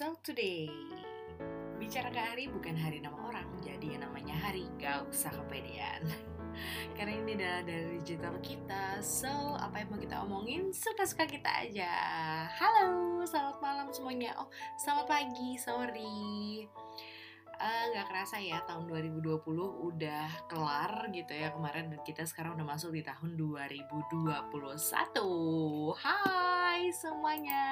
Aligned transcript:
Talk 0.00 0.24
Today. 0.24 0.72
Bicara 1.76 2.08
ke 2.08 2.16
hari 2.16 2.48
bukan 2.48 2.72
hari 2.72 3.04
nama 3.04 3.20
orang 3.20 3.44
Jadi 3.60 3.92
yang 3.92 4.08
namanya 4.08 4.32
hari 4.32 4.64
gak 4.80 5.04
usah 5.12 5.28
kepedean. 5.28 6.00
Karena 6.96 7.20
ini 7.20 7.36
adalah 7.36 7.60
dari 7.68 8.00
digital 8.00 8.32
kita 8.40 9.04
So 9.04 9.28
apa 9.60 9.84
yang 9.84 9.92
mau 9.92 10.00
kita 10.00 10.24
omongin 10.24 10.72
Suka-suka 10.72 11.28
kita 11.28 11.52
aja. 11.52 11.92
Halo 12.48 13.20
selamat 13.28 13.60
malam 13.60 13.92
semuanya. 13.92 14.32
Oh 14.40 14.48
selamat 14.80 15.04
pagi 15.04 15.60
sorry. 15.60 16.64
Eh, 17.60 17.84
nggak 17.92 18.08
kerasa 18.08 18.40
ya 18.40 18.64
tahun 18.64 18.88
2020 18.88 19.20
udah 19.84 20.48
kelar 20.48 21.12
gitu 21.12 21.28
ya 21.28 21.52
kemarin 21.52 21.92
dan 21.92 22.00
kita 22.08 22.24
sekarang 22.24 22.56
udah 22.56 22.64
masuk 22.64 22.96
di 22.96 23.04
tahun 23.04 23.36
2021 23.36 24.48
Hai 25.92 26.88
semuanya 26.88 27.68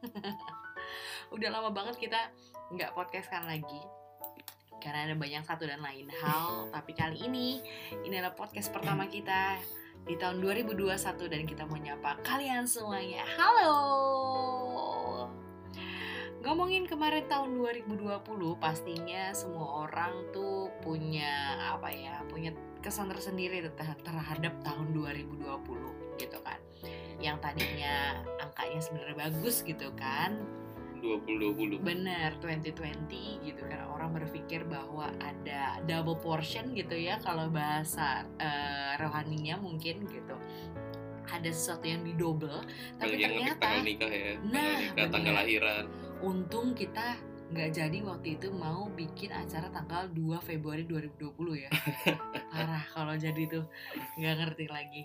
udah 1.34 1.48
lama 1.50 1.70
banget 1.70 1.96
kita 1.98 2.30
nggak 2.74 2.94
podcastkan 2.94 3.46
lagi. 3.46 3.82
Karena 4.80 5.12
ada 5.12 5.16
banyak 5.18 5.44
satu 5.44 5.68
dan 5.68 5.84
lain 5.84 6.08
hal 6.24 6.72
tapi 6.72 6.96
kali 6.96 7.28
ini 7.28 7.60
ini 8.00 8.14
adalah 8.16 8.32
podcast 8.32 8.72
pertama 8.72 9.04
kita 9.04 9.60
di 10.08 10.16
tahun 10.16 10.40
2021 10.40 10.96
dan 11.28 11.42
kita 11.44 11.68
mau 11.68 11.76
nyapa 11.76 12.16
kalian 12.24 12.64
semuanya. 12.64 13.26
Halo! 13.36 13.76
Ngomongin 16.40 16.88
kemarin 16.88 17.28
tahun 17.28 17.52
2020 17.52 18.24
pastinya 18.56 19.28
semua 19.36 19.84
orang 19.84 20.32
tuh 20.32 20.72
punya 20.80 21.60
apa 21.76 21.92
ya 21.92 22.24
punya 22.32 22.56
kesan 22.80 23.12
tersendiri 23.12 23.60
ter- 23.76 24.00
terhadap 24.00 24.56
tahun 24.64 24.96
2020 24.96 26.16
gitu 26.16 26.38
kan. 26.40 26.56
Yang 27.20 27.36
tadinya 27.44 28.24
angkanya 28.40 28.80
sebenarnya 28.80 29.16
bagus 29.28 29.60
gitu 29.60 29.92
kan 29.92 30.59
2020 31.00 31.80
bener 31.80 32.36
2020 32.38 33.48
gitu 33.48 33.62
kan. 33.66 33.88
Orang 33.90 34.14
berpikir 34.16 34.64
bahwa 34.68 35.10
ada 35.20 35.80
double 35.88 36.20
portion 36.20 36.72
gitu 36.76 36.94
ya 36.94 37.18
kalau 37.20 37.48
bahasa 37.48 38.28
eh, 38.38 38.94
rohaninya 39.00 39.58
mungkin 39.58 40.06
gitu. 40.06 40.36
Ada 41.30 41.50
sesuatu 41.54 41.86
yang 41.86 42.02
didouble 42.02 42.58
tapi 42.98 43.22
yang 43.22 43.38
ternyata 43.38 43.62
tanggal 43.62 43.86
nikah 43.86 44.10
ya 44.10 44.32
Nah, 44.42 44.50
tanggal 44.50 44.80
nikah 44.82 45.08
tanggal 45.14 45.34
lahiran. 45.38 45.84
Untung 46.20 46.74
kita 46.74 47.16
nggak 47.50 47.70
jadi 47.72 47.98
waktu 48.00 48.38
itu 48.38 48.48
mau 48.48 48.86
bikin 48.88 49.28
acara 49.28 49.66
tanggal 49.68 50.06
2 50.08 50.38
Februari 50.40 50.86
2020 50.86 51.34
ya. 51.58 51.70
Parah 52.52 52.84
kalau 52.88 53.14
jadi 53.14 53.42
tuh 53.44 53.64
nggak 54.14 54.34
ngerti 54.38 54.66
lagi. 54.66 55.02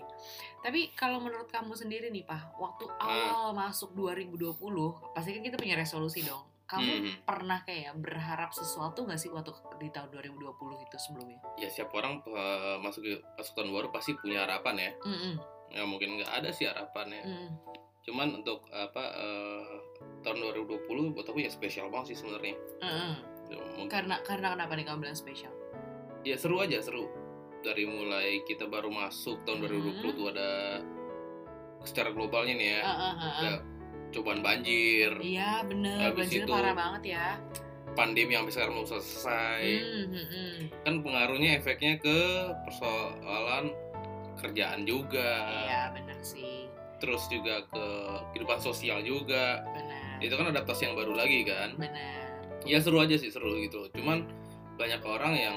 Tapi 0.60 0.94
kalau 0.94 1.18
menurut 1.18 1.46
kamu 1.46 1.74
sendiri 1.74 2.06
nih 2.08 2.22
pak 2.22 2.54
waktu 2.54 2.86
awal 2.96 3.50
masuk 3.50 3.94
2020 3.94 4.62
pasti 5.10 5.30
kan 5.32 5.42
kita 5.42 5.56
punya 5.56 5.74
resolusi 5.74 6.22
dong. 6.22 6.46
Kamu 6.66 6.82
Mhm. 6.82 7.12
pernah 7.22 7.62
kayak 7.62 7.94
berharap 7.96 8.50
sesuatu 8.50 9.06
nggak 9.06 9.18
sih 9.18 9.30
waktu 9.30 9.50
di 9.78 9.86
tahun 9.90 10.10
2020 10.10 10.50
itu 10.80 10.96
sebelumnya? 10.98 11.38
Ya 11.54 11.66
siap 11.66 11.90
orang 11.90 12.22
eh, 12.24 12.78
masuk 12.78 13.02
ke 13.02 13.14
masuk 13.36 13.52
tahun 13.54 13.70
baru 13.70 13.88
pasti 13.90 14.14
punya 14.14 14.42
harapan 14.42 14.74
ya. 14.80 14.90
Mm-mm, 15.02 15.34
nggak 15.70 15.86
mungkin 15.86 16.08
nggak 16.18 16.30
ada 16.32 16.50
sih 16.50 16.66
harapannya. 16.66 17.22
Mm. 17.22 17.50
Cuman 18.06 18.38
untuk 18.38 18.62
apa 18.70 19.02
eh, 19.12 19.64
tahun 20.22 20.38
2020 20.54 21.10
buat 21.10 21.26
aku 21.26 21.38
ya 21.38 21.50
spesial 21.50 21.90
banget 21.90 22.14
sih 22.14 22.22
sebenarnya. 22.22 22.54
Ya, 23.46 23.58
mungkin- 23.74 23.90
karena 23.90 24.22
karena 24.22 24.54
kenapa 24.54 24.72
nih 24.74 24.84
kamu 24.84 24.98
bilang 25.00 25.18
spesial? 25.18 25.50
Ya 26.22 26.34
seru 26.34 26.58
aja 26.58 26.78
seru. 26.78 27.06
Dari 27.60 27.82
mulai 27.82 28.42
kita 28.42 28.66
baru 28.66 28.88
masuk 28.88 29.42
tahun 29.42 29.58
Mhm. 29.58 29.66
2020 29.66 30.10
tuh 30.12 30.26
ada 30.30 30.50
secara 31.82 32.10
globalnya 32.10 32.54
nih 32.56 32.68
ya 32.68 32.80
ah, 32.82 32.90
ah. 32.90 33.14
ada 33.16 33.50
cobaan 34.12 34.38
banjir. 34.40 35.10
Iya 35.18 35.62
bener. 35.62 35.98
Habis 36.00 36.26
banjirnya 36.26 36.46
itu- 36.46 36.54
parah 36.54 36.74
banget 36.74 37.02
ya. 37.12 37.28
pandemi 37.94 38.36
yang 38.36 38.44
sampai 38.44 38.52
sekarang 38.52 38.72
belum 38.76 38.88
selesai. 38.88 39.62
Mm, 39.64 40.04
mm, 40.04 40.26
mm. 40.28 40.56
kan 40.84 40.94
pengaruhnya 41.00 41.50
efeknya 41.56 41.96
ke 41.96 42.18
persoalan 42.62 43.72
kerjaan 44.36 44.84
juga. 44.84 45.32
Iya 45.64 45.82
bener 45.96 46.18
sih 46.20 46.65
terus 46.96 47.28
juga 47.28 47.64
ke 47.68 47.84
kehidupan 48.32 48.58
sosial 48.60 49.04
juga. 49.04 49.62
Benar. 49.62 50.24
Itu 50.24 50.34
kan 50.36 50.46
adaptasi 50.52 50.88
yang 50.90 50.96
baru 50.96 51.12
lagi 51.12 51.44
kan? 51.44 51.76
Benar. 51.76 52.24
Ya 52.66 52.82
seru 52.82 52.98
aja 52.98 53.14
sih 53.14 53.30
seru 53.30 53.54
gitu 53.62 53.86
cuman 53.94 54.26
banyak 54.76 55.00
orang 55.06 55.32
yang 55.38 55.56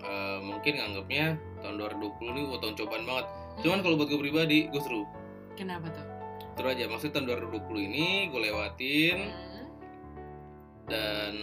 eh, 0.00 0.38
mungkin 0.40 0.78
nganggapnya 0.80 1.36
tahun 1.60 1.76
2020 1.98 2.32
ini 2.32 2.40
wah, 2.48 2.58
tahun 2.62 2.74
cobaan 2.78 3.04
banget. 3.04 3.26
Cuman 3.64 3.78
kalau 3.82 3.94
buat 3.98 4.08
gue 4.08 4.20
pribadi 4.20 4.58
gue 4.70 4.82
seru. 4.82 5.02
Kenapa 5.58 5.90
tuh? 5.90 6.06
Seru 6.56 6.68
aja. 6.70 6.84
Maksudnya 6.86 7.14
tahun 7.20 7.26
2020 7.50 7.88
ini 7.90 8.06
gue 8.30 8.40
lewatin 8.40 9.18
Hmm, 9.28 9.66
dan 10.88 11.34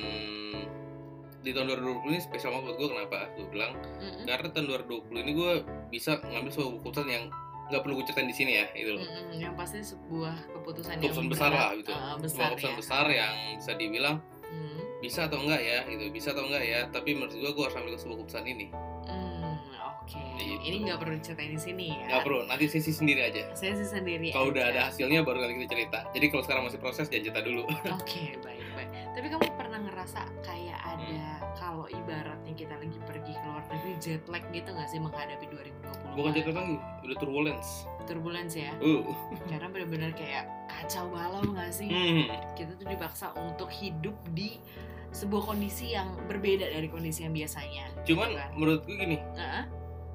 di 1.46 1.53
tahun 1.53 1.78
2020 1.78 2.09
ini 2.09 2.19
spesial 2.24 2.57
banget 2.57 2.66
buat 2.74 2.78
gue. 2.81 2.88
Kenapa? 2.90 3.19
Gue 3.38 3.47
bilang 3.53 3.72
mm, 4.02 4.25
karena 4.25 4.47
tahun 4.50 4.66
2020 4.90 5.24
ini 5.28 5.31
gue 5.38 5.52
bisa 5.94 6.18
ngambil 6.25 6.52
sebuah 6.52 6.72
keputusan 6.81 7.07
yang 7.12 7.25
nggak 7.65 7.81
perlu 7.81 7.93
gue 7.97 8.05
ceritain 8.05 8.29
di 8.29 8.35
sini 8.37 8.51
ya 8.61 8.65
itu 8.77 8.91
loh. 8.93 9.01
Mm, 9.01 9.09
mm, 9.09 9.37
yang 9.41 9.53
pasti 9.57 9.81
sebuah 9.81 10.35
keputusan, 10.53 11.01
keputusan 11.01 11.23
yang 11.25 11.31
besar 11.33 11.49
lah 11.49 11.69
gitu. 11.73 11.91
Sebuah 11.91 12.17
besar 12.21 12.47
keputusan 12.53 12.71
ya. 12.71 12.77
besar 12.77 13.05
yang 13.09 13.33
bisa 13.57 13.71
dibilang 13.75 14.17
Hmm, 14.45 14.77
bisa 15.01 15.25
atau 15.25 15.41
enggak 15.41 15.61
ya 15.65 15.79
gitu. 15.89 16.03
Bisa 16.13 16.27
atau 16.31 16.45
enggak 16.45 16.63
ya 16.63 16.79
tapi 16.93 17.17
menurut 17.17 17.33
gue 17.33 17.51
gue 17.51 17.63
harus 17.65 17.75
ambil 17.75 17.97
sebuah 17.97 18.17
keputusan 18.21 18.45
ini. 18.45 18.65
Hmm, 19.09 19.57
oke. 19.97 20.21
Gitu. 20.37 20.61
ini 20.65 20.77
nggak 20.85 20.97
perlu 21.01 21.13
diceritain 21.17 21.51
di 21.57 21.61
sini 21.61 21.85
ya. 21.89 22.05
Nggak 22.13 22.21
perlu 22.29 22.39
nanti 22.45 22.65
sesi 22.69 22.93
sendiri 22.93 23.21
aja. 23.25 23.41
Saya 23.57 23.73
sih 23.73 23.89
sendiri 23.89 24.29
kalau 24.29 24.53
udah 24.53 24.69
ada 24.69 24.93
hasilnya 24.93 25.25
baru 25.25 25.41
nanti 25.41 25.65
kita 25.65 25.69
cerita. 25.73 25.99
Jadi 26.13 26.25
kalau 26.29 26.43
sekarang 26.45 26.63
masih 26.69 26.77
proses 26.77 27.09
jangan 27.09 27.23
cerita 27.25 27.41
dulu. 27.41 27.63
Oke, 27.97 28.37
baik 28.45 28.61
baik. 28.77 28.89
Tapi 29.17 29.27
kamu 29.33 29.45
pernah 29.57 29.79
ngerasa 29.81 30.21
kayak 30.45 30.79
ada 30.85 31.25
Hmm. 31.41 31.44
Kalau 31.55 31.88
ibaratnya 31.88 32.51
kita 32.51 32.73
lagi 32.73 32.99
pergi 33.01 33.33
ke 33.33 33.45
luar 33.45 33.63
negeri 33.67 33.93
jet 33.97 34.23
lag 34.25 34.43
gitu 34.49 34.69
nggak 34.69 34.88
sih 34.88 34.99
menghadapi 34.99 35.45
2020? 35.45 36.16
bukan 36.16 36.31
cerita 36.31 36.51
lagi 36.53 36.75
udah 37.01 37.17
turbulence 37.17 37.69
turbulence 38.05 38.53
ya. 38.53 38.71
uh 38.77 39.01
Karena 39.45 39.67
benar-benar 39.67 40.11
kayak 40.13 40.45
kacau 40.67 41.09
balau 41.09 41.41
nggak 41.44 41.71
sih? 41.71 41.88
hmm. 41.88 42.27
Kita 42.53 42.75
tuh 42.75 42.85
dipaksa 42.85 43.33
untuk 43.33 43.67
hidup 43.67 44.13
di 44.29 44.61
sebuah 45.09 45.47
kondisi 45.47 45.91
yang 45.91 46.11
berbeda 46.25 46.67
dari 46.67 46.85
kondisi 46.85 47.23
yang 47.23 47.33
biasanya. 47.33 47.88
cuman 48.03 48.29
Gitu 48.29 48.38
kan? 48.38 48.49
menurut 48.53 48.81
gue 48.83 48.95
gini 48.95 49.17
Heeh. 49.33 49.63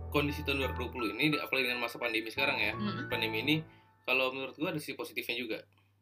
kondisi 0.09 0.41
tahun 0.43 0.61
2020 0.71 1.17
ini 1.17 1.35
apalagi 1.37 1.67
dengan 1.67 1.81
masa 1.81 1.97
pandemi 1.97 2.29
sekarang 2.29 2.59
ya 2.59 2.73
Mm-mm. 2.73 3.09
pandemi 3.09 3.41
ini 3.41 3.57
kalau 4.03 4.29
menurut 4.31 4.53
gue 4.53 4.67
ada 4.67 4.77
sisi 4.77 4.93
positifnya 4.93 5.35
juga 5.35 5.59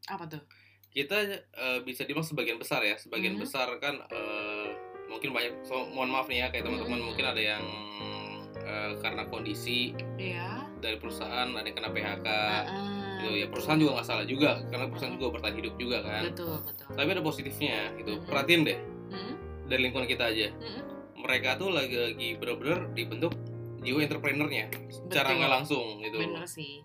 Apa 0.06 0.26
tuh? 0.26 0.42
kita 0.88 1.14
eh, 1.36 1.78
bisa 1.80 2.02
dibilang 2.02 2.24
sebagian 2.24 2.56
besar 2.56 2.80
ya 2.80 2.96
sebagian 2.96 3.32
Mhm. 3.32 3.40
besar 3.40 3.68
kan 3.78 4.02
eh, 4.04 4.68
mungkin 5.08 5.32
banyak 5.32 5.52
so, 5.62 5.88
mohon 5.88 6.08
maaf 6.08 6.26
nih 6.26 6.38
ya 6.38 6.46
kayak 6.48 6.62
teman-teman 6.62 6.98
Mhm. 6.98 7.06
mungkin 7.08 7.24
ada 7.26 7.42
yang 7.42 7.64
eh, 8.60 8.92
karena 8.98 9.24
kondisi 9.24 9.96
Iya. 10.14 10.68
dari 10.78 10.96
perusahaan 10.96 11.48
ada 11.48 11.64
yang 11.64 11.72
kena 11.74 11.88
PHK 11.88 12.26
Heeh, 12.28 13.16
gitu 13.18 13.30
ya 13.34 13.46
perusahaan 13.48 13.78
juga 13.78 13.90
nggak 13.96 14.06
salah 14.06 14.24
juga 14.24 14.50
karena 14.62 14.84
perusahaan 14.86 15.14
juga 15.14 15.26
bertahan 15.32 15.56
hidup 15.56 15.74
juga 15.74 15.98
kan 16.02 16.22
Betul 16.26 16.54
betul. 16.62 16.86
tapi 16.92 17.08
ada 17.08 17.22
positifnya 17.22 17.78
gitu 17.96 18.12
Mhm. 18.14 18.28
perhatiin 18.28 18.62
deh 18.62 18.78
Mm-mm. 19.08 19.34
dari 19.66 19.80
lingkungan 19.82 20.04
kita 20.06 20.24
aja 20.28 20.52
Mm-mm. 20.52 20.84
mereka 21.18 21.56
tuh 21.56 21.72
lagi, 21.72 21.96
lagi 21.96 22.28
bener-bener 22.36 22.92
dibentuk 22.92 23.32
jiwa 23.78 23.98
entrepreneurnya 24.02 24.64
secara 24.90 25.28
nggak 25.32 25.52
langsung 25.54 25.86
gitu 25.98 26.18
Bener 26.18 26.44
sih. 26.44 26.84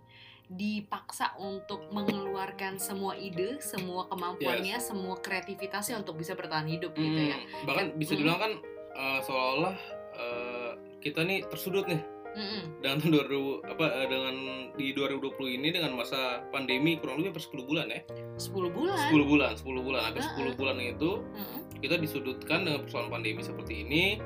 Dipaksa 0.53 1.33
untuk 1.41 1.89
mengeluarkan 1.89 2.77
semua 2.77 3.17
ide, 3.17 3.57
semua 3.57 4.05
kemampuannya, 4.07 4.77
semua 4.77 5.17
kreativitasnya 5.17 5.97
untuk 5.97 6.21
bisa 6.21 6.37
bertahan 6.37 6.69
hidup 6.69 6.93
gitu 6.93 7.33
ya. 7.33 7.37
Hmm, 7.37 7.65
bahkan 7.65 7.85
Kan- 7.89 7.97
bisa 7.97 8.13
hmm. 8.13 8.19
dibilang 8.21 8.39
kan 8.39 8.51
eh, 8.93 9.19
seolah-olah 9.25 9.75
eh, 10.13 10.71
kita 11.01 11.25
nih 11.25 11.43
tersudut 11.49 11.89
nih 11.89 12.01
Mm-mm. 12.33 12.81
dengan 12.81 12.97
tahun 12.97 13.13
2000 13.29 13.73
apa 13.77 13.85
eh, 13.93 14.07
dengan 14.09 14.35
di 14.73 14.87
2020 14.97 15.57
ini 15.61 15.69
dengan 15.69 15.93
masa 15.93 16.41
pandemi 16.49 16.97
kurang 16.97 17.21
lebih 17.21 17.37
hampir 17.37 17.45
10 17.45 17.69
bulan 17.69 17.85
ya 17.93 18.01
10 18.41 18.73
bulan. 18.73 18.97
10 19.13 19.29
bulan 19.29 19.51
10 19.53 19.85
bulan 19.85 20.01
hampir 20.01 20.21
Heeh. 20.25 20.49
10 20.49 20.57
bulan 20.57 20.77
itu 20.81 21.11
Mm-mm. 21.21 21.59
kita 21.77 21.95
disudutkan 22.01 22.65
dengan 22.65 22.81
persoalan 22.81 23.13
pandemi 23.13 23.41
seperti 23.45 23.85
ini 23.85 24.17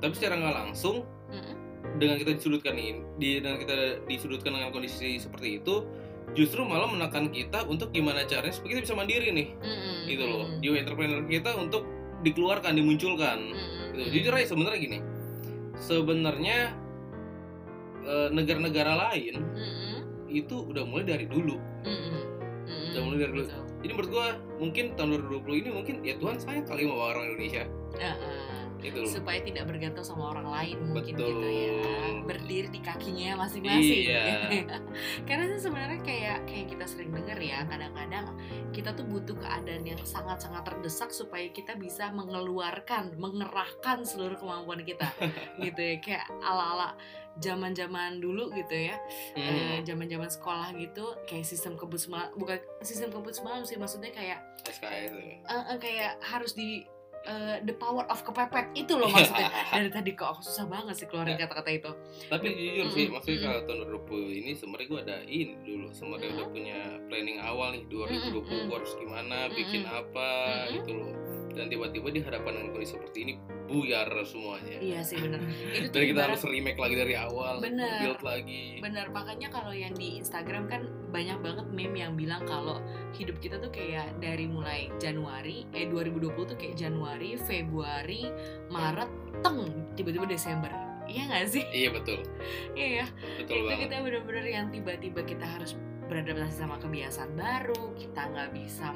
tapi 0.00 0.12
secara 0.16 0.40
nggak 0.40 0.56
langsung 0.64 1.04
Mm-mm. 1.28 1.56
Dengan 1.98 2.16
kita 2.20 2.38
disudutkan 2.38 2.74
ini 2.78 3.02
di 3.18 3.40
dengan 3.42 3.58
kita 3.58 4.04
disudutkan 4.06 4.54
dengan 4.54 4.70
kondisi 4.70 5.18
seperti 5.18 5.58
itu 5.58 5.82
justru 6.36 6.62
malah 6.62 6.86
menekan 6.86 7.34
kita 7.34 7.66
untuk 7.66 7.90
gimana 7.90 8.22
caranya 8.22 8.54
supaya 8.54 8.78
kita 8.78 8.80
bisa 8.86 8.94
mandiri 8.94 9.34
nih 9.34 9.48
Mm-mm. 9.58 9.96
gitu 10.06 10.24
loh 10.30 10.44
jiwa 10.62 10.76
entrepreneur 10.78 11.20
kita 11.26 11.50
untuk 11.58 11.82
dikeluarkan 12.22 12.78
dimunculkan 12.78 13.38
Mm-mm. 13.50 13.98
gitu. 13.98 14.08
jujur 14.22 14.32
aja 14.38 14.46
sebenarnya 14.54 14.78
gini 14.78 14.98
sebenarnya 15.80 16.58
eh, 18.06 18.28
negara-negara 18.30 18.92
lain 19.10 19.42
Mm-mm. 19.42 19.98
itu 20.30 20.62
udah 20.62 20.86
mulai 20.86 21.02
dari 21.08 21.26
dulu. 21.26 21.58
Mm-mm. 21.82 22.22
Udah 22.94 23.02
mulai 23.02 23.18
dari 23.26 23.32
dulu. 23.34 23.44
Betul. 23.50 23.66
jadi 23.80 23.92
menurut 23.96 24.10
gua 24.12 24.28
mungkin 24.60 24.84
tahun 24.94 25.08
2020 25.26 25.62
ini 25.66 25.70
mungkin 25.74 25.94
ya 26.06 26.14
Tuhan 26.20 26.36
sayang 26.38 26.66
kali 26.68 26.86
sama 26.86 27.16
orang 27.16 27.24
Indonesia 27.34 27.64
Heeh. 27.98 28.49
Itu 28.82 29.00
loh. 29.00 29.10
supaya 29.10 29.38
tidak 29.40 29.64
bergantung 29.64 30.02
sama 30.02 30.30
orang 30.30 30.48
lain 30.48 30.76
mungkin 30.86 31.14
Betul. 31.14 31.28
gitu 31.28 31.46
ya 31.46 31.72
berdiri 32.22 32.68
di 32.68 32.80
kakinya 32.80 33.30
masing-masing 33.38 34.00
Iya. 34.06 34.22
karena 35.28 35.44
sebenarnya 35.54 36.00
kayak 36.00 36.38
kayak 36.44 36.66
kita 36.68 36.84
sering 36.84 37.10
dengar 37.10 37.36
ya 37.36 37.62
kadang-kadang 37.64 38.26
kita 38.70 38.90
tuh 38.92 39.04
butuh 39.04 39.36
keadaan 39.36 39.82
yang 39.82 40.00
sangat-sangat 40.00 40.62
terdesak 40.62 41.10
supaya 41.10 41.46
kita 41.48 41.74
bisa 41.74 42.08
mengeluarkan 42.10 43.16
mengerahkan 43.16 44.02
seluruh 44.02 44.36
kemampuan 44.36 44.80
kita 44.80 45.10
gitu 45.64 45.80
ya 45.80 45.96
kayak 45.98 46.24
ala-ala 46.40 46.94
zaman-zaman 47.40 48.18
dulu 48.18 48.50
gitu 48.52 48.90
ya 48.90 48.96
eh, 49.34 49.40
Hmm, 49.40 49.86
zaman-zaman 49.86 50.28
sekolah 50.28 50.76
gitu 50.76 51.16
kayak 51.24 51.42
sistem 51.42 51.74
kebut 51.74 51.96
semalam 51.98 52.28
bukan 52.34 52.58
sistem 52.80 53.08
kebut 53.08 53.32
semalam 53.32 53.62
sih 53.62 53.74
maksudnya 53.74 54.10
kayak 54.10 54.38
SKS 54.62 55.14
ya. 55.14 55.36
eh, 55.40 55.62
eh, 55.66 55.78
kayak 55.78 56.12
harus 56.20 56.52
di 56.52 56.84
eh, 57.22 57.56
the 57.62 57.74
power 57.74 58.04
of 58.06 58.20
kepepet. 58.20 58.72
Itu 58.72 58.96
loh 58.96 59.08
maksudnya. 59.08 59.48
Dari 59.74 59.90
tadi 59.90 60.10
kok 60.12 60.32
aku 60.32 60.40
susah 60.40 60.64
banget 60.66 60.94
sih 60.96 61.06
keluarin 61.06 61.34
Ya. 61.34 61.44
kata-kata 61.44 61.70
itu. 61.70 61.90
Tapi 62.26 62.46
jujur 62.48 62.86
sih, 62.90 63.06
maksudnya 63.08 63.38
kalau 63.44 63.60
tahun 63.64 63.78
2020 64.08 64.40
ini 64.40 64.50
sebenarnya 64.52 64.86
gue 64.86 65.00
ada 65.02 65.16
ini 65.24 65.54
dulu, 65.62 65.86
sebenarnya 65.90 66.28
udah 66.30 66.38
Mm-mm. 66.40 66.54
punya 66.54 66.78
planning 67.06 67.38
awal 67.40 67.68
nih 67.70 67.82
2020 67.86 68.40
Mm-mm, 68.40 68.66
gue 68.66 68.76
harus 68.76 68.92
gimana, 68.96 69.38
bikin 69.48 69.82
apa 69.84 70.28
gitu 70.72 70.90
loh. 70.94 71.12
Dan 71.50 71.66
tiba-tiba 71.66 72.08
di 72.08 72.20
hadapan 72.20 72.50
dengan 72.56 72.68
kondisi 72.72 72.94
seperti 72.94 73.18
ini 73.22 73.34
buyar 73.70 74.10
semuanya. 74.22 74.76
iya 74.76 75.00
sih 75.00 75.16
bener 75.16 75.38
itu 75.70 75.88
Dan 75.88 76.02
kita 76.04 76.12
ibarat- 76.12 76.28
harus 76.28 76.42
remake 76.44 76.76
lagi 76.76 76.96
dari 76.96 77.14
awal, 77.14 77.54
Bener. 77.58 78.02
build 78.02 78.20
lagi. 78.20 78.64
Bener, 78.78 79.06
makanya 79.08 79.48
kalau 79.48 79.70
yang 79.70 79.92
di 79.92 80.18
Instagram 80.18 80.66
kan 80.66 80.82
banyak 81.08 81.38
banget 81.38 81.66
meme 81.68 81.96
yang 81.96 82.12
bilang 82.12 82.42
kalau 82.42 82.82
hidup 83.12 83.38
kita 83.38 83.56
tuh 83.56 83.68
kayak 83.68 84.18
dari 84.18 84.44
mulai 84.44 84.90
Januari, 84.96 85.64
eh 85.70 85.86
2020 85.86 86.18
tuh 86.44 86.56
kayak 86.56 86.74
Januari, 86.74 87.38
Februari, 87.38 88.26
Maret, 88.66 89.10
teng, 89.40 89.62
tiba-tiba 89.94 90.26
Desember. 90.26 90.70
Iya 91.04 91.22
gak 91.28 91.46
sih? 91.48 91.64
Iya 91.66 91.90
betul, 91.90 92.22
Iya 92.78 92.88
ya. 93.02 93.06
betul 93.36 93.54
itu 93.56 93.64
banget. 93.64 93.80
kita 93.84 93.96
bener-bener 94.00 94.44
yang 94.46 94.66
tiba-tiba 94.68 95.20
kita 95.22 95.46
harus 95.48 95.74
beradaptasi 96.06 96.54
sama 96.56 96.74
kebiasaan 96.76 97.34
baru, 97.34 97.94
kita 97.94 98.26
nggak 98.26 98.50
bisa 98.52 98.90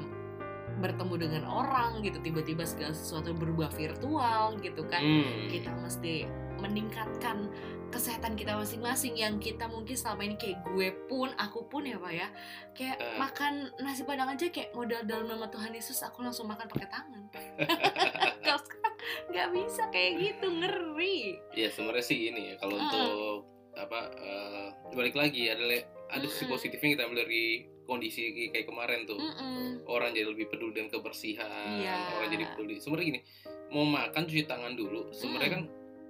bertemu 0.75 1.15
dengan 1.17 1.43
orang 1.45 1.99
gitu, 1.99 2.19
tiba-tiba 2.19 2.63
segala 2.63 2.91
sesuatu 2.91 3.31
berubah 3.31 3.69
virtual 3.69 4.59
gitu 4.59 4.83
kan 4.85 4.99
Hmm. 4.99 5.47
kita 5.47 5.71
mesti 5.73 6.27
meningkatkan 6.57 7.47
kesehatan 7.87 8.33
kita 8.33 8.53
masing-masing 8.53 9.15
yang 9.15 9.37
kita 9.37 9.65
mungkin 9.65 9.93
selama 9.93 10.23
ini 10.23 10.35
kayak 10.35 10.59
gue 10.65 10.87
pun 11.05 11.31
aku 11.35 11.63
pun 11.65 11.83
ya 11.83 11.95
pak 11.95 12.11
ya 12.11 12.27
kayak 12.73 12.97
Eh. 12.97 13.15
makan 13.15 13.53
nasi 13.79 14.03
padang 14.03 14.27
aja 14.27 14.47
kayak 14.47 14.71
modal 14.71 14.99
dalam 15.01 15.25
nama 15.25 15.47
Tuhan 15.47 15.71
Yesus 15.71 16.01
aku 16.01 16.19
langsung 16.19 16.45
makan 16.45 16.65
pakai 16.65 16.89
tangan 16.89 17.23
kalau 18.43 18.59
sekarang 18.61 18.95
nggak 19.29 19.47
bisa 19.53 19.83
kayak 19.89 20.11
gitu 20.17 20.47
ngeri 20.49 21.39
Ya 21.53 21.69
sebenarnya 21.69 22.03
sih 22.03 22.19
ini 22.25 22.41
ya 22.49 22.55
kalau 22.57 22.75
Mm-mm. 22.75 22.85
untuk 22.85 23.37
apa 23.75 23.99
eh, 24.13 24.67
balik 24.91 25.13
lagi 25.13 25.47
ada 25.47 25.63
ada 26.09 26.25
sisi 26.25 26.43
Mm-mm. 26.43 26.51
positifnya 26.51 26.89
kita 26.95 27.03
ambil 27.05 27.23
dari 27.23 27.67
kondisi 27.85 28.21
kayak 28.45 28.65
kemarin 28.65 29.05
tuh. 29.05 29.15
Mm-mm. 29.15 29.85
orang 29.85 30.11
jadi 30.11 30.27
lebih 30.27 30.45
peduli 30.47 30.73
dengan 30.75 30.89
kebersihan 30.91 31.47
Iya. 31.77 31.95
orang 32.15 32.29
jadi 32.29 32.45
peduli 32.49 32.73
sebenarnya 32.75 33.07
gini 33.07 33.21
mau 33.67 33.83
makan 33.83 34.21
cuci 34.23 34.43
tangan 34.43 34.73
dulu 34.73 35.09
sebenarnya 35.11 35.47
Hmm. 35.47 35.55
kan 35.55 35.63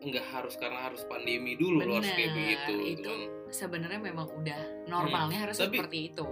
nggak 0.06 0.26
harus 0.28 0.54
karena 0.56 0.80
harus 0.82 1.02
pandemi 1.04 1.54
dulu 1.54 1.82
lo 1.82 1.98
harus 1.98 2.08
kayak 2.08 2.30
Bener, 2.30 2.38
begitu 2.38 2.74
gitu 2.74 2.76
itu 2.96 3.10
kan. 3.10 3.22
sebenarnya 3.50 4.00
memang 4.02 4.28
udah 4.30 4.60
normalnya 4.86 5.38
harus 5.42 5.56
Hmm. 5.56 5.66
Tapi- 5.66 5.78
seperti 5.78 6.00
itu 6.08 6.28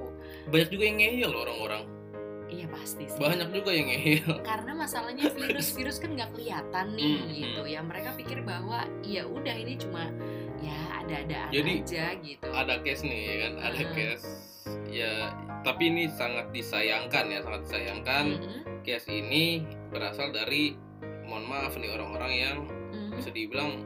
banyak 0.45 0.69
juga 0.69 0.84
yang 0.84 0.98
ngeyel 0.98 1.30
loh 1.30 1.42
orang-orang 1.42 1.84
iya 2.45 2.68
pasti 2.69 3.04
sih 3.04 3.18
banyak 3.18 3.50
juga 3.50 3.72
yang 3.72 3.88
ngeyel 3.88 4.34
karena 4.42 4.72
masalahnya 4.74 5.25
virus-virus 5.34 5.98
kan 5.98 6.13
nggak 6.13 6.31
kelihatan 6.31 6.86
nih 6.94 7.13
Hmm, 7.18 7.30
gitu 7.31 7.62
ya 7.66 7.81
mereka 7.81 8.10
pikir 8.13 8.40
bahwa 8.42 8.80
ya 9.01 9.25
udah 9.25 9.56
ini 9.56 9.74
cuma 9.75 10.06
ya 10.60 10.78
ada-ada 10.95 11.50
Jadi, 11.50 11.74
aja 11.81 12.06
gitu 12.22 12.48
ada 12.48 12.75
case 12.80 13.01
nih 13.01 13.22
ya 13.25 13.36
kan 13.42 13.54
ada 13.63 13.81
Hmm. 13.81 13.92
case 13.92 14.25
ya 14.88 15.31
tapi 15.63 15.89
ini 15.89 16.12
sangat 16.12 16.51
disayangkan 16.51 17.25
ya 17.30 17.39
sangat 17.42 17.62
disayangkan 17.65 18.25
Mhm, 18.38 18.83
case 18.83 19.07
ini 19.07 19.63
berasal 19.89 20.30
dari 20.30 20.75
mohon 21.24 21.48
maaf 21.48 21.75
nih 21.75 21.92
orang-orang 21.92 22.33
yang 22.33 22.57
mhm. 22.92 23.15
bisa 23.15 23.31
dibilang 23.31 23.83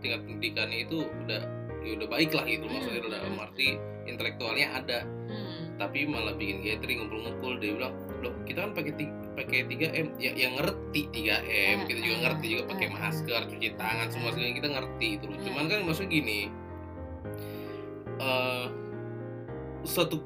tingkat 0.00 0.20
pendidikannya 0.24 0.84
itu 0.84 1.06
udah 1.06 1.42
ya 1.80 1.90
udah 1.96 2.08
baik 2.08 2.30
lah 2.34 2.44
gitu 2.44 2.66
maksudnya 2.66 3.00
Hmm. 3.00 3.12
dalam 3.14 3.34
arti 3.40 3.68
intelektualnya 4.04 4.68
ada 4.74 5.00
Hmm, 5.30 5.78
tapi 5.78 6.02
malah 6.04 6.34
bikin 6.34 6.60
gathering 6.60 6.98
ngumpul-ngumpul 7.00 7.62
dia 7.62 7.72
bilang 7.72 7.94
loh 8.20 8.34
kita 8.42 8.66
kan 8.66 8.72
pakai 8.74 8.92
pakai 9.32 9.58
3M 9.64 10.06
ya 10.18 10.34
yang 10.34 10.58
ngerti 10.58 11.06
3M 11.08 11.86
kita 11.86 12.00
juga 12.02 12.16
Ah, 12.18 12.22
ngerti 12.26 12.46
juga 12.50 12.62
pakai 12.68 12.86
ah, 12.90 12.92
masker 12.98 13.40
cuci 13.48 13.68
tangan 13.78 14.08
semua 14.10 14.28
ah. 14.28 14.32
segala 14.34 14.52
kita 14.52 14.68
ngerti 14.68 15.06
itu 15.16 15.24
loh 15.30 15.38
Ah. 15.38 15.42
cuman 15.46 15.64
kan 15.70 15.78
maksudnya 15.86 16.10
gini 16.10 16.40
eh 18.20 18.64
suatu 19.84 20.20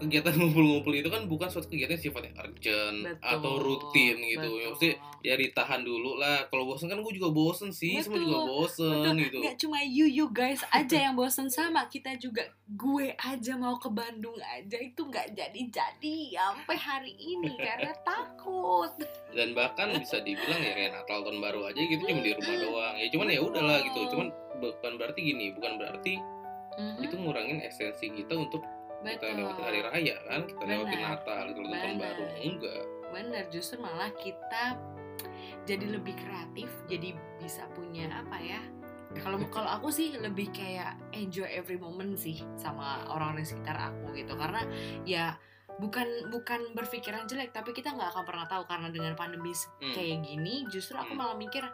kegiatan 0.00 0.32
ngumpul-ngumpul 0.40 0.92
itu 0.96 1.08
kan 1.12 1.28
bukan 1.28 1.48
suatu 1.52 1.68
kegiatan 1.68 2.00
yang 2.00 2.04
sifatnya 2.08 2.32
urgent 2.40 2.98
betul, 3.04 3.20
atau 3.20 3.52
rutin 3.60 4.16
gitu. 4.24 4.48
Betul. 4.48 4.56
ya 4.56 4.66
mesti 4.72 4.88
ya 5.20 5.34
ditahan 5.36 5.84
dulu 5.84 6.16
lah. 6.16 6.48
Kalau 6.48 6.64
bosen 6.64 6.88
kan 6.88 7.04
gue 7.04 7.12
juga 7.12 7.28
bosen 7.28 7.68
sih 7.68 8.00
semua 8.00 8.16
juga 8.16 8.40
Betul, 8.40 8.48
bosen 8.48 8.96
betul. 9.04 9.16
gitu. 9.20 9.38
Nggak 9.44 9.56
cuma 9.60 9.78
you 9.84 10.06
you 10.08 10.26
guys 10.32 10.64
aja 10.72 10.96
yang 10.96 11.14
bosen 11.14 11.52
sama 11.52 11.84
kita 11.92 12.16
juga. 12.16 12.48
Gue 12.64 13.12
aja 13.20 13.52
mau 13.60 13.76
ke 13.76 13.92
Bandung 13.92 14.40
aja 14.40 14.78
itu 14.80 15.02
nggak 15.04 15.36
jadi-jadi 15.36 16.16
sampai 16.40 16.78
hari 16.80 17.12
ini 17.20 17.52
karena 17.60 17.92
takut. 18.00 18.96
Dan 19.36 19.52
bahkan 19.52 19.92
bisa 20.00 20.24
dibilang 20.24 20.58
ya 20.64 20.72
kayak 20.72 20.90
Natal 20.96 21.20
tahun 21.28 21.38
baru 21.44 21.60
aja 21.68 21.80
gitu 21.84 22.02
cuma 22.08 22.24
di 22.24 22.32
rumah 22.32 22.56
doang. 22.56 22.94
Ya 22.96 23.06
cuman 23.12 23.26
ya 23.28 23.40
udahlah 23.44 23.78
gitu. 23.84 24.00
Betul. 24.00 24.12
cuman 24.16 24.28
bukan 24.60 24.92
berarti 25.00 25.20
gini 25.24 25.52
bukan 25.56 25.80
berarti 25.80 26.39
Mhm, 26.80 27.04
itu 27.04 27.14
ngurangin 27.16 27.58
esensi 27.60 28.06
kita 28.10 28.34
untuk 28.34 28.64
kita 29.00 29.16
betul. 29.22 29.36
lewatin 29.38 29.62
hari 29.62 29.80
raya 29.82 30.16
kan 30.24 30.40
kita 30.44 30.62
lewatin 30.62 30.92
Benar. 30.94 31.10
Natal 31.14 31.42
gitu 31.46 31.60
lewatin 31.60 31.74
tahun 31.74 31.94
Benar. 31.94 32.08
baru 32.10 32.24
enggak 32.42 32.82
bener 33.10 33.44
justru 33.48 33.76
malah 33.78 34.10
kita 34.14 34.64
jadi 35.62 35.86
lebih 35.90 36.14
kreatif 36.16 36.68
jadi 36.86 37.08
bisa 37.38 37.66
punya 37.70 38.06
apa 38.08 38.36
ya 38.38 38.60
kalau 39.18 39.36
kalau 39.54 39.70
aku 39.70 39.88
sih 39.90 40.14
lebih 40.14 40.48
kayak 40.50 40.94
enjoy 41.12 41.46
every 41.46 41.76
moment 41.76 42.14
sih 42.14 42.38
sama 42.54 43.04
orang-orang 43.06 43.42
di 43.42 43.48
sekitar 43.48 43.76
aku 43.78 44.14
gitu 44.14 44.32
karena 44.34 44.62
ya 45.02 45.34
bukan 45.76 46.04
bukan 46.28 46.60
berpikiran 46.70 47.24
jelek 47.24 47.50
tapi 47.50 47.72
kita 47.72 47.88
nggak 47.90 48.12
akan 48.12 48.22
pernah 48.22 48.44
tahu 48.44 48.68
karena 48.68 48.92
dengan 48.92 49.16
pandemi 49.16 49.48
Hmm. 49.50 49.96
kayak 49.96 50.20
gini 50.22 50.68
justru 50.68 50.94
aku 50.94 51.10
Hmm. 51.10 51.20
malah 51.24 51.34
mikir 51.34 51.64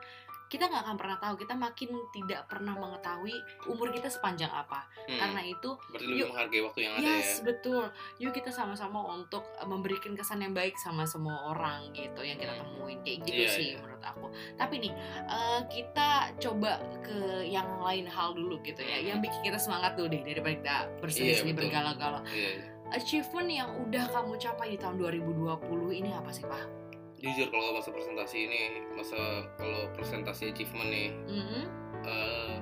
kita 0.47 0.65
nggak 0.65 0.83
akan 0.83 0.97
pernah 0.97 1.17
tahu 1.17 1.35
kita 1.37 1.53
makin 1.53 1.91
tidak 2.11 2.47
pernah 2.47 2.73
mengetahui 2.73 3.35
umur 3.67 3.91
kita 3.91 4.07
sepanjang 4.07 4.49
apa 4.49 4.87
Hmm, 5.03 5.19
karena 5.19 5.41
itu 5.45 5.71
berarti 5.89 6.13
yuk. 6.13 6.29
menghargai 6.31 6.63
waktu 6.63 6.81
yang 6.81 6.93
ada 6.95 7.03
Yes, 7.03 7.29
ya 7.33 7.45
betul. 7.45 7.85
Yuk 8.19 8.33
kita 8.33 8.51
sama-sama 8.51 8.99
untuk 9.09 9.47
uh, 9.55 9.65
memberikan 9.65 10.13
kesan 10.13 10.41
yang 10.41 10.51
baik 10.51 10.75
sama 10.77 11.03
semua 11.05 11.51
orang 11.51 11.91
gitu 11.93 12.21
yang 12.21 12.37
kita 12.37 12.53
Hmm. 12.53 12.63
temuin 12.65 12.99
kayak 13.01 13.19
gitu 13.23 13.39
Iya, 13.41 13.51
sih 13.51 13.67
iya. 13.69 13.79
menurut 13.79 14.03
aku. 14.03 14.27
Tapi 14.55 14.75
nih 14.81 14.93
uh, 15.25 15.61
kita 15.67 16.09
coba 16.37 16.73
ke 17.01 17.19
yang 17.45 17.79
lain 17.79 18.05
hal 18.05 18.31
dulu 18.33 18.59
gitu 18.61 18.81
ya, 18.81 18.99
Hmm. 18.99 19.07
yang 19.09 19.19
bikin 19.21 19.41
kita 19.43 19.59
semangat 19.59 19.95
dulu 19.95 20.09
deh 20.09 20.23
daripada 20.23 20.55
kita 20.55 20.77
berseni-seni 20.99 21.51
betul. 21.51 21.61
bergala-gala. 21.67 22.21
Iya, 22.29 22.51
iya. 22.53 22.67
Achievement 22.89 23.49
yang 23.49 23.71
udah 23.81 24.05
kamu 24.09 24.35
capai 24.37 24.71
di 24.71 24.79
tahun 24.79 24.95
2020 24.97 25.59
ini 25.93 26.11
apa 26.13 26.31
sih 26.31 26.43
pak? 26.43 26.86
Jujur 27.27 27.51
kalau 27.51 27.75
masa 27.75 27.91
presentasi 27.91 28.37
ini 28.47 28.61
masa 28.95 29.19
kalau 29.57 29.91
presentasi 29.93 30.51
achievement 30.51 30.89
nih 30.89 31.09
Mhm. 31.27 31.63
eh 32.05 32.57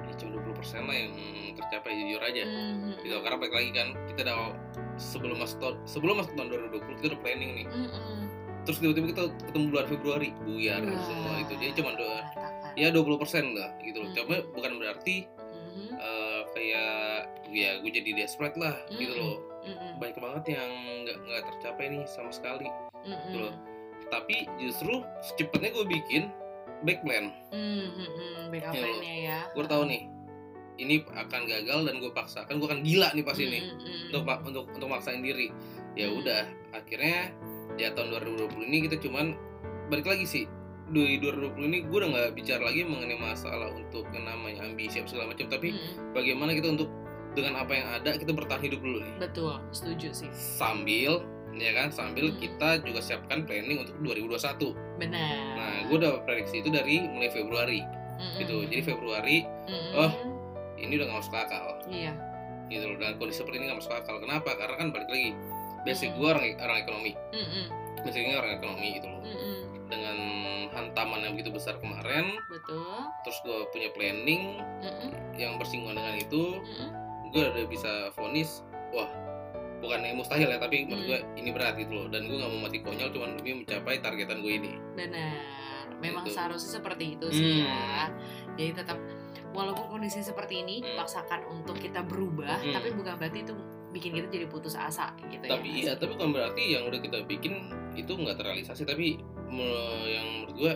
ya 0.00 0.12
cuma 0.16 0.30
20% 0.36 0.84
lah 0.84 0.96
yang 0.96 1.12
tercapai 1.54 1.92
jujur 1.94 2.20
aja 2.20 2.42
Mhm. 2.44 3.04
gitu 3.04 3.16
karena 3.20 3.36
balik 3.36 3.54
lagi 3.54 3.70
kan 3.70 3.88
kita 4.06 4.20
udah 4.24 4.38
sebelum 4.96 5.36
masuk 5.38 5.58
tahun 5.60 5.76
sebelum 5.84 6.14
masuk 6.18 6.32
tahun 6.34 6.48
2020 6.50 6.96
kita 6.98 7.06
udah 7.14 7.20
planning 7.20 7.50
nih 7.54 7.66
Mhm. 7.68 8.18
terus 8.62 8.78
tiba-tiba 8.78 9.06
kita 9.10 9.22
ketemu 9.46 9.64
bulan 9.70 9.86
Februari 9.86 10.28
buyar 10.38 10.80
Wah, 10.82 11.00
semua 11.00 11.34
itu 11.40 11.52
jadi 11.56 11.72
cuma 11.74 11.90
dua 11.96 12.18
ya 12.74 12.88
20% 12.88 13.56
lah 13.56 13.70
gitu 13.80 13.98
loh 13.98 14.08
Hmm. 14.08 14.16
cuma 14.16 14.36
bukan 14.52 14.72
berarti 14.78 15.16
Mhm. 15.50 15.86
eh, 15.96 16.40
kayak 16.50 16.98
ya 17.50 17.70
gue 17.78 17.90
jadi 17.90 18.10
desperate 18.16 18.56
lah 18.56 18.76
gitu 18.90 19.10
Mm-mm. 19.10 19.20
loh 19.20 19.36
Mhm. 19.62 19.88
banyak 19.96 20.16
banget 20.16 20.44
yang 20.52 20.70
nggak 21.02 21.16
nggak 21.20 21.42
tercapai 21.46 21.84
nih 21.88 22.02
sama 22.06 22.30
sekali 22.30 22.68
Mhm. 23.02 23.20
gitu 23.26 23.38
loh 23.40 23.54
tapi 24.08 24.36
justru 24.58 24.92
secepatnya 25.20 25.70
gue 25.70 25.86
bikin 25.86 26.22
back 26.82 27.00
plan 27.00 27.30
Mhm. 27.50 28.50
Backup 28.50 28.72
Ya, 28.72 28.82
plan-nya 28.82 29.14
ya. 29.20 29.38
gue 29.48 29.64
tahu 29.64 29.82
nih 29.84 30.02
ini 30.76 30.94
akan 31.04 31.40
gagal 31.44 31.78
dan 31.84 31.94
gue 31.96 32.10
paksakan 32.10 32.56
gue 32.56 32.66
akan 32.66 32.80
gila 32.80 33.12
nih 33.12 33.20
pas 33.20 33.36
ini 33.36 33.60
Mm-mm. 33.60 34.08
untuk 34.08 34.22
pa- 34.24 34.40
untuk 34.40 34.64
untuk 34.70 34.88
maksain 34.88 35.20
diri 35.20 35.52
ya 35.92 36.08
Hmm. 36.08 36.18
udah 36.18 36.40
akhirnya 36.72 37.36
ya 37.76 37.92
tahun 37.92 38.08
2020 38.10 38.64
ini 38.64 38.88
kita 38.88 38.96
cuman 38.98 39.36
balik 39.86 40.06
lagi 40.06 40.24
sih 40.24 40.44
di 40.88 41.20
2020 41.20 41.68
ini 41.68 41.78
gue 41.84 41.94
udah 41.94 42.10
nggak 42.10 42.30
bicara 42.32 42.62
lagi 42.64 42.82
mengenai 42.82 43.14
masalah 43.14 43.70
untuk 43.70 44.08
yang 44.10 44.24
namanya 44.24 44.64
ambisi 44.64 44.98
apa 44.98 45.06
segala 45.06 45.30
macam 45.30 45.46
tapi 45.46 45.68
Mm-mm. 45.70 46.10
bagaimana 46.10 46.50
kita 46.50 46.72
untuk 46.72 46.88
dengan 47.40 47.56
apa 47.58 47.72
yang 47.72 47.88
ada 47.90 48.10
kita 48.14 48.30
bertahan 48.30 48.62
hidup 48.62 48.80
dulu 48.80 48.98
nih 49.00 49.14
betul 49.18 49.56
setuju 49.70 50.08
sih 50.12 50.30
sambil 50.30 51.24
ya 51.50 51.72
kan 51.74 51.90
sambil 51.90 52.30
Hmm. 52.30 52.38
kita 52.38 52.78
juga 52.80 53.00
siapkan 53.02 53.42
planning 53.42 53.82
untuk 53.82 53.96
2021 54.00 54.70
benar 54.96 55.34
nah 55.58 55.74
gue 55.82 55.96
udah 55.98 56.22
prediksi 56.22 56.62
itu 56.62 56.70
dari 56.70 57.02
mulai 57.02 57.26
Februari 57.28 57.80
Mm-mm. 57.82 58.38
gitu 58.38 58.54
jadi 58.64 58.82
Februari 58.86 59.42
Mm-mm. 59.66 59.98
oh. 59.98 60.12
ini 60.76 60.94
udah 60.94 61.10
nggak 61.10 61.18
masuk 61.18 61.34
akal 61.34 61.66
iya 61.88 62.14
gitu 62.70 62.86
loh 62.86 62.96
dan 62.96 63.18
kondisi 63.18 63.42
seperti 63.42 63.58
ini 63.58 63.64
nggak 63.66 63.80
masuk 63.82 63.92
akal 63.92 64.22
kenapa 64.22 64.54
karena 64.54 64.74
kan 64.78 64.88
balik 64.94 65.10
lagi 65.10 65.34
basic 65.82 66.14
Mm-mm. 66.14 66.20
gue 66.22 66.28
orang 66.30 66.46
orang 66.60 66.78
ekonomi 66.78 67.12
Mm-mm. 67.34 67.64
basicnya 68.00 68.36
orang 68.38 68.52
ekonomi 68.56 68.88
gitu 68.94 69.06
loh 69.10 69.20
Mm-mm. 69.26 69.56
dengan 69.90 70.16
hantaman 70.70 71.18
yang 71.20 71.32
begitu 71.34 71.50
besar 71.50 71.74
kemarin 71.82 72.38
betul 72.46 73.10
terus 73.26 73.38
gue 73.42 73.58
punya 73.74 73.90
planning 73.90 74.62
yang 75.34 75.58
bersinggungan 75.58 75.98
dengan 75.98 76.14
itu. 76.14 76.44
Gue 77.30 77.42
udah 77.44 77.66
bisa 77.66 77.90
vonis 78.10 78.62
wah 78.90 79.08
bukan 79.78 79.98
yang 80.02 80.16
mustahil 80.16 80.46
ya 80.46 80.58
tapi 80.58 80.84
menurut 80.84 81.00
Hmm. 81.00 81.08
gue 81.08 81.18
ini 81.36 81.50
berat 81.50 81.74
gitu 81.74 81.92
loh 81.94 82.06
dan 82.06 82.24
gue 82.24 82.36
nggak 82.36 82.50
mau 82.50 82.60
mati 82.62 82.78
konyol 82.78 83.08
cuma 83.10 83.26
demi 83.32 83.52
mencapai 83.56 83.96
targetan 83.98 84.38
gue 84.38 84.52
ini 84.54 84.72
benar 84.92 85.40
memang 85.98 86.24
Gitu. 86.24 86.36
seharusnya 86.36 86.70
seperti 86.76 87.16
itu 87.16 87.26
sih 87.30 87.44
Hmm. 87.56 87.64
ya 87.64 88.04
jadi 88.54 88.72
tetap 88.76 88.98
walaupun 89.50 89.86
kondisi 89.90 90.20
seperti 90.20 90.60
ini 90.60 90.78
Hmm. 90.78 90.86
dipaksakan 90.92 91.48
untuk 91.48 91.76
kita 91.76 92.02
berubah 92.02 92.60
Hmm. 92.60 92.72
tapi 92.72 92.92
bukan 92.92 93.16
berarti 93.16 93.40
itu 93.42 93.54
bikin 93.90 94.14
kita 94.14 94.28
jadi 94.30 94.46
putus 94.46 94.74
asa 94.74 95.10
gitu 95.24 95.42
tapi 95.44 95.66
ya 95.68 95.74
iya 95.80 95.92
tapi 95.92 96.12
bukan 96.12 96.30
berarti 96.30 96.62
yang 96.70 96.86
udah 96.86 97.00
kita 97.00 97.24
bikin 97.24 97.54
itu 97.92 98.12
nggak 98.12 98.36
terrealisasi 98.36 98.84
tapi 98.84 99.18
me- 99.46 99.66
yang 100.08 100.26
menurut 100.36 100.54
gue 100.56 100.72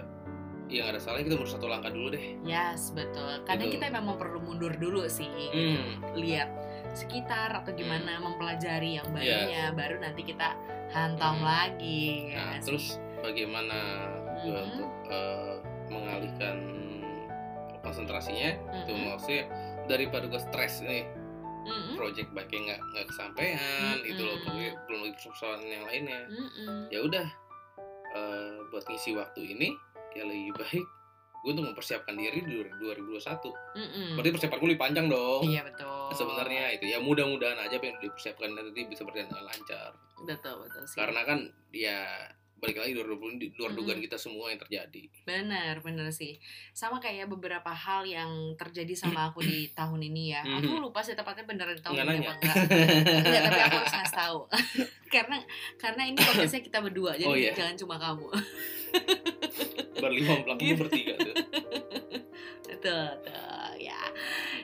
yang 0.67 0.87
ada 0.87 0.97
salahnya 0.97 1.27
kita 1.27 1.37
harus 1.37 1.53
satu 1.53 1.67
langkah 1.67 1.89
dulu 1.89 2.09
deh 2.11 2.25
yes 2.43 2.91
betul 2.91 3.43
kadang 3.45 3.69
Gitu. 3.69 3.77
kita 3.77 3.87
memang 3.91 4.17
perlu 4.17 4.39
mundur 4.39 4.73
dulu 4.73 5.05
sih 5.07 5.29
gitu. 5.29 5.77
Hmm. 5.77 6.15
lihat 6.15 6.49
sekitar 6.91 7.53
atau 7.55 7.73
gimana 7.73 8.17
mempelajari 8.19 8.97
yang 8.97 9.07
Iya. 9.11 9.15
barunya 9.15 9.63
baru 9.73 9.97
nanti 9.99 10.23
kita 10.25 10.55
hantam 10.91 11.39
Hmm. 11.39 11.45
lagi 11.45 12.31
ya 12.31 12.35
nah 12.35 12.45
nggak 12.49 12.61
sih? 12.61 12.67
terus 12.67 12.87
bagaimana 13.19 13.79
gue 14.39 14.53
Mhm. 14.53 14.67
untuk 14.71 14.91
eh, 15.07 15.55
mengalihkan 15.87 16.57
konsentrasinya 17.79 18.51
itu 18.79 18.93
Mm-mm. 18.93 19.13
maksudnya 19.13 19.45
daripada 19.85 20.25
gue 20.25 20.41
stres 20.43 20.81
nih 20.81 21.05
Mm-mm. 21.65 21.95
project 21.95 22.33
baiknya 22.33 22.61
nggak 22.67 22.81
nggak 22.83 23.07
kesampaian 23.09 23.59
itu 24.03 24.21
loh 24.21 24.37
pokoknya 24.41 24.73
belum 24.87 25.01
lagi 25.03 25.17
persoalan 25.21 25.61
yang 25.63 25.85
lainnya 25.85 26.21
Mm-mm. 26.27 26.79
ya 26.89 26.99
udah 27.01 27.27
eh, 28.15 28.57
buat 28.71 28.85
ngisi 28.87 29.13
waktu 29.13 29.41
ini 29.51 29.69
ya 30.15 30.25
lebih 30.25 30.55
baik 30.55 30.87
gue 31.37 31.53
untuk 31.53 31.67
mempersiapkan 31.67 32.15
diri 32.15 32.41
di 32.41 32.57
2021 32.57 33.21
Mm-mm. 33.77 34.09
berarti 34.17 34.31
persiapan 34.33 34.57
gue 34.57 34.69
lebih 34.71 34.83
panjang 34.83 35.07
dong 35.07 35.43
iya 35.45 35.61
betul 35.61 36.09
sebenarnya 36.11 36.73
itu 36.73 36.85
ya 36.87 36.99
mudah-mudahan 36.99 37.59
aja 37.59 37.75
apa 37.75 37.85
yang 37.85 37.99
dipersiapkan 38.01 38.49
nanti 38.51 38.81
bisa 38.85 39.03
berjalan 39.03 39.29
dengan 39.29 39.47
lancar 39.47 39.93
betul 40.23 40.65
betul 40.65 40.83
sih 40.85 40.97
karena 40.97 41.21
kan 41.23 41.39
ya 41.69 42.01
balik 42.55 42.81
lagi 42.81 42.97
2020 42.97 43.29
ini 43.29 43.39
di 43.43 43.49
luar 43.55 43.71
dugaan 43.73 43.93
Mm-mm. 43.93 44.07
kita 44.09 44.17
semua 44.17 44.49
yang 44.49 44.57
terjadi 44.59 45.03
Benar, 45.21 45.75
benar 45.81 46.09
sih. 46.09 46.41
Sama 46.71 46.97
kayak 46.97 47.29
beberapa 47.29 47.69
hal 47.69 48.05
yang 48.05 48.31
terjadi 48.57 48.93
sama 48.95 49.29
aku 49.29 49.45
di 49.45 49.69
tahun 49.77 50.01
ini 50.01 50.33
ya. 50.33 50.41
Aku 50.63 50.81
lupa 50.81 51.01
sih 51.01 51.13
tepatnya 51.13 51.45
beneran 51.45 51.73
di 51.73 51.83
tahun 51.83 51.93
Nggak 51.95 52.07
ini 52.07 52.13
nanya. 52.15 52.25
apa 52.25 52.41
enggak. 52.41 52.57
Enggak, 53.21 53.43
tapi 53.43 53.61
aku 53.61 53.77
harus 53.77 53.93
ngasih 53.99 54.17
tahu. 54.17 54.39
karena 55.13 55.37
karena 55.77 56.03
ini 56.07 56.17
podcastnya 56.19 56.63
kita 56.63 56.79
berdua, 56.81 57.13
jadi 57.15 57.29
Oh, 57.29 57.37
iya. 57.37 57.53
jangan 57.53 57.77
cuma 57.77 57.97
kamu. 57.99 58.29
berlima 59.97 60.35
pelaku 60.41 60.61
Gitu. 60.61 60.79
bertiga 60.79 61.13
tuh 61.17 61.35
betul, 62.65 63.05
betul, 63.17 63.71
ya. 63.79 64.01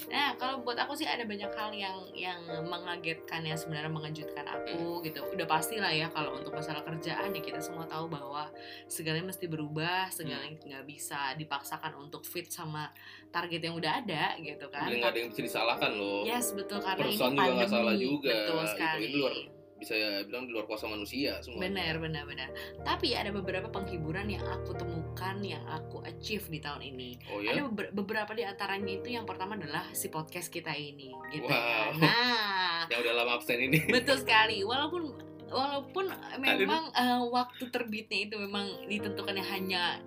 Nah, 0.08 0.34
kalau 0.34 0.60
buat 0.60 0.76
aku 0.76 0.92
sih 0.92 1.04
ada 1.04 1.22
banyak 1.22 1.48
hal 1.48 1.70
yang 1.70 1.96
yang 2.12 2.36
mengagetkan 2.64 3.40
ya 3.40 3.54
sebenarnya 3.54 3.88
mengejutkan 3.88 4.42
aku 4.44 5.00
gitu. 5.00 5.22
Udah 5.24 5.46
pasti 5.46 5.76
lah 5.76 5.88
ya 5.88 6.08
kalau 6.08 6.34
untuk 6.34 6.50
masalah 6.50 6.82
kerjaan 6.82 7.30
ya 7.30 7.40
kita 7.40 7.60
semua 7.60 7.86
tahu 7.86 8.08
bahwa 8.08 8.50
segalanya 8.86 9.30
mesti 9.30 9.46
berubah, 9.46 10.10
segalanya 10.10 10.58
nggak 10.58 10.84
bisa 10.84 11.32
dipaksakan 11.34 11.94
untuk 11.98 12.24
fit 12.24 12.48
sama 12.48 12.90
target 13.28 13.60
yang 13.62 13.76
udah 13.76 14.02
ada 14.02 14.34
gitu 14.36 14.66
kan. 14.68 14.84
Jadi 14.84 14.96
nggak 14.98 15.10
ada 15.10 15.18
yang 15.18 15.30
bisa 15.30 15.42
disalahkan 15.42 15.90
loh 15.92 16.20
Yes, 16.22 16.52
betul 16.52 16.80
karena 16.80 17.00
Perusahaan 17.00 17.30
ini 17.30 17.36
juga 17.36 17.40
pandemi. 17.40 17.56
nggak 17.56 17.70
salah 17.70 17.94
juga. 17.96 18.30
Betul 18.30 18.58
Gitu, 18.60 18.68
sekali. 18.68 19.00
ini 19.00 19.16
luar 19.16 19.34
bisa 19.80 19.96
bilang 20.22 20.44
di 20.44 20.52
luar 20.52 20.64
kuasa 20.64 20.84
manusia 20.84 21.40
semua 21.40 21.56
Benar, 21.58 21.96
benar, 21.96 22.22
benar. 22.22 22.52
Tapi 22.80 23.12
ada 23.12 23.32
beberapa 23.32 23.66
penghiburan 23.66 24.28
yang 24.28 24.44
aku 24.44 24.70
temukan, 24.72 25.40
yang 25.40 25.64
aku 25.64 26.04
achieve 26.04 26.44
di 26.46 26.60
tahun 26.60 26.84
ini. 26.86 27.16
oh 27.26 27.40
ya 27.40 27.56
Ada 27.56 27.60
beber- 27.66 27.92
beberapa 27.94 28.30
di 28.30 28.44
antaranya 28.44 28.92
itu 28.92 29.08
yang 29.08 29.24
pertama 29.24 29.56
adalah 29.56 29.88
si 29.90 30.06
podcast 30.06 30.48
kita 30.48 30.70
ini, 30.70 31.10
gitu 31.30 31.48
Wow. 31.48 31.96
Nah, 31.96 32.84
yang 32.86 33.00
udah 33.00 33.14
lama 33.16 33.32
absen 33.34 33.56
ini 33.58 33.80
betul 33.96 34.14
sekali. 34.14 34.60
Walaupun 34.60 35.16
walaupun 35.48 36.06
memang 36.38 36.92
eh, 36.92 37.20
waktu 37.26 37.64
terbitnya 37.66 38.18
itu 38.22 38.36
memang 38.36 38.86
ditentukannya 38.86 39.42
hanya 39.42 39.98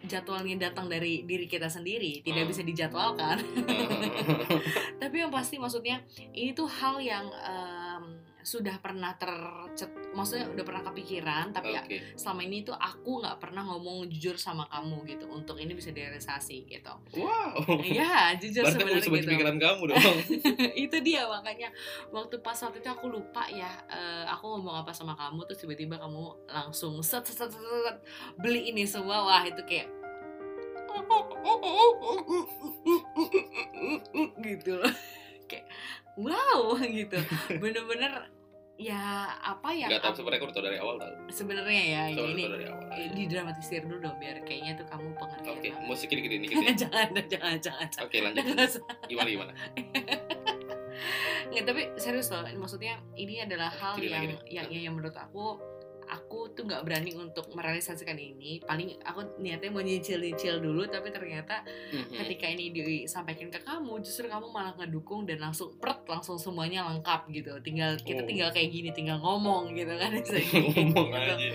jadwalnya 0.00 0.56
datang 0.64 0.86
dari 0.86 1.20
diri 1.22 1.44
kita 1.44 1.66
sendiri, 1.66 2.22
tidak 2.22 2.46
Hmm. 2.46 2.50
bisa 2.54 2.62
dijadwalkan. 2.62 3.36
Tapi 5.02 5.16
yang 5.16 5.28
pasti 5.28 5.56
maksudnya 5.56 6.00
ini 6.30 6.52
tuh 6.52 6.64
hal 6.66 6.98
yang 6.98 7.26
em, 7.28 7.77
sudah 8.48 8.80
pernah 8.80 9.12
tercet, 9.20 9.92
maksudnya 10.16 10.48
udah 10.48 10.64
pernah 10.64 10.80
kepikiran, 10.88 11.52
tapi 11.52 11.76
ya 11.76 11.84
oke. 11.84 12.16
selama 12.16 12.40
ini 12.48 12.64
tuh 12.64 12.72
aku 12.72 13.20
nggak 13.20 13.36
pernah 13.36 13.60
ngomong 13.68 14.08
jujur 14.08 14.40
sama 14.40 14.64
kamu 14.72 15.04
gitu 15.04 15.28
untuk 15.28 15.60
ini 15.60 15.76
bisa 15.76 15.92
direalisasi 15.92 16.64
gitu. 16.64 16.88
wow. 17.20 17.52
Iya, 17.84 18.40
jujur 18.40 18.64
sebenarnya 18.64 19.04
gitu. 19.04 19.20
pikiran 19.20 19.60
kamu 19.60 19.92
dong. 19.92 20.00
Itu 20.88 20.96
dia 21.04 21.28
makanya 21.28 21.68
waktu 22.08 22.40
pas 22.40 22.56
waktu 22.56 22.80
itu 22.80 22.88
aku 22.88 23.12
lupa 23.12 23.44
ya 23.52 23.68
eh, 23.92 24.24
aku 24.32 24.56
ngomong 24.56 24.80
apa 24.80 24.96
sama 24.96 25.12
kamu 25.12 25.44
terus 25.44 25.60
tiba-tiba 25.60 26.00
kamu 26.00 26.48
langsung 26.48 26.96
set, 27.04 27.28
set, 27.28 27.44
set, 27.44 27.52
set, 27.52 27.60
set, 27.60 28.00
beli 28.40 28.72
ini 28.72 28.88
semua. 28.88 29.28
Wah 29.28 29.44
itu 29.44 29.60
kayak 29.68 29.92
gitu 34.48 34.80
loh. 34.80 34.94
Kayak 35.44 35.68
wow 36.16 36.80
gitu. 36.80 37.20
Bener-bener 37.60 38.37
ya 38.78 39.02
apa 39.36 39.74
ya 39.74 39.90
nggak 39.90 40.00
tahu 40.00 40.14
sebenarnya 40.14 40.38
aku 40.38 40.46
udah 40.48 40.64
dari 40.64 40.78
awal 40.78 40.94
tau 40.96 41.10
sebenarnya 41.28 41.82
ya 41.84 42.02
Soalnya 42.14 42.30
ini 42.30 42.42
dari 42.46 42.64
awal. 42.64 42.86
eh, 42.94 43.08
didramatisir 43.10 43.82
dulu 43.82 43.98
dong 44.00 44.16
biar 44.16 44.38
kayaknya 44.42 44.72
tuh 44.74 44.86
kamu 44.86 45.06
pengertian 45.12 45.50
oke 45.52 45.66
banget. 45.66 45.82
musik 45.84 46.08
ini 46.08 46.20
gede 46.22 46.36
nih 46.38 46.48
jangan 46.82 47.08
jangan 47.26 47.56
jangan 47.58 47.86
oke 47.98 48.16
lanjut. 48.16 48.44
Nggak 48.46 48.68
usah. 48.70 48.82
gimana 49.04 49.28
gimana? 49.28 49.52
Nggak, 51.48 51.64
tapi 51.64 51.82
serius 51.96 52.28
loh, 52.28 52.44
maksudnya 52.56 52.98
ini 53.14 53.40
adalah 53.40 53.70
hal 53.72 53.96
Gini. 53.96 54.10
yang, 54.10 54.24
deh. 54.28 54.38
yang 54.48 54.66
yang 54.68 54.92
menurut 54.92 55.14
aku 55.14 55.56
aku 56.08 56.50
tuh 56.50 56.64
nggak 56.64 56.82
berani 56.82 57.12
untuk 57.12 57.52
merealisasikan 57.52 58.14
ini. 58.14 58.58
Paling 58.60 59.00
aku 59.00 59.38
niatnya 59.38 59.68
mau 59.68 59.80
nyicil-nyicil 59.80 60.58
dulu, 60.58 60.84
tapi 60.84 61.08
ternyata 61.08 61.60
Mhm. 61.62 62.16
ketika 62.16 62.46
ini 62.46 62.68
disampaikan 62.68 63.48
ke 63.48 63.60
kamu, 63.60 64.00
justru 64.00 64.26
kamu 64.26 64.48
malah 64.48 64.72
ngedukung 64.74 65.22
dan 65.22 65.38
langsung 65.40 65.76
pret 65.76 66.02
langsung 66.04 66.36
semuanya 66.36 66.88
lengkap 66.88 67.28
gitu. 67.30 67.52
Tinggal 67.60 67.96
kita 67.98 68.22
Oh. 68.22 68.26
tinggal 68.26 68.48
kayak 68.48 68.68
gini, 68.68 68.88
tinggal 68.90 69.18
ngomong 69.18 69.70
gitu 69.72 69.92
kan. 69.92 70.10
ngomong 70.18 71.08
Gitu. 71.08 71.14
aja 71.14 71.48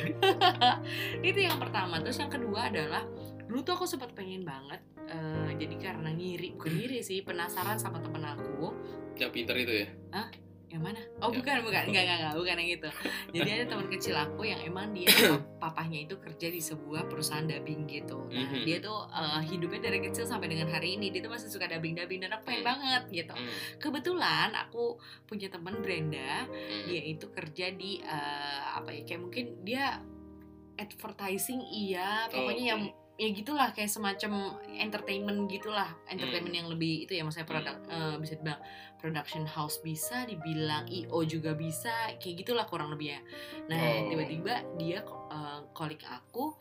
Itu 1.29 1.39
yang 1.39 1.57
pertama. 1.57 1.99
Terus 1.99 2.17
yang 2.17 2.29
kedua 2.29 2.67
adalah 2.67 3.03
dulu 3.43 3.59
tuh 3.61 3.73
aku 3.73 3.85
sempat 3.85 4.13
pengen 4.13 4.43
banget. 4.43 4.79
eh, 5.03 5.51
jadi 5.59 5.75
karena 5.77 6.09
ngiri, 6.09 6.55
bukan 6.55 6.73
ngiri 6.73 7.03
sih, 7.03 7.19
penasaran 7.21 7.75
sama 7.75 7.99
temen 7.99 8.23
aku 8.23 8.71
yang 9.13 9.29
pinter 9.29 9.51
itu 9.53 9.83
ya 9.83 9.87
yang 10.73 10.81
mana? 10.81 10.97
Oh 11.21 11.29
Ya. 11.29 11.37
bukan 11.37 11.55
bukan 11.61 11.83
enggak 11.85 12.01
enggak 12.01 12.17
enggak 12.17 12.33
bukan 12.33 12.55
yang 12.57 12.71
itu. 12.73 12.89
Jadi 13.29 13.49
ada 13.51 13.65
teman 13.67 13.87
kecil 13.87 14.15
aku 14.15 14.41
yang 14.41 14.57
emang 14.59 14.89
dia 14.89 15.05
pap- 15.29 15.45
papahnya 15.61 15.99
itu 16.01 16.17
kerja 16.17 16.47
di 16.49 16.57
sebuah 16.59 17.05
perusahaan 17.05 17.45
dubbing 17.45 17.85
gitu. 17.85 18.25
Nah 18.25 18.41
Mhm. 18.49 18.65
dia 18.65 18.77
tuh 18.79 19.05
eh, 19.05 19.41
hidupnya 19.45 19.81
dari 19.83 20.01
kecil 20.01 20.25
sampai 20.25 20.49
dengan 20.49 20.67
hari 20.67 20.97
ini 20.97 21.07
dia 21.07 21.21
tuh 21.21 21.29
masih 21.29 21.47
suka 21.47 21.65
dubbing 21.67 21.93
dubbing 21.93 22.19
dan 22.19 22.33
aku 22.33 22.43
pengen 22.43 22.59
Hmm. 22.59 22.71
banget 22.73 23.03
gitu. 23.13 23.33
Hmm, 23.33 23.53
Kebetulan 23.77 24.49
aku 24.57 24.97
punya 25.23 25.47
teman 25.47 25.77
Brenda 25.77 26.43
hmm. 26.43 26.89
dia 26.89 27.01
itu 27.03 27.29
kerja 27.29 27.69
di 27.69 28.01
eh, 28.01 28.61
apa 28.73 28.89
ya 28.89 29.01
kayak 29.03 29.21
mungkin 29.21 29.45
dia 29.61 30.01
advertising 30.75 31.61
iya 31.63 32.25
pokoknya 32.27 32.49
Oke. 32.59 32.71
yang 32.73 32.81
ya 33.13 33.29
gitulah 33.29 33.69
kayak 33.71 33.87
semacam 33.87 34.57
entertainment 34.73 35.45
gitulah 35.45 35.85
entertainment 36.07 36.49
Hmm. 36.49 36.59
yang 36.65 36.69
lebih 36.69 37.05
itu 37.05 37.13
ya 37.13 37.21
maksudnya 37.21 37.45
produk 37.45 37.75
eh, 37.85 38.15
bisa 38.17 38.33
dibilang 38.35 38.61
production 38.97 39.43
house 39.45 39.77
bisa 39.79 40.25
dibilang 40.25 40.87
io 40.87 41.21
juga 41.23 41.53
bisa 41.53 41.91
kayak 42.17 42.35
gitulah 42.41 42.65
kurang 42.65 42.89
lebihnya 42.89 43.21
nah 43.67 43.77
Oh. 43.77 44.09
tiba-tiba 44.09 44.53
dia 44.75 45.05
kolik 45.73 46.01
aku 46.03 46.57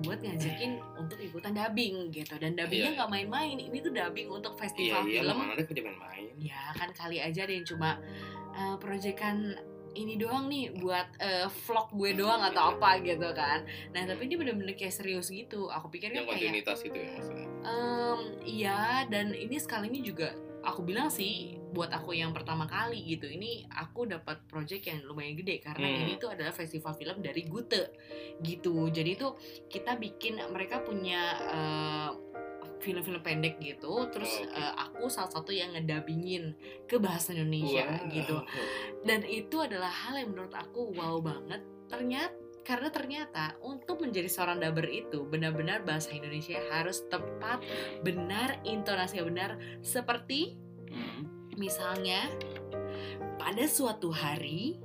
buat 0.00 0.20
ngajakin 0.20 0.80
untuk 0.96 1.16
ikutan 1.16 1.52
dubbing 1.52 2.08
gitu 2.10 2.36
dan 2.36 2.52
dubbingnya 2.52 2.92
Iya. 2.92 2.96
nggak 2.96 3.10
main-main 3.10 3.56
ini 3.56 3.76
tuh 3.78 3.92
dubbing 3.92 4.28
untuk 4.28 4.52
festival 4.56 5.04
iya 5.04 5.20
film 5.20 5.36
mana 5.36 5.52
ada 5.52 5.64
main-main 5.64 6.24
ya 6.36 6.72
kan 6.72 6.92
kali 6.92 7.20
aja 7.20 7.44
ada 7.44 7.52
yang 7.52 7.64
cuma 7.64 7.96
uh, 8.52 8.76
proyekan 8.76 9.56
ini 9.96 10.20
doang 10.20 10.46
nih 10.46 10.76
buat 10.76 11.08
uh, 11.16 11.48
vlog 11.64 11.88
gue 11.96 12.10
doang 12.14 12.44
atau 12.44 12.76
apa 12.76 13.00
gitu 13.00 13.32
kan. 13.32 13.64
Nah 13.90 14.04
tapi 14.04 14.28
ini 14.28 14.36
bener-bener 14.36 14.76
kayak 14.76 14.92
serius 14.92 15.32
gitu. 15.32 15.72
Aku 15.72 15.88
pikir 15.88 16.12
yang 16.12 16.28
kayak 16.28 16.52
kontinuitas 16.52 16.80
itu 16.84 16.96
ya 16.96 17.10
maksudnya? 17.16 17.48
Em, 17.64 18.20
iya 18.44 18.80
dan 19.08 19.32
ini 19.32 19.56
sekalinya 19.56 19.98
juga 19.98 20.36
aku 20.60 20.82
bilang 20.82 21.08
sih 21.08 21.54
buat 21.70 21.92
aku 21.92 22.10
yang 22.10 22.34
pertama 22.34 22.66
kali 22.66 22.98
gitu 23.06 23.28
ini 23.28 23.68
aku 23.70 24.08
dapat 24.08 24.42
project 24.48 24.88
yang 24.88 24.98
lumayan 25.04 25.36
gede 25.36 25.62
karena 25.62 25.86
Hmm. 25.86 26.02
ini 26.02 26.12
tuh 26.16 26.32
adalah 26.32 26.50
festival 26.50 26.92
film 26.94 27.22
dari 27.22 27.46
Gute 27.46 27.94
gitu. 28.40 28.88
Jadi 28.90 29.14
tuh 29.14 29.38
kita 29.68 29.94
bikin 29.94 30.40
mereka 30.50 30.82
punya 30.82 31.22
eh, 31.46 32.10
film-film 32.78 33.20
pendek 33.20 33.56
gitu 33.58 34.06
terus 34.12 34.28
Oh, 34.42 34.52
eh, 34.52 34.72
aku 34.76 35.08
salah 35.08 35.30
satu 35.30 35.50
yang 35.50 35.72
ngedabingin 35.72 36.52
ke 36.84 36.96
bahasa 36.96 37.32
Indonesia 37.32 37.88
Wah. 37.88 38.10
gitu. 38.12 38.36
Dan 39.08 39.24
itu 39.24 39.56
adalah 39.58 39.88
hal 39.90 40.20
yang 40.20 40.32
menurut 40.32 40.52
aku 40.52 40.92
wow 40.92 41.18
banget. 41.18 41.60
Ternyata 41.86 42.34
karena 42.66 42.90
ternyata 42.90 43.54
untuk 43.62 44.02
menjadi 44.02 44.26
seorang 44.26 44.58
dubber 44.58 44.90
itu 44.90 45.22
benar-benar 45.22 45.86
bahasa 45.86 46.10
Indonesia 46.10 46.58
harus 46.74 47.06
tepat 47.06 47.62
benar 48.02 48.58
intonasi 48.66 49.22
benar. 49.22 49.54
Seperti 49.80 50.58
Hmm. 50.86 51.52
misalnya 51.54 52.26
pada 53.36 53.64
suatu 53.66 54.10
hari 54.10 54.80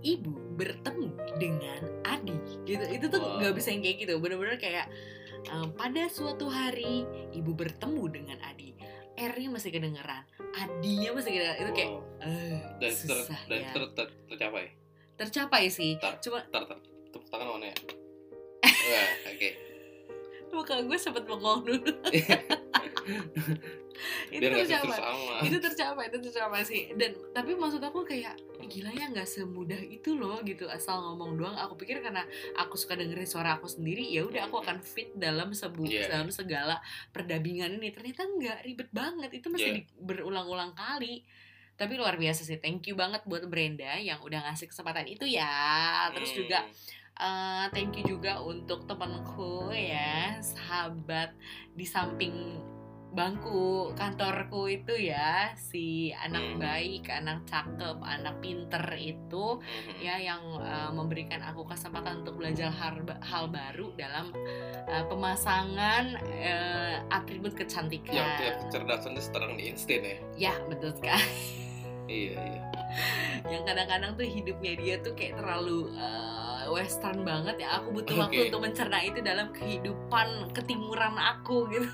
ibu 0.00 0.30
bertemu 0.54 1.10
dengan 1.36 1.82
Adi 2.06 2.36
gitu. 2.64 2.84
Itu 2.86 3.06
tuh 3.08 3.20
Wow. 3.20 3.38
nggak 3.42 3.54
bisa 3.54 3.74
yang 3.74 3.82
kayak 3.82 3.98
gitu. 4.06 4.14
Bener-bener 4.16 4.56
kayak 4.56 4.86
um, 5.50 5.68
pada 5.72 6.06
suatu 6.08 6.46
hari 6.46 7.04
ibu 7.32 7.52
bertemu 7.52 8.04
dengan 8.08 8.38
Adi. 8.44 8.74
R-nya 9.18 9.50
masih 9.50 9.74
kedengeran 9.74 10.22
Adinya 10.54 11.10
masih 11.10 11.34
kedengeran. 11.34 11.58
Itu 11.58 11.72
kayak 11.74 11.90
Wow. 11.90 12.02
eh 12.22 12.58
dan 12.78 12.90
ter, 12.94 13.18
susah 13.18 13.40
dan 13.50 13.58
ya. 13.66 13.70
ter, 13.74 13.82
ter, 13.94 14.06
tercapai? 14.30 14.64
Tercapai 15.18 15.62
sih 15.66 15.98
Tar. 15.98 16.22
cuma 16.22 16.38
tar 16.48 16.62
tar. 16.64 16.78
Tepuk 17.10 17.26
tangan 17.26 17.58
mana 17.58 17.66
ya 17.66 17.76
oke 19.34 19.48
muka 20.50 20.78
gue 20.78 20.96
sempet 20.96 21.24
bengong 21.24 21.62
dulu. 21.62 21.90
Itu 24.28 24.44
tercapai. 24.46 24.94
sama. 24.94 25.42
Itu 25.42 25.56
tercapai 25.58 26.04
itu 26.06 26.18
tercapai 26.20 26.62
sih. 26.62 26.94
Dan 26.94 27.18
tapi 27.32 27.56
maksud 27.56 27.80
aku 27.80 28.06
kayak 28.06 28.38
gila 28.62 28.92
ya 28.92 29.10
nggak 29.10 29.26
semudah 29.26 29.80
itu 29.80 30.14
loh 30.14 30.38
gitu. 30.44 30.70
Asal 30.70 31.02
ngomong 31.02 31.34
doang. 31.34 31.56
Aku 31.58 31.74
pikir 31.74 31.98
karena 31.98 32.22
aku 32.54 32.78
suka 32.78 32.94
dengerin 32.94 33.26
suara 33.26 33.58
aku 33.58 33.66
sendiri 33.66 34.06
ya 34.06 34.22
udah 34.22 34.46
aku 34.46 34.62
akan 34.62 34.78
fit 34.78 35.10
dalam 35.14 35.50
sebu 35.50 35.82
Iya. 35.82 36.14
dalam 36.14 36.30
segala 36.30 36.78
perdabingan 37.10 37.74
ini. 37.74 37.90
Ternyata 37.90 38.22
nggak 38.22 38.58
ribet 38.62 38.88
banget. 38.92 39.30
Itu 39.34 39.50
mesti 39.50 39.66
Iya. 39.66 39.76
di- 39.82 39.88
berulang-ulang 39.98 40.78
kali. 40.78 41.26
Tapi 41.74 41.92
luar 41.94 42.14
biasa 42.14 42.42
sih. 42.42 42.58
Thank 42.58 42.86
you 42.86 42.94
banget 42.94 43.22
buat 43.24 43.42
Brenda 43.46 43.98
yang 43.98 44.22
udah 44.22 44.46
ngasih 44.46 44.70
kesempatan 44.70 45.10
itu 45.10 45.26
ya. 45.26 46.06
Terus 46.14 46.30
Hmm. 46.30 46.38
juga 46.38 46.58
eh, 47.18 47.64
thank 47.70 47.98
you 47.98 48.16
juga 48.16 48.38
untuk 48.40 48.86
temanku 48.86 49.68
ya 49.70 50.38
sahabat 50.38 51.34
di 51.74 51.82
samping 51.82 52.62
bangku 53.08 53.96
kantorku 53.96 54.68
itu 54.68 54.92
ya. 54.92 55.56
Si 55.56 56.12
anak 56.12 56.44
Hmm. 56.44 56.60
baik 56.60 57.08
anak 57.08 57.40
cakep 57.48 57.96
anak 58.04 58.36
pinter 58.44 58.84
itu 58.94 59.58
Mhm. 59.64 59.96
ya 59.98 60.20
yang 60.20 60.42
eh, 60.60 60.90
memberikan 60.92 61.40
aku 61.40 61.64
kesempatan 61.64 62.20
untuk 62.20 62.36
belajar 62.36 62.68
hal, 62.68 63.00
hal 63.24 63.48
baru 63.48 63.96
dalam 63.96 64.28
eh, 64.86 65.04
pemasangan 65.08 66.04
eh, 66.36 67.00
atribut 67.08 67.56
kecantikan. 67.56 68.12
Yang 68.12 68.30
tiap 68.38 68.54
kecerdasan 68.68 69.16
itu 69.16 69.22
sekarang 69.24 69.52
di 69.56 69.64
instan 69.72 70.02
ya? 70.04 70.16
Ya 70.36 70.54
betul 70.68 70.92
sekali. 70.92 71.32
Iya 72.08 72.40
iya. 72.40 72.62
Yang 73.48 73.62
kadang-kadang 73.68 74.12
tuh 74.16 74.24
hidupnya 74.24 74.72
dia 74.76 74.94
tuh 75.00 75.12
kayak 75.12 75.36
terlalu 75.36 75.92
eh, 75.92 76.47
western 76.70 77.24
banget 77.26 77.64
ya. 77.64 77.80
Aku 77.80 77.92
butuh 77.92 78.14
Oke. 78.14 78.22
waktu 78.28 78.40
untuk 78.52 78.62
mencerna 78.64 78.98
itu 79.04 79.18
dalam 79.20 79.50
kehidupan 79.52 80.52
ketimuran 80.52 81.14
aku 81.16 81.68
gitu. 81.72 81.88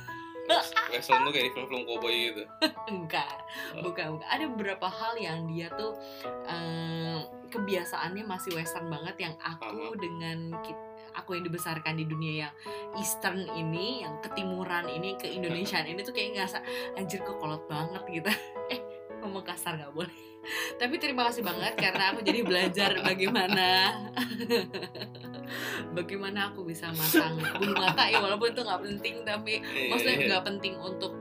Western 0.92 1.24
tuh 1.24 1.32
kayak 1.32 1.44
di 1.48 1.52
film-film 1.56 1.82
cowboy 1.88 2.14
gitu. 2.30 2.42
Enggak. 2.92 3.34
Oh. 3.80 3.88
bukan 3.88 4.20
bukan. 4.20 4.28
Ada 4.28 4.44
beberapa 4.52 4.86
hal 4.92 5.16
yang 5.16 5.48
dia 5.48 5.72
tuh 5.72 5.96
eh, 6.44 7.20
kebiasaannya 7.48 8.24
masih 8.28 8.52
western 8.52 8.92
banget 8.92 9.30
yang 9.30 9.34
aku 9.40 9.94
Aha. 9.94 9.96
dengan 9.96 10.52
aku 11.14 11.38
yang 11.38 11.46
dibesarkan 11.46 11.94
di 11.96 12.04
dunia 12.04 12.50
yang 12.50 12.54
eastern 12.98 13.46
ini 13.54 14.02
yang 14.02 14.18
ketimuran 14.20 14.90
ini 14.90 15.14
ke 15.14 15.30
Indonesiaan 15.30 15.86
ini 15.86 16.02
tuh 16.02 16.12
kayak 16.12 16.34
ngerasa 16.36 16.58
anjir 16.98 17.22
kok 17.22 17.38
kolot 17.40 17.64
banget 17.70 18.02
gitu. 18.10 18.30
Eh 18.74 18.80
ngomong 19.24 19.44
kasar 19.46 19.80
nggak 19.80 19.94
boleh 19.96 20.33
tapi 20.74 20.94
terima 20.96 21.24
kasih 21.24 21.40
banget 21.40 21.72
karena 21.74 22.12
aku 22.12 22.20
jadi 22.20 22.40
belajar 22.40 22.90
bagaimana 23.00 23.66
bagaimana 25.96 26.50
aku 26.50 26.64
bisa 26.64 26.90
masang 26.90 27.36
bulu 27.54 27.74
mata 27.74 28.04
ya 28.04 28.18
walaupun 28.18 28.50
itu 28.50 28.60
nggak 28.60 28.82
penting 28.82 29.14
tapi 29.22 29.54
maksudnya 29.88 30.16
Iya. 30.16 30.26
nggak 30.28 30.44
penting 30.46 30.74
untuk 30.76 31.12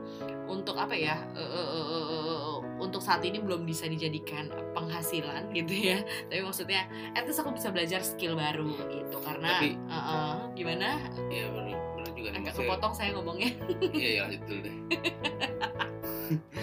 untuk 0.44 0.76
apa 0.76 0.92
ya 0.92 1.16
eh, 1.32 2.54
untuk 2.76 3.00
saat 3.00 3.22
ini 3.22 3.38
belum 3.38 3.64
bisa 3.64 3.86
dijadikan 3.86 4.46
penghasilan 4.72 5.48
gitu 5.50 5.72
ya 5.72 5.98
tapi 6.26 6.40
maksudnya 6.40 6.84
at 7.12 7.24
least 7.24 7.40
aku 7.40 7.50
bisa 7.50 7.70
belajar 7.70 8.00
skill 8.00 8.34
baru 8.34 8.68
gitu 8.90 9.16
karena 9.20 9.48
Tapi- 9.56 9.76
eh, 9.76 9.94
eh, 9.94 10.32
gimana 10.54 10.88
iya 11.28 11.46
benar 11.48 11.80
juga 12.10 12.28
nih 12.30 12.40
agak 12.42 12.54
kepotong 12.56 12.92
saya 12.92 13.10
ngomongnya 13.12 13.50
iya 13.92 14.08
iya 14.10 14.20
lanjut 14.22 14.42
dulu 14.44 14.60
deh 14.60 14.76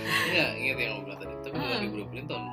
Enggak, 0.01 0.49
ingat 0.59 0.77
yang 0.79 1.05
bilang 1.05 1.19
tadi 1.19 1.33
tapi 1.41 1.53
Hmm. 1.53 1.91
2020 1.91 2.11
ini 2.11 2.23
tahun 2.25 2.43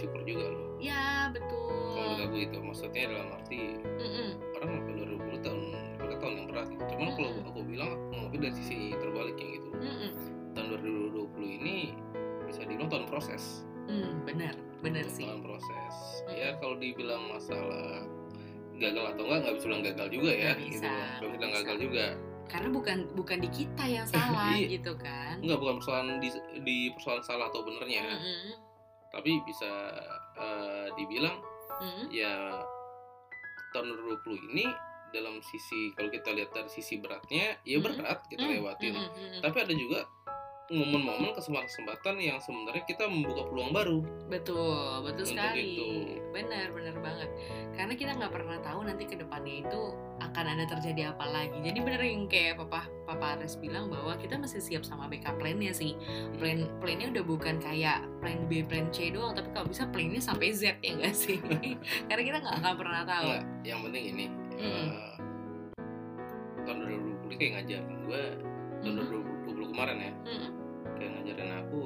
penuh 0.00 0.16
ucapan 0.16 0.16
syukur 0.16 0.20
juga 0.24 0.44
loh 0.48 0.66
ya 0.80 1.04
betul 1.30 1.68
kalau 1.90 2.08
menurut 2.08 2.24
aku 2.24 2.36
itu 2.40 2.58
maksudnya 2.58 3.02
dalam 3.06 3.28
arti 3.34 3.60
Mm-mm. 4.00 4.28
orang 4.56 4.68
ngomongin 4.70 4.94
2020 5.20 5.44
tahun 5.44 5.60
mereka 6.00 6.14
tahun 6.18 6.34
yang 6.34 6.46
berat 6.48 6.66
gitu. 6.68 6.82
cuman 6.90 7.08
kalau 7.12 7.30
aku 7.44 7.60
bilang 7.62 7.90
aku 8.24 8.36
dari 8.36 8.54
sisi 8.56 8.76
terbaliknya 8.94 9.46
gitu 9.52 9.68
Mm-mm. 9.76 10.10
tahun 10.50 10.66
2020 10.72 11.58
ini 11.60 11.76
bisa 12.46 12.60
dibilang 12.64 12.88
tahun 12.88 13.06
proses 13.06 13.44
Hmm, 13.90 14.22
benar 14.22 14.54
benar 14.80 15.02
sih 15.04 15.26
tahun 15.26 15.42
proses 15.42 15.94
Mm. 16.24 16.36
ya 16.38 16.48
kalau 16.56 16.78
dibilang 16.78 17.26
masalah 17.26 18.06
gagal 18.72 19.04
atau 19.12 19.22
enggak 19.26 19.38
nggak 19.42 19.54
bisa 19.58 19.66
bilang 19.66 19.82
gagal 19.84 20.08
juga 20.08 20.30
ya 20.30 20.50
Nggak 20.54 20.58
gitu 20.62 20.70
bisa, 20.78 20.92
belum 21.18 21.30
bilang 21.34 21.50
nggak 21.50 21.62
gagal 21.66 21.78
juga 21.80 22.06
karena 22.46 22.68
bukan 22.70 22.98
bukan 23.12 23.38
di 23.38 23.50
kita 23.50 23.84
yang 23.84 24.06
salah 24.14 24.54
Iya. 24.54 24.66
gitu 24.70 24.92
kan 24.94 25.34
enggak 25.42 25.58
bukan 25.58 25.74
persoalan 25.76 26.08
di, 26.18 26.28
di 26.62 26.76
persoalan 26.94 27.20
salah 27.20 27.46
atau 27.50 27.60
benernya 27.60 28.04
Mm-mm. 28.08 28.69
Tapi 29.10 29.42
bisa 29.42 29.70
eh, 30.38 30.88
dibilang 30.94 31.36
Mm-mm. 31.80 32.06
ya 32.10 32.62
tahun 33.70 33.94
2020 34.22 34.50
ini 34.54 34.66
dalam 35.10 35.42
sisi 35.42 35.90
kalau 35.98 36.06
kita 36.06 36.30
lihat 36.30 36.54
dari 36.54 36.70
sisi 36.70 37.02
beratnya 37.02 37.58
ya 37.66 37.78
Mm. 37.78 37.84
berat 37.86 38.18
kita 38.30 38.46
Mm, 38.46 38.52
lewatin 38.62 38.94
mm, 38.94 39.02
mm, 39.02 39.10
mm. 39.10 39.40
tapi 39.42 39.56
ada 39.58 39.74
juga 39.74 39.98
momen-momen 40.70 41.34
kesempatan-kesempatan 41.34 42.14
yang 42.16 42.38
sebenarnya 42.38 42.84
kita 42.84 43.04
membuka 43.04 43.42
peluang 43.44 43.70
baru 43.70 43.98
Betul, 44.30 45.02
betul 45.02 45.26
Untuk 45.26 45.26
sekali. 45.26 45.62
itu. 45.74 45.88
Benar, 46.30 46.70
benar 46.70 46.94
banget. 46.96 47.26
Karena 47.74 47.92
kita 47.92 48.14
nggak 48.14 48.30
pernah 48.30 48.58
tahu 48.60 48.86
nanti 48.86 49.02
ke 49.02 49.18
depannya 49.18 49.66
itu 49.66 49.80
akan 50.20 50.44
ada 50.46 50.64
terjadi 50.64 51.10
apa 51.10 51.26
lagi. 51.26 51.58
Jadi 51.58 51.78
benar 51.80 51.98
yang 52.00 52.24
kayak 52.24 52.54
Papa 52.56 52.86
Papa 53.02 53.34
Ares 53.34 53.58
bilang 53.58 53.90
bahwa 53.90 54.14
kita 54.14 54.38
mesti 54.38 54.62
siap 54.62 54.86
sama 54.86 55.10
backup 55.10 55.34
plan-nya 55.36 55.74
sih. 55.74 55.98
Plan 56.38 56.70
plan-nya 56.78 57.10
udah 57.10 57.24
bukan 57.26 57.58
kayak 57.58 58.06
plan 58.22 58.46
B, 58.46 58.62
plan 58.62 58.86
C 58.94 59.10
doang, 59.10 59.34
tapi 59.34 59.50
kalau 59.50 59.66
bisa 59.66 59.90
plan-nya 59.90 60.22
sampai 60.22 60.54
Z 60.54 60.78
ya 60.78 60.94
enggak 60.94 61.14
sih? 61.14 61.42
Karena 62.08 62.22
kita 62.22 62.38
nggak 62.38 62.56
akan 62.62 62.74
pernah 62.76 63.02
tahu. 63.02 63.26
Enggak, 63.26 63.42
yang 63.66 63.80
penting 63.82 64.04
ini 64.06 64.24
eh, 64.54 64.86
tahun 66.62 66.76
2020 67.26 67.34
kayak 67.34 67.52
ngajarin 67.58 67.98
gue 68.06 68.22
tahun 68.80 68.94
Mhm. 68.96 69.08
2020 69.50 69.72
kemarin 69.74 69.96
ya 69.98 70.12
Mm-mm. 70.24 70.50
Kayak 71.00 71.10
ngajarin 71.16 71.52
aku 71.58 71.82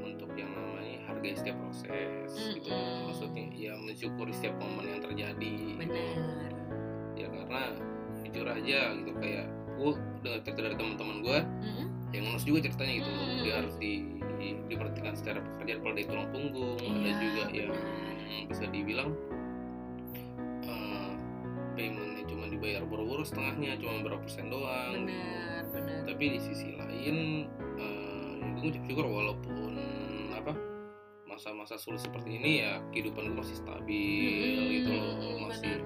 untuk 0.00 0.30
yang 0.32 0.50
namanya 0.50 0.96
hargai 1.04 1.34
setiap 1.34 1.56
proses 1.58 2.30
gitu 2.54 2.70
Mm-mm. 2.70 3.10
maksudnya 3.10 3.44
ya 3.50 3.72
mensyukuri 3.76 4.30
setiap 4.30 4.54
momen 4.56 4.86
yang 4.88 5.02
terjadi 5.02 5.54
Benar. 5.76 6.52
ya 7.12 7.26
karena 7.28 7.62
jujur 8.22 8.46
aja 8.46 8.78
gitu 8.94 9.10
kayak 9.18 9.46
gue 9.74 9.90
dengar 10.20 10.40
cerita 10.40 10.60
dari 10.62 10.76
teman-teman 10.76 11.16
gue 11.20 11.38
Mm-mm. 11.60 11.86
yang 12.10 12.22
ngelus 12.24 12.44
juga 12.44 12.58
ceritanya 12.62 12.92
gitu 12.96 13.10
Mm. 13.10 13.38
dia 13.40 13.54
harus 13.56 13.74
di, 13.76 13.92
di- 14.36 14.60
diperhatikan 14.66 15.12
secara 15.12 15.38
pekerjaan 15.40 15.80
kalau 15.80 15.94
dia 15.94 16.06
tulang 16.06 16.28
punggung 16.30 16.78
ada 16.78 17.00
Iya, 17.02 17.14
juga 17.18 17.42
yang 17.50 17.70
bisa 18.46 18.64
dibilang 18.66 19.10
eh, 20.62 21.12
paymentnya 21.72 22.24
cuma 22.26 22.44
dibayar 22.46 22.82
boro-boro 22.84 23.22
setengahnya 23.22 23.76
cuma 23.76 24.02
berapa 24.02 24.20
persen 24.20 24.48
doang 24.48 24.92
Benar, 25.02 25.62
benar. 25.70 26.00
tapi 26.04 26.24
di 26.28 26.40
sisi 26.40 26.68
lain 26.72 27.46
gue 28.42 28.62
ngucap 28.62 28.82
syukur 28.84 29.06
walaupun 29.06 29.72
apa 30.30 30.52
masa-masa 31.26 31.76
sulit 31.76 31.98
seperti 31.98 32.36
ini 32.36 32.60
ya 32.60 32.80
kehidupan 32.90 33.22
gue 33.26 33.38
masih 33.38 33.56
stabil 33.56 34.34
Mm-mm, 34.58 34.72
gitu 34.72 34.90
loh 34.90 35.14
masih 35.42 35.72
benar. 35.72 35.80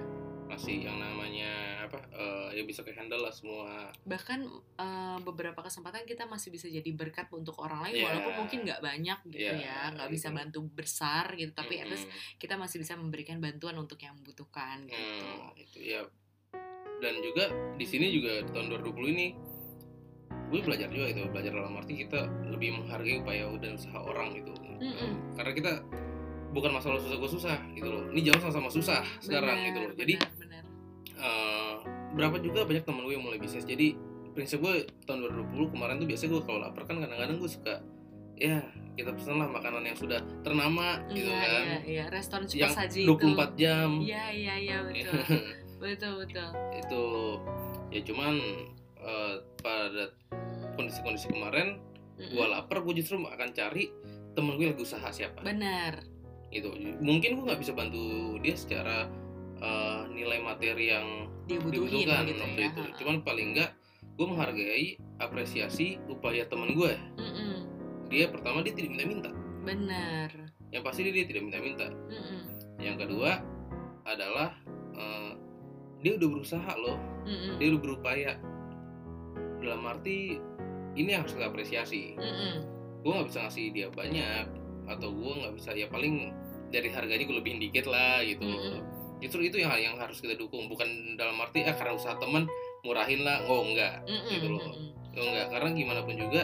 masih 0.45 0.75
yang 0.79 0.97
namanya 0.97 1.51
apa 1.81 1.99
eh, 2.11 2.49
ya 2.53 2.63
bisa 2.63 2.81
ke 2.81 2.91
handle 2.91 3.19
lah 3.19 3.29
semua 3.29 3.89
bahkan 4.03 4.41
eh, 4.75 5.17
beberapa 5.19 5.59
kesempatan 5.59 6.03
kita 6.03 6.25
masih 6.25 6.49
bisa 6.49 6.65
jadi 6.65 6.87
berkat 6.91 7.29
untuk 7.29 7.57
orang 7.57 7.83
lain 7.83 7.95
Iya. 7.95 8.05
walaupun 8.07 8.33
mungkin 8.39 8.59
nggak 8.63 8.81
banyak 8.81 9.19
gitu 9.27 9.41
Iya, 9.43 9.53
ya 9.59 9.77
nggak 9.91 10.09
bisa 10.09 10.27
gitu. 10.27 10.37
bantu 10.37 10.59
besar 10.71 11.25
gitu 11.33 11.51
tapi 11.51 11.77
at 11.77 11.87
least 11.87 12.05
Mm-mm. 12.05 12.37
kita 12.37 12.55
masih 12.55 12.77
bisa 12.77 12.93
memberikan 12.93 13.37
bantuan 13.37 13.75
untuk 13.75 13.97
yang 13.97 14.15
membutuhkan 14.15 14.85
gitu 14.85 15.25
Hmm, 15.25 15.49
itu 15.55 15.79
ya 15.83 16.01
dan 16.95 17.19
juga 17.19 17.45
di 17.75 17.83
sini 17.83 18.07
juga 18.09 18.39
di 18.39 18.49
tahun 18.49 18.71
2020 18.71 19.13
ini 19.13 19.27
gue 20.45 20.59
belajar 20.61 20.87
juga 20.93 21.05
itu 21.09 21.21
belajar 21.29 21.51
dalam 21.51 21.73
arti 21.77 21.93
kita 22.05 22.29
lebih 22.49 22.77
menghargai 22.81 23.17
upaya 23.21 23.49
dan 23.57 23.75
usaha 23.75 23.99
orang 23.99 24.37
gitu. 24.37 24.53
Mm-mm. 24.75 25.39
karena 25.39 25.51
kita 25.55 25.71
bukan 26.51 26.71
masalah 26.71 26.99
susah 27.03 27.17
gue 27.19 27.29
susah 27.31 27.57
gitu 27.75 27.87
loh. 27.91 28.03
Ini 28.15 28.31
jangan 28.31 28.39
sama-sama 28.47 28.69
susah 28.71 29.01
sekarang 29.19 29.59
Benar, 29.59 29.67
gitu 29.67 29.79
loh. 29.79 29.91
Jadi 29.99 30.13
benar, 30.15 30.35
benar. 30.39 30.63
eh, 31.19 31.75
berapa 32.15 32.37
juga 32.39 32.59
banyak 32.63 32.83
temen 32.87 33.01
gue 33.03 33.13
yang 33.19 33.25
mulai 33.27 33.39
bisnis. 33.39 33.67
Jadi 33.67 33.95
prinsip 34.31 34.59
gue 34.63 34.87
tahun 35.07 35.31
2020 35.51 35.73
kemarin 35.75 35.95
tuh 35.99 36.07
biasanya 36.07 36.31
gue 36.31 36.41
kalau 36.43 36.59
lapar 36.63 36.83
kan 36.87 36.95
kadang-kadang 37.03 37.37
gue 37.39 37.51
suka 37.51 37.75
ya 38.35 38.59
kita 38.99 39.15
pesen 39.15 39.39
lah 39.39 39.47
makanan 39.47 39.83
yang 39.87 39.95
sudah 39.95 40.19
ternama 40.43 40.99
gitu 41.11 41.31
iya, 41.31 41.39
kan. 41.39 41.63
iya, 41.63 41.79
iya. 41.87 42.03
restoran 42.11 42.43
cepat 42.43 42.59
yang 42.59 42.75
saji 42.75 43.01
24 43.07 43.15
itu 43.15 43.43
jam. 43.59 43.89
Iya 44.03 44.25
iya 44.31 44.53
iya 44.59 44.77
betul. 44.83 45.19
Betul 45.75 46.23
betul. 46.23 46.49
Itu 46.71 47.03
ya 47.91 48.01
cuman 48.07 48.33
eh, 48.95 49.35
pada 49.65 50.13
kondisi-kondisi 50.77 51.33
kemarin 51.33 51.81
Mm-mm. 52.15 52.31
gue 52.37 52.45
lapar 52.45 52.85
gue 52.85 52.93
justru 52.95 53.17
akan 53.17 53.49
cari 53.51 53.89
temen 54.37 54.53
gue 54.55 54.69
lagi 54.69 54.83
usaha 54.85 55.09
siapa. 55.09 55.41
Benar 55.41 56.05
gitu. 56.53 56.69
Mungkin 57.01 57.35
gue 57.35 57.43
nggak 57.49 57.59
bisa 57.59 57.73
bantu 57.73 58.37
dia 58.39 58.53
secara 58.55 59.09
eh, 59.57 60.01
nilai 60.13 60.39
materi 60.39 60.93
yang 60.93 61.27
dibutuhin 61.49 62.05
dibutuhkan 62.07 62.23
gitu 62.29 62.41
waktu 62.41 62.61
ya 62.61 62.69
itu. 62.71 62.81
cuman 63.03 63.15
paling 63.21 63.47
nggak 63.53 63.71
gue 64.15 64.25
menghargai 64.25 64.87
apresiasi 65.19 65.99
upaya 66.07 66.47
temen 66.47 66.71
gue 66.73 66.93
Mm-mm. 67.19 67.55
dia 68.07 68.29
pertama 68.31 68.61
dia 68.63 68.71
tidak 68.71 68.95
minta-minta. 68.95 69.31
Benar 69.65 70.29
yang 70.71 70.83
pasti 70.83 71.07
dia, 71.07 71.13
dia 71.19 71.25
tidak 71.27 71.43
minta-minta. 71.51 71.87
Mm-mm. 71.89 72.39
yang 72.79 72.95
kedua 72.95 73.43
adalah 74.05 74.55
eh, 74.95 75.31
dia 75.99 76.11
udah 76.15 76.29
berusaha 76.31 76.71
loh. 76.79 76.95
Mm-mm. 77.27 77.59
dia 77.59 77.67
udah 77.75 77.81
berupaya 77.81 78.31
dalam 79.65 79.83
arti 79.85 80.37
ini 80.95 81.09
yang 81.11 81.25
harus 81.27 81.35
kita 81.35 81.49
apresiasi 81.51 82.15
Mm-mm. 82.15 82.53
gue 83.03 83.11
nggak 83.11 83.27
bisa 83.27 83.39
ngasih 83.45 83.65
dia 83.75 83.87
banyak 83.91 84.45
atau 84.85 85.09
gue 85.11 85.31
nggak 85.41 85.53
bisa 85.57 85.69
ya 85.73 85.89
paling 85.89 86.31
dari 86.69 86.89
harganya 86.93 87.25
gue 87.25 87.37
lebihin 87.41 87.59
dikit 87.61 87.85
lah 87.89 88.21
gitu 88.21 88.45
Mm-mm. 88.45 88.79
justru 89.19 89.49
itu 89.49 89.57
yang 89.61 89.73
yang 89.77 89.95
harus 89.97 90.21
kita 90.21 90.37
dukung 90.37 90.69
bukan 90.69 91.17
dalam 91.19 91.35
arti 91.41 91.65
ah 91.65 91.75
karena 91.75 91.97
usaha 91.97 92.15
teman 92.21 92.45
murahin 92.85 93.25
lah 93.25 93.41
oh 93.49 93.65
enggak 93.65 94.05
Mm-mm. 94.05 94.29
gitu 94.29 94.47
loh. 94.55 94.61
Oh 95.15 95.25
enggak 95.25 95.47
karena 95.49 95.69
gimana 95.73 95.99
pun 96.05 96.15
juga 96.15 96.41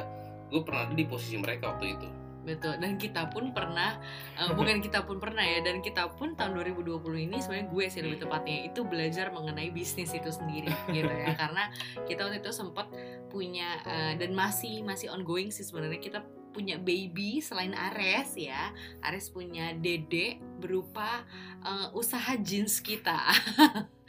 gue 0.52 0.62
pernah 0.68 0.84
ada 0.90 0.96
di 0.98 1.06
posisi 1.08 1.38
mereka 1.40 1.72
waktu 1.72 1.96
itu 1.96 2.08
Betul, 2.42 2.82
dan 2.82 2.98
kita 2.98 3.30
pun 3.30 3.54
pernah, 3.54 4.02
eh, 4.38 4.50
bukan 4.58 4.82
kita 4.82 5.06
pun 5.06 5.22
pernah 5.22 5.46
ya, 5.46 5.62
dan 5.62 5.80
kita 5.80 6.10
pun 6.18 6.34
tahun 6.34 6.58
2020 6.58 7.28
ini 7.30 7.38
sebenarnya 7.38 7.68
gue 7.70 7.86
sih 7.86 8.02
lebih 8.02 8.20
tepatnya 8.26 8.58
itu 8.66 8.82
belajar 8.82 9.30
mengenai 9.30 9.70
bisnis 9.70 10.10
itu 10.14 10.30
sendiri 10.34 10.74
gitu 10.90 11.12
ya, 11.12 11.38
karena 11.42 11.70
kita 12.10 12.26
waktu 12.26 12.42
itu 12.42 12.52
sempat 12.54 12.90
punya 13.30 13.78
eh, 13.86 14.14
dan 14.18 14.34
masih 14.34 14.82
masih 14.82 15.14
ongoing 15.14 15.54
sih 15.54 15.64
sebenarnya. 15.64 16.02
Kita 16.02 16.20
punya 16.52 16.76
baby 16.76 17.40
selain 17.40 17.72
Ares 17.72 18.36
ya, 18.36 18.76
Ares 19.00 19.32
punya 19.32 19.72
Dede 19.78 20.42
berupa 20.60 21.24
eh, 21.64 21.88
usaha 21.94 22.36
jeans 22.42 22.82
kita. 22.82 23.22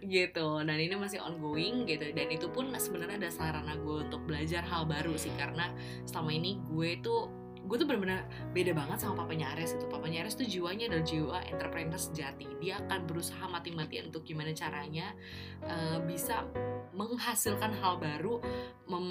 gitu. 0.00 0.64
Dan 0.64 0.78
ini 0.80 0.96
masih 0.96 1.20
ongoing 1.20 1.84
gitu. 1.84 2.08
Dan 2.16 2.32
itu 2.32 2.48
pun 2.48 2.72
sebenarnya 2.72 3.20
ada 3.20 3.30
sarana 3.30 3.76
gue 3.76 4.08
untuk 4.08 4.24
belajar 4.24 4.64
hal 4.64 4.88
baru 4.88 5.12
sih. 5.20 5.32
Karena 5.36 5.68
selama 6.08 6.32
ini 6.32 6.56
gue 6.64 6.96
tuh 7.04 7.39
gue 7.70 7.76
tuh 7.78 7.86
benar-benar 7.86 8.26
beda 8.50 8.74
banget 8.74 8.98
sama 8.98 9.22
papanya 9.22 9.54
Ares 9.54 9.78
itu 9.78 9.86
papanya 9.86 10.26
Ares 10.26 10.34
tuh 10.34 10.42
jiwanya 10.42 10.90
adalah 10.90 11.06
jiwa 11.06 11.38
entrepreneur 11.46 12.00
sejati. 12.02 12.50
Dia 12.58 12.82
akan 12.82 13.06
berusaha 13.06 13.46
mati-matian 13.46 14.10
untuk 14.10 14.26
gimana 14.26 14.50
caranya 14.50 15.14
eh, 15.62 16.02
bisa 16.02 16.50
menghasilkan 16.98 17.70
hal 17.78 18.02
baru 18.02 18.42
mem 18.90 19.06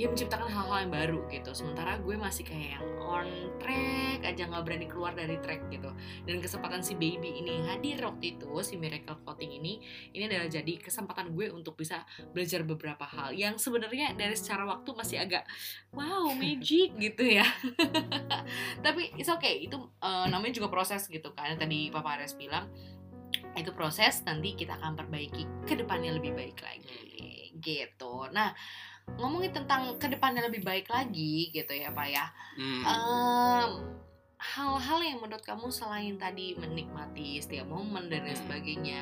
ya 0.00 0.08
menciptakan 0.08 0.48
hal-hal 0.48 0.88
yang 0.88 0.92
baru 0.92 1.20
gitu. 1.28 1.52
Sementara 1.52 2.00
gue 2.00 2.16
masih 2.16 2.48
kayak 2.48 2.80
yang 2.80 2.86
on 3.02 3.28
track 3.60 4.24
aja 4.24 4.48
nggak 4.48 4.64
berani 4.64 4.86
keluar 4.88 5.12
dari 5.12 5.36
track 5.44 5.68
gitu. 5.68 5.92
Dan 6.24 6.40
kesempatan 6.40 6.80
si 6.80 6.96
baby 6.96 7.44
ini 7.44 7.60
hadir 7.68 8.00
waktu 8.00 8.40
itu 8.40 8.48
si 8.64 8.80
miracle 8.80 9.20
clothing 9.20 9.52
ini 9.52 9.84
ini 10.16 10.24
adalah 10.24 10.48
jadi 10.48 10.72
kesempatan 10.80 11.36
gue 11.36 11.52
untuk 11.52 11.76
bisa 11.76 12.08
belajar 12.32 12.64
beberapa 12.64 13.04
hal 13.04 13.36
yang 13.36 13.60
sebenarnya 13.60 14.16
dari 14.16 14.32
secara 14.32 14.64
waktu 14.64 14.90
masih 14.96 15.20
agak 15.20 15.44
wow 15.92 16.32
magic 16.40 16.96
gitu 16.96 17.22
ya. 17.28 17.44
Tapi 18.84 19.12
it's 19.20 19.28
okay 19.28 19.68
itu 19.68 19.76
eh, 20.00 20.26
namanya 20.32 20.56
juga 20.56 20.72
proses 20.72 21.04
gitu 21.12 21.36
kan. 21.36 21.52
Tadi 21.60 21.92
papa 21.92 22.16
Ares 22.16 22.32
bilang 22.40 22.72
itu 23.52 23.68
proses 23.76 24.24
nanti 24.24 24.56
kita 24.56 24.80
akan 24.80 24.96
perbaiki 24.96 25.68
ke 25.68 25.76
depannya 25.76 26.16
lebih 26.16 26.32
baik 26.32 26.56
lagi 26.64 27.52
gitu. 27.60 28.28
Nah 28.32 28.56
ngomongin 29.16 29.52
tentang 29.52 29.96
ke 29.96 30.08
depannya 30.08 30.46
lebih 30.48 30.62
baik 30.62 30.88
lagi 30.88 31.50
gitu 31.52 31.72
ya 31.72 31.92
pak 31.92 32.08
ya 32.08 32.26
Hmm. 32.52 32.84
Em, 32.84 33.70
hal-hal 34.36 35.00
yang 35.00 35.18
menurut 35.24 35.40
kamu 35.40 35.72
selain 35.72 36.20
tadi 36.20 36.52
menikmati 36.52 37.40
setiap 37.40 37.64
momen 37.64 38.12
dan 38.12 38.28
lain 38.28 38.36
Hmm. 38.36 38.42
sebagainya 38.44 38.98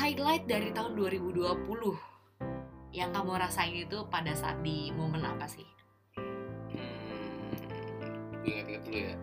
highlight 0.00 0.48
dari 0.48 0.72
tahun 0.72 0.96
2020 0.96 1.98
yang 2.92 3.12
kamu 3.12 3.36
rasain 3.36 3.76
itu 3.76 4.04
pada 4.08 4.32
saat 4.32 4.60
di 4.60 4.88
momen 4.92 5.20
apa 5.20 5.44
sih? 5.48 5.64
Hmm, 8.42 8.50
gue 8.50 8.52
ingat-ingat 8.58 8.82
dulu 8.82 8.98
ya. 8.98 9.14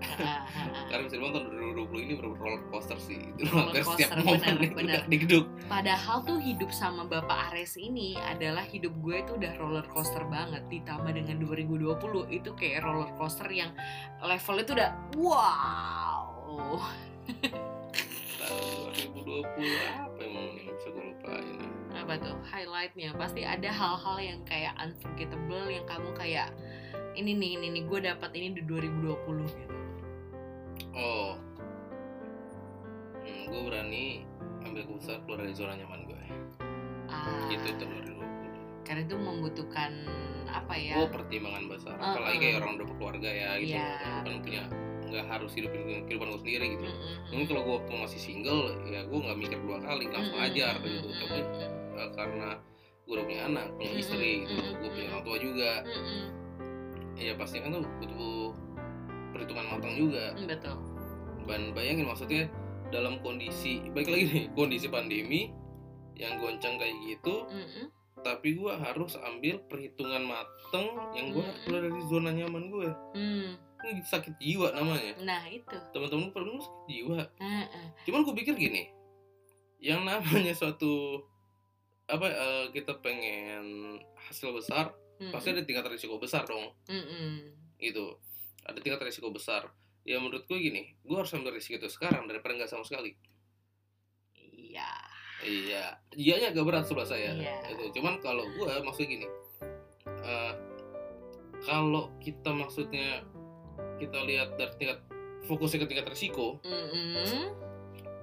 Karena 0.88 1.01
bisa 1.03 1.15
dibilang 1.19 1.34
tahun 1.36 1.45
2020 1.91 2.05
ini 2.08 2.13
bener 2.15 2.32
roller 2.39 2.63
coaster 2.71 2.97
sih. 3.03 3.19
Itu 3.36 3.41
Roller 3.51 3.67
hampir 3.67 3.84
setiap 3.84 4.10
coaster, 4.23 4.55
momen 4.55 4.55
udah 4.79 5.03
digeduk 5.12 5.45
Padahal 5.67 6.17
tuh 6.23 6.39
hidup 6.39 6.71
sama 6.71 7.03
Bapak 7.03 7.51
Ares 7.51 7.75
ini 7.75 8.15
adalah 8.15 8.63
hidup 8.63 8.95
gue 9.03 9.15
itu 9.19 9.32
udah 9.36 9.51
roller 9.60 9.86
coaster 9.91 10.23
banget 10.32 10.63
ditambah 10.71 11.12
dengan 11.12 11.36
2020 11.43 11.99
itu 12.32 12.49
kayak 12.55 12.79
roller 12.88 13.12
coaster 13.19 13.51
yang 13.51 13.75
levelnya 14.23 14.63
tuh 14.63 14.75
udah 14.79 14.91
wow. 15.19 16.79
tahun 18.39 18.89
2020 19.19 19.43
apa 19.99 20.19
yang 20.23 20.32
momen 20.32 20.53
yang 20.63 20.75
bisa 20.79 20.88
gue 20.95 21.03
lupain. 21.03 21.43
Ya? 21.43 21.69
apa 22.10 22.13
tuh? 22.25 22.36
Highlightnya. 22.41 23.10
Pasti 23.13 23.41
ada 23.45 23.69
hal-hal 23.69 24.17
yang 24.17 24.39
kayak 24.41 24.73
unforgettable 24.82 25.69
yang 25.69 25.86
kamu 25.86 26.10
kayak 26.17 26.49
ini 27.19 27.32
nih 27.36 27.49
ini 27.60 27.67
nih 27.75 27.84
gue 27.84 27.99
dapat 28.08 28.32
ini 28.39 28.47
di 28.55 28.62
2020 28.63 29.60
gitu. 29.60 29.75
Oh. 30.95 31.36
Hmm, 33.19 33.43
gue 33.51 33.62
berani 33.67 34.23
ambil 34.63 34.88
keputusan 34.88 35.23
keluar 35.27 35.39
dari 35.43 35.53
zona 35.55 35.73
nyaman 35.75 36.03
gue 36.08 36.21
ah, 37.08 37.47
gitu 37.47 37.67
tahun 37.79 37.91
2020 38.12 38.88
karena 38.88 39.01
itu 39.05 39.15
membutuhkan 39.15 39.91
apa 40.49 40.73
ya? 40.73 40.97
Oh 40.97 41.08
pertimbangan 41.08 41.69
besar 41.69 41.93
Uh-uh. 41.93 42.17
apalagi 42.17 42.38
kayak 42.41 42.55
orang 42.65 42.71
udah 42.82 42.88
berkeluarga 42.89 43.29
ya 43.29 43.49
gitu. 43.62 43.77
Iya. 43.77 43.89
Gue 44.01 44.25
kan 44.25 44.38
punya 44.41 44.63
nggak 45.10 45.25
harus 45.25 45.51
hidupin 45.53 45.82
kehidupan 46.10 46.27
gue 46.34 46.41
sendiri 46.41 46.65
gitu. 46.73 46.86
Mungkin 47.29 47.45
kalau 47.53 47.62
gue 47.65 47.73
waktu 47.84 47.93
masih 48.01 48.19
single 48.21 48.62
ya 48.89 49.05
gue 49.05 49.19
nggak 49.19 49.38
mikir 49.38 49.60
dua 49.62 49.77
kali 49.84 50.05
langsung 50.10 50.38
Mm-mm, 50.38 50.47
ajar 50.49 50.73
gitu. 50.82 51.08
Tapi 51.21 51.39
mm-mm, 51.45 51.99
eh, 52.01 52.10
karena 52.17 52.49
gue 53.05 53.13
udah 53.13 53.25
punya 53.25 53.41
anak 53.45 53.65
punya 53.77 53.91
istri 53.93 54.32
gitu. 54.49 54.69
Gue 54.82 54.89
punya 54.89 55.08
orang 55.13 55.23
tua 55.25 55.38
juga. 55.38 55.71
Mm-mm. 55.86 56.38
Ya 57.19 57.36
pasti 57.36 57.60
kan 57.60 57.75
tuh 57.75 57.84
butuh 57.99 58.55
perhitungan 59.29 59.65
matang 59.69 59.93
juga. 59.93 60.34
Mm, 60.34 60.47
betul. 60.47 60.75
Dan 61.45 61.62
bayangin 61.73 62.05
maksudnya 62.05 62.47
dalam 62.89 63.21
kondisi 63.21 63.86
balik 63.91 64.10
lagi 64.10 64.25
nih 64.25 64.45
kondisi 64.53 64.88
pandemi 64.88 65.53
yang 66.17 66.36
goncang 66.36 66.75
kayak 66.75 66.97
gitu 67.05 67.45
Mm-mm. 67.47 67.86
tapi 68.19 68.58
gue 68.58 68.73
harus 68.75 69.13
ambil 69.15 69.62
perhitungan 69.69 70.25
mateng 70.25 70.97
yang 71.13 71.29
gue 71.29 71.39
harus 71.39 71.53
Mm-mm. 71.63 71.69
keluar 71.69 71.82
dari 71.86 72.01
zona 72.05 72.29
nyaman 72.34 72.63
gue 72.67 72.89
Hmm, 73.13 73.49
ini 73.86 74.01
sakit 74.03 74.36
jiwa 74.38 74.73
namanya. 74.73 75.13
Nah 75.21 75.45
itu. 75.47 75.77
Teman-teman 75.93 76.34
pernah 76.34 76.60
sakit 76.60 76.84
jiwa. 76.89 77.19
Heeh. 77.38 77.88
cuman 78.03 78.25
gue 78.25 78.36
pikir 78.36 78.58
gini 78.58 78.89
yang 79.79 80.01
namanya 80.03 80.51
suatu 80.51 81.23
apa 82.05 82.25
eh, 82.25 82.65
kita 82.73 82.97
pengen 82.99 83.95
hasil 84.17 84.49
besar 84.51 84.91
Mm-mm. 85.19 85.29
pasti 85.29 85.51
ada 85.51 85.62
tingkat 85.62 85.86
risiko 85.86 86.15
besar 86.15 86.43
dong. 86.43 86.71
Mm-mm. 86.88 87.51
gitu. 87.77 88.15
Ada 88.63 88.79
tingkat 88.79 89.03
risiko 89.03 89.29
besar. 89.29 89.67
Ya 90.03 90.17
menurut 90.17 90.43
gue 90.43 90.58
gini 90.58 90.95
gue 90.99 91.13
harus 91.13 91.32
ambil 91.32 91.51
risiko 91.51 91.75
itu 91.75 91.88
sekarang 91.88 92.25
daripada 92.25 92.55
nggak 92.55 92.67
sama 92.67 92.82
sekali. 92.82 93.13
Iya. 94.36 94.91
Iya. 95.39 95.86
Iyanya 96.12 96.51
agak 96.51 96.65
berat 96.65 96.84
sebelah 96.84 97.05
saya. 97.05 97.32
Iya. 97.32 97.55
itu 97.69 97.91
cuman 97.93 98.19
kalau 98.19 98.43
gue 98.45 98.67
maksudnya 98.82 99.10
gini 99.10 99.27
eh, 100.05 100.53
kalau 101.62 102.12
kita 102.19 102.51
maksudnya 102.51 103.23
kita 103.95 104.19
lihat 104.23 104.55
dari 104.55 104.71
tingkat 104.77 104.99
fokusnya 105.41 105.84
ke 105.84 105.88
tingkat 105.88 106.08
risiko 106.08 106.60
Mm-mm. 106.62 107.51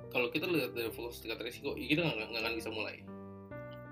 kalau 0.09 0.29
kita 0.29 0.45
lihat 0.47 0.73
dari 0.73 0.89
fokus 0.89 1.21
tingkat 1.21 1.41
risiko 1.43 1.73
ya 1.73 1.85
kita 1.87 2.01
nggak 2.05 2.33
akan 2.35 2.55
bisa 2.55 2.69
mulai. 2.69 3.01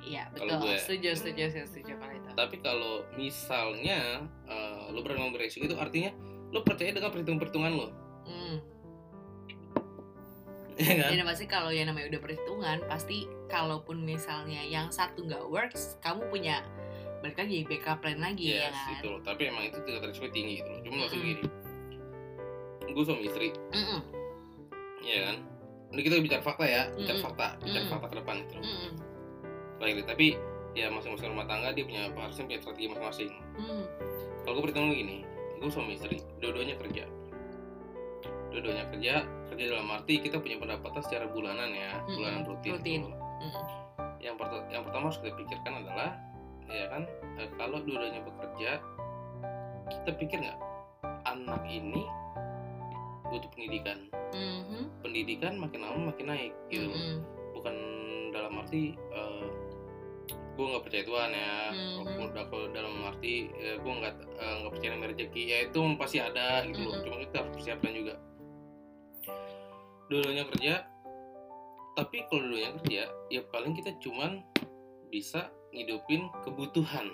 Iya 0.01 0.29
betul. 0.31 0.53
gue- 0.61 0.77
setuju 0.79 1.11
setuju 1.15 1.43
setuju 1.49 1.65
setuju. 1.67 1.93
Kalau 1.97 2.13
itu 2.13 2.14
tapi 2.35 2.59
kalau 2.59 3.07
misalnya 3.15 4.23
eh, 4.45 4.83
lo 4.91 5.01
berani 5.01 5.25
mengambil 5.25 5.43
risiko 5.43 5.65
itu 5.65 5.75
artinya 5.75 6.11
lo 6.51 6.61
percaya 6.61 6.91
dengan 6.91 7.11
perhitungan-perhitungan 7.11 7.73
lo 7.73 7.89
Hmm. 8.25 8.57
ya 10.81 10.97
kan? 10.97 11.13
Dan 11.13 11.29
pasti 11.29 11.45
kalau 11.45 11.69
yang 11.69 11.87
namanya 11.87 12.09
udah 12.09 12.23
perhitungan, 12.25 12.81
pasti 12.89 13.29
kalaupun 13.47 14.01
misalnya 14.01 14.65
yang 14.65 14.89
satu 14.89 15.23
nggak 15.23 15.45
works, 15.47 16.01
kamu 16.01 16.25
punya 16.33 16.65
balik 17.21 17.37
lagi 17.37 17.63
backup 17.65 18.01
plan 18.01 18.17
lagi 18.17 18.57
ya 18.57 18.69
yes 18.69 18.75
kan? 18.75 18.93
itu 18.97 19.07
loh. 19.13 19.21
Tapi 19.21 19.43
emang 19.49 19.69
itu 19.69 19.77
tingkat 19.85 20.09
risiko 20.09 20.27
tinggi 20.33 20.65
gitu 20.65 20.69
loh. 20.73 20.81
Cuma 20.83 20.95
maksud 21.05 21.19
Mm-mm. 21.21 21.29
gini. 21.31 21.45
Gue 22.91 23.05
suami 23.05 23.23
istri. 23.29 23.49
Mm-mm, 23.71 24.01
ya 25.05 25.19
kan? 25.29 25.37
Ini 25.93 26.01
kita 26.01 26.15
bicara 26.19 26.43
fakta 26.43 26.65
ya 26.65 26.83
bicara 26.91 27.17
Mm-mm. 27.21 27.27
fakta 27.29 27.47
bicara 27.61 27.77
Mm-mm. 27.79 27.93
fakta 27.93 28.07
ke 28.09 28.17
depan 28.19 28.35
gitu 28.43 28.53
loh. 28.57 28.65
Mm-mm, 28.65 28.91
Lagi, 29.79 30.03
tapi 30.09 30.27
ya 30.75 30.91
masing-masing 30.91 31.31
rumah 31.31 31.47
tangga 31.47 31.71
dia 31.71 31.83
punya 31.83 32.11
harusnya 32.11 32.45
punya 32.45 32.59
strategi 32.59 32.87
masing-masing. 32.89 33.31
Mm, 33.55 33.83
kalau 34.43 34.53
gue 34.55 34.63
perhitungan 34.65 34.91
gini 34.91 35.17
gue 35.55 35.71
suami 35.71 35.95
istri 35.95 36.19
dua-duanya 36.39 36.77
kerja. 36.77 37.05
Dua-duanya 38.51 38.85
kerja 38.89 39.15
kerja 39.49 39.65
dalam 39.69 39.89
arti 39.89 40.19
kita 40.19 40.39
punya 40.39 40.59
pendapatan 40.59 41.01
secara 41.01 41.27
bulanan 41.27 41.71
ya 41.71 41.99
Mm-mm, 42.01 42.11
bulanan 42.13 42.43
rutin, 42.45 42.73
rutin. 42.75 43.01
gitu. 43.01 43.09
loh. 43.09 43.21
mm-mm, 43.41 43.65
yang, 44.19 44.35
perta- 44.35 44.67
yang 44.69 44.83
pertama 44.83 45.05
harus 45.09 45.19
kita 45.19 45.33
pikirkan 45.33 45.73
adalah 45.81 46.11
ya 46.65 46.87
kan 46.89 47.03
eh, 47.37 47.49
kalau 47.55 47.79
dua-duanya 47.79 48.21
bekerja 48.21 48.71
kita 49.87 50.11
pikir 50.17 50.39
nggak 50.41 50.59
anak 51.25 51.63
ini 51.67 52.03
butuh 53.25 53.51
pendidikan. 53.51 53.99
Mhm, 54.31 54.91
pendidikan 55.01 55.55
makin 55.57 55.81
lama 55.81 56.11
makin 56.11 56.27
naik 56.29 56.53
gitu. 56.69 56.91
Mm-mm, 56.91 57.23
bukan 57.53 57.75
dalam 58.31 58.59
arti 58.59 58.95
eh, 58.95 59.47
gue 60.55 60.65
nggak 60.65 60.85
percaya 60.87 61.03
Tuhan 61.03 61.31
ya. 61.31 61.55
Mhm. 61.75 62.31
udah 62.31 62.45
kalau 62.47 62.67
dalam 62.71 62.95
arti 63.05 63.35
eh, 63.53 63.77
gue 63.77 63.93
nggak 63.93 64.15
eh, 64.39 64.55
nggak 64.63 64.73
percaya 64.73 64.91
sama 64.95 65.07
rezeki. 65.11 65.43
Ya 65.45 65.59
itu 65.67 65.79
pasti 65.95 66.19
ada 66.19 66.47
gitu 66.65 66.81
loh. 66.81 66.95
Mhm. 66.95 67.03
cuma 67.05 67.17
kita 67.21 67.35
harus 67.39 67.53
persiapkan 67.55 67.93
juga. 67.93 68.15
Dua-duanya 70.07 70.45
kerja 70.53 70.75
tapi 71.95 72.27
kalau 72.27 72.43
dua-duanya 72.51 72.71
kerja 72.83 73.03
ya 73.31 73.41
paling 73.49 73.73
kita 73.73 73.95
cuman 74.03 74.43
bisa 75.09 75.47
ngidupin 75.71 76.27
kebutuhan. 76.43 77.07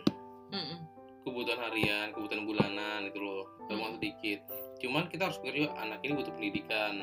Mm-mm, 0.50 0.78
kebutuhan 1.22 1.60
harian 1.62 2.10
kebutuhan 2.10 2.48
bulanan 2.48 3.08
gitu 3.08 3.20
loh. 3.20 3.44
Tabungan 3.68 3.94
Mhm. 3.94 3.98
sedikit. 4.00 4.40
Cuman 4.80 5.02
kita 5.08 5.28
harus 5.28 5.36
pikir 5.38 5.64
juga 5.64 5.76
anak 5.78 6.00
ini 6.02 6.12
butuh 6.16 6.32
pendidikan. 6.32 6.96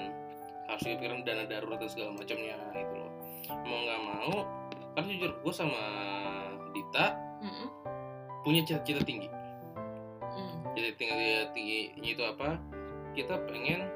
Harus 0.68 0.84
pikiran 0.84 1.24
dana 1.24 1.48
darurat 1.48 1.80
dan 1.80 1.88
segala 1.88 2.12
macamnya 2.12 2.58
gitu 2.76 2.94
loh. 2.98 3.12
Mau 3.64 3.78
nggak 3.88 4.02
mau 4.04 4.34
karena 4.98 5.08
jujur 5.14 5.32
gue 5.40 5.54
sama 5.54 5.84
Dita 6.78 7.06
mm-mm, 7.42 7.68
punya 8.46 8.62
cita-cita 8.62 9.02
tinggi. 9.02 9.26
Mm, 10.22 10.54
jadi 10.78 10.90
tinggi 10.94 11.28
tingginya 11.52 12.10
itu 12.14 12.24
apa? 12.24 12.50
Kita 13.12 13.34
pengen 13.50 13.90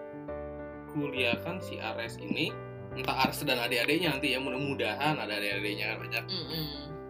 kuliahkan 0.91 1.61
si 1.61 1.77
Ares 1.77 2.17
ini 2.17 2.49
entah 2.91 3.23
Ares 3.23 3.39
dan 3.47 3.61
adik-adiknya 3.61 4.11
nanti 4.11 4.35
ya 4.35 4.39
mudah-mudahan 4.41 5.15
ada 5.15 5.31
adik-adiknya 5.31 5.95
kan 5.95 5.97
banyak. 6.01 6.23
Mm-mm. 6.27 6.65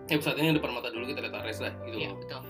ya 0.06 0.20
saat 0.20 0.36
ini 0.38 0.52
depan 0.52 0.76
mata 0.76 0.92
dulu 0.92 1.08
kita 1.08 1.24
lihat 1.24 1.36
Ares 1.40 1.64
lah 1.64 1.72
gitu 1.88 1.98
Iya 1.98 2.12
loh. 2.12 2.20
betul. 2.20 2.42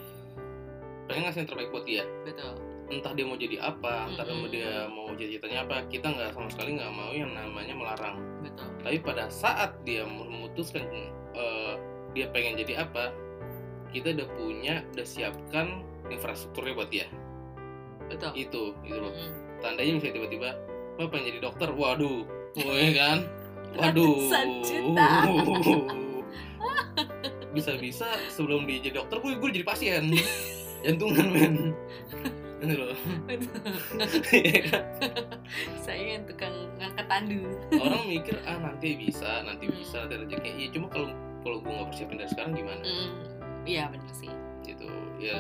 Pengen 1.06 1.22
ngasih 1.28 1.40
yang 1.40 1.50
terbaik 1.50 1.70
buat 1.70 1.86
dia. 1.86 2.04
Betul. 2.26 2.54
Entah 2.92 3.14
dia 3.16 3.24
mau 3.24 3.38
jadi 3.38 3.58
apa 3.62 3.94
entah 4.10 4.26
Mm-mm. 4.28 4.52
dia 4.52 4.72
mau 4.90 5.08
jadi 5.14 5.38
cita-citanya 5.38 5.60
apa 5.64 5.76
kita 5.88 6.08
nggak 6.10 6.30
sama 6.36 6.50
sekali 6.52 6.70
nggak 6.76 6.92
mau 6.92 7.12
yang 7.14 7.32
namanya 7.32 7.74
melarang. 7.78 8.16
Betul. 8.44 8.68
Tapi 8.84 8.98
pada 9.00 9.30
saat 9.30 9.78
dia 9.86 10.04
memutuskan 10.04 10.84
eh, 11.32 11.76
dia 12.12 12.28
pengen 12.32 12.60
jadi 12.60 12.88
apa 12.88 13.12
kita 13.92 14.16
udah 14.16 14.28
punya 14.40 14.84
udah 14.96 15.08
siapkan 15.08 15.84
infrastrukturnya 16.08 16.74
buat 16.76 16.90
dia. 16.92 17.08
Betul. 18.08 18.32
Itu 18.36 18.62
gitu 18.84 19.00
loh. 19.00 19.12
Mm-mm. 19.12 19.32
tandanya 19.62 19.92
misalnya 20.00 20.16
tiba-tiba 20.18 20.50
lo 20.98 21.08
pengen 21.08 21.26
jadi 21.32 21.40
dokter? 21.44 21.70
Waduh 21.72 22.24
oh, 22.60 22.76
ya 22.82 22.92
kan? 22.96 23.20
Waduh. 23.76 24.32
Bisa-bisa 27.56 28.08
sebelum 28.32 28.64
dia 28.64 28.80
jadi 28.80 29.04
dokter 29.04 29.20
gue 29.20 29.36
gue 29.36 29.50
jadi 29.60 29.68
pasien. 29.68 30.04
Jantungan 30.84 31.28
men. 31.30 31.56
Gitu 32.62 32.74
loh. 32.78 32.96
Saya 35.84 36.04
yang 36.18 36.24
tukang 36.26 36.56
ngangkat 36.80 37.06
tandu. 37.06 37.44
Orang 37.76 38.08
mikir 38.08 38.40
ah 38.48 38.58
nanti 38.58 38.98
bisa 38.98 39.44
nanti 39.44 39.68
bisa 39.68 40.08
nanti 40.08 40.16
rezeki. 40.26 40.50
Iya 40.58 40.68
cuma 40.74 40.88
kalau 40.90 41.12
kalau 41.42 41.58
gue 41.60 41.72
nggak 41.72 41.90
persiapin 41.90 42.18
dari 42.22 42.30
sekarang 42.30 42.54
gimana? 42.54 42.82
Mm, 42.86 43.10
iya 43.66 43.84
benar 43.90 44.12
sih. 44.14 44.32
Gitu. 44.62 44.88
Ya 45.22 45.38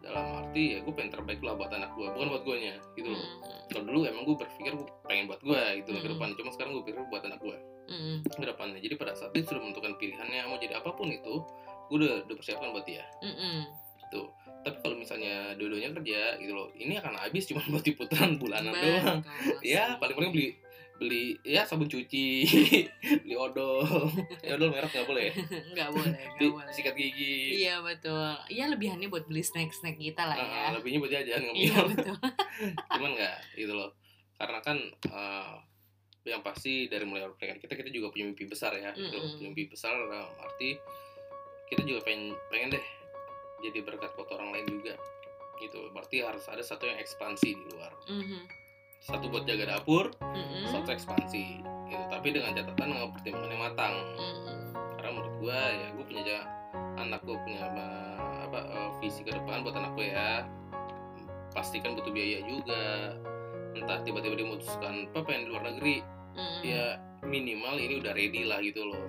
dalam 0.00 0.42
arti 0.42 0.74
ya 0.74 0.78
gue 0.82 0.92
pengen 0.96 1.12
terbaik 1.14 1.38
lah 1.44 1.54
buat 1.54 1.70
anak 1.70 1.94
gue 1.94 2.06
bukan 2.10 2.28
buat 2.34 2.42
gue 2.42 2.56
nya 2.58 2.74
gitu 2.94 3.08
loh. 3.10 3.20
Mm, 3.20 3.60
kalau 3.70 3.82
dulu 3.86 3.98
emang 4.06 4.22
gue 4.26 4.36
berpikir 4.38 4.72
gue 4.74 4.86
pengen 5.06 5.24
buat 5.30 5.40
gue 5.42 5.62
gitu 5.82 5.88
loh 5.94 6.00
ke 6.02 6.08
Mm. 6.10 6.14
depan. 6.18 6.28
Cuma 6.38 6.50
sekarang 6.54 6.70
gue 6.78 6.84
pikir 6.86 7.02
buat 7.10 7.22
anak 7.22 7.38
gue 7.42 7.56
mm, 7.90 8.16
ke 8.26 8.46
depannya. 8.46 8.80
Jadi 8.82 8.94
pada 8.98 9.12
saat 9.14 9.30
dia 9.34 9.42
sudah 9.46 9.60
menentukan 9.62 9.92
pilihannya 9.98 10.40
mau 10.46 10.58
jadi 10.58 10.74
apa 10.78 10.90
pun 10.94 11.10
itu 11.10 11.34
gue 11.90 11.96
udah, 11.98 12.14
udah 12.26 12.36
persiapkan 12.38 12.70
buat 12.74 12.86
dia. 12.86 13.04
Mm, 13.22 13.34
mm. 13.34 13.60
gitu. 14.06 14.22
Tapi 14.60 14.76
kalau 14.84 14.96
misalnya 15.00 15.56
dua-duanya 15.56 15.88
kerja 15.96 16.36
gitu 16.36 16.52
loh 16.52 16.68
ini 16.76 16.98
akan 17.00 17.16
habis 17.16 17.48
cuma 17.48 17.62
buat 17.72 17.82
di 17.82 17.92
putaran 17.94 18.38
bulanan 18.38 18.74
doang. 18.74 19.22
Ya 19.62 19.94
paling 19.98 20.14
paling 20.14 20.30
beli 20.34 20.58
beli 21.00 21.32
ya 21.40 21.64
sabun 21.64 21.88
cuci 21.88 22.44
beli 23.24 23.32
odol. 23.34 23.80
Ya 24.44 24.52
odol 24.60 24.68
merek 24.68 24.92
nggak 24.92 25.08
boleh 25.08 25.22
ya? 25.26 25.34
Nggak 25.72 25.88
boleh 25.96 26.12
nggak 26.36 26.50
boleh. 26.52 26.72
sikat 26.76 26.92
gigi. 26.92 27.64
Iya 27.64 27.80
betul. 27.80 28.36
Iya 28.52 28.68
lebihannya 28.68 29.08
buat 29.08 29.24
beli 29.24 29.40
snack 29.40 29.72
snack 29.72 29.96
kita 29.96 30.28
lah 30.28 30.36
ya. 30.36 30.44
Nah, 30.44 30.70
lebihnya 30.76 31.00
buat 31.00 31.08
jajan 31.08 31.40
nggak 31.40 31.56
iya 31.56 31.76
betul. 31.88 32.16
Cuman 32.92 33.10
nggak 33.16 33.36
gitu 33.56 33.72
loh. 33.72 33.90
Karena 34.36 34.60
kan 34.60 34.76
eh, 34.92 35.54
yang 36.28 36.44
pasti 36.44 36.84
dari 36.86 37.08
mulai 37.08 37.24
pernikahan 37.32 37.56
kita 37.58 37.72
kita 37.72 37.88
juga 37.88 38.12
punya 38.12 38.28
mimpi 38.28 38.44
besar 38.44 38.76
ya. 38.76 38.92
Gitu 38.92 39.08
Mm-mm. 39.16 39.40
punya 39.40 39.48
mimpi 39.56 39.72
besar 39.72 39.96
dalam 39.96 40.28
arti 40.36 40.76
kita 41.72 41.80
juga 41.82 42.04
pengen 42.04 42.36
pengen 42.52 42.76
deh 42.76 42.84
jadi 43.64 43.80
berkat 43.80 44.12
buat 44.14 44.28
orang 44.36 44.52
lain 44.52 44.68
juga. 44.68 45.00
Gitu 45.56 45.80
berarti 45.92 46.20
harus 46.20 46.44
ada 46.44 46.60
satu 46.60 46.84
yang 46.84 47.00
ekspansi 47.00 47.48
di 47.52 47.64
luar. 47.72 47.92
Mhm, 48.04 48.40
satu 49.00 49.32
buat 49.32 49.48
jaga 49.48 49.76
dapur 49.76 50.12
mhm, 50.20 50.68
satu 50.68 50.92
ekspansi 50.92 51.64
gitu. 51.88 52.04
Tapi 52.12 52.28
dengan 52.30 52.52
catatan 52.52 52.86
dengan 52.92 53.10
pertimbangan 53.16 53.50
yang 53.50 53.62
matang. 53.64 53.94
Mhm. 54.14 54.48
karena 55.00 55.16
menurut 55.16 55.34
gua 55.40 55.60
ya 55.72 55.86
gue 55.96 56.04
punya 56.04 56.38
anak 57.00 57.20
gue 57.24 57.32
punya 57.32 57.60
apa, 57.72 57.86
apa 58.44 58.58
eh, 58.68 58.90
visi 59.00 59.24
ke 59.24 59.32
depan 59.32 59.64
buat 59.64 59.72
anak 59.72 59.96
gue 59.96 60.12
ya. 60.12 60.44
Pastikan 61.56 61.96
butuh 61.96 62.12
biaya 62.12 62.44
juga. 62.44 63.16
Entah 63.72 64.04
tiba-tiba 64.04 64.36
dia 64.36 64.46
memutuskan 64.46 65.08
apa 65.10 65.24
pengen 65.24 65.48
di 65.48 65.50
luar 65.50 65.64
negeri? 65.72 66.04
Mhm. 66.30 66.60
ya 66.62 66.94
minimal 67.26 67.74
ini 67.80 67.98
udah 67.98 68.12
ready 68.14 68.46
lah 68.46 68.62
gitu 68.62 68.86
loh. 68.86 69.02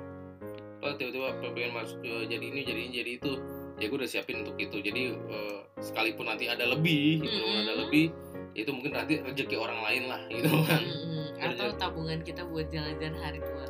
Kalau 0.81 0.97
tiba-tiba 0.97 1.37
pengen 1.53 1.75
masuk 1.75 2.01
ke 2.01 2.31
jadi 2.31 2.45
ini 2.47 2.61
jadi 2.65 2.79
ini 2.87 2.93
jadi 2.95 3.11
itu. 3.19 3.31
Ya 3.77 3.85
gue 3.91 3.97
udah 3.99 4.09
siapin 4.09 4.47
untuk 4.47 4.55
itu. 4.57 4.79
Jadi 4.79 5.11
eh, 5.11 5.59
sekalipun 5.83 6.31
nanti 6.31 6.47
ada 6.47 6.65
lebih 6.65 7.19
gitu 7.21 7.41
Mm-mm. 7.43 7.61
ada 7.67 7.73
lebih 7.85 8.15
itu 8.51 8.69
mungkin 8.71 8.91
nanti 8.91 9.23
rezeki 9.23 9.55
orang 9.55 9.79
lain 9.79 10.03
lah 10.11 10.21
gitu 10.27 10.49
kan. 10.67 10.81
Mhm. 10.81 11.19
atau 11.41 11.73
tabungan 11.73 12.21
kita 12.21 12.45
buat 12.45 12.69
jalan-jalan 12.69 13.17
hari 13.17 13.39
tua. 13.41 13.65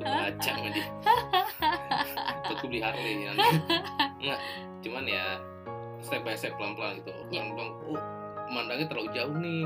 Baca 0.00 0.38
sama 0.38 0.68
dia. 0.70 0.86
Takut 2.46 2.66
beli 2.70 2.80
Harley 2.80 3.26
nanti 3.26 3.48
nggak 4.20 4.40
cuman 4.84 5.04
ya 5.10 5.24
step 6.00 6.22
by 6.22 6.36
step 6.38 6.54
pelan-pelan 6.54 7.02
gitu. 7.02 7.10
Ya. 7.10 7.42
pelan-pelan 7.42 7.68
oh 7.90 8.00
memandangnya 8.50 8.86
terlalu 8.90 9.10
jauh 9.14 9.34
nih 9.38 9.64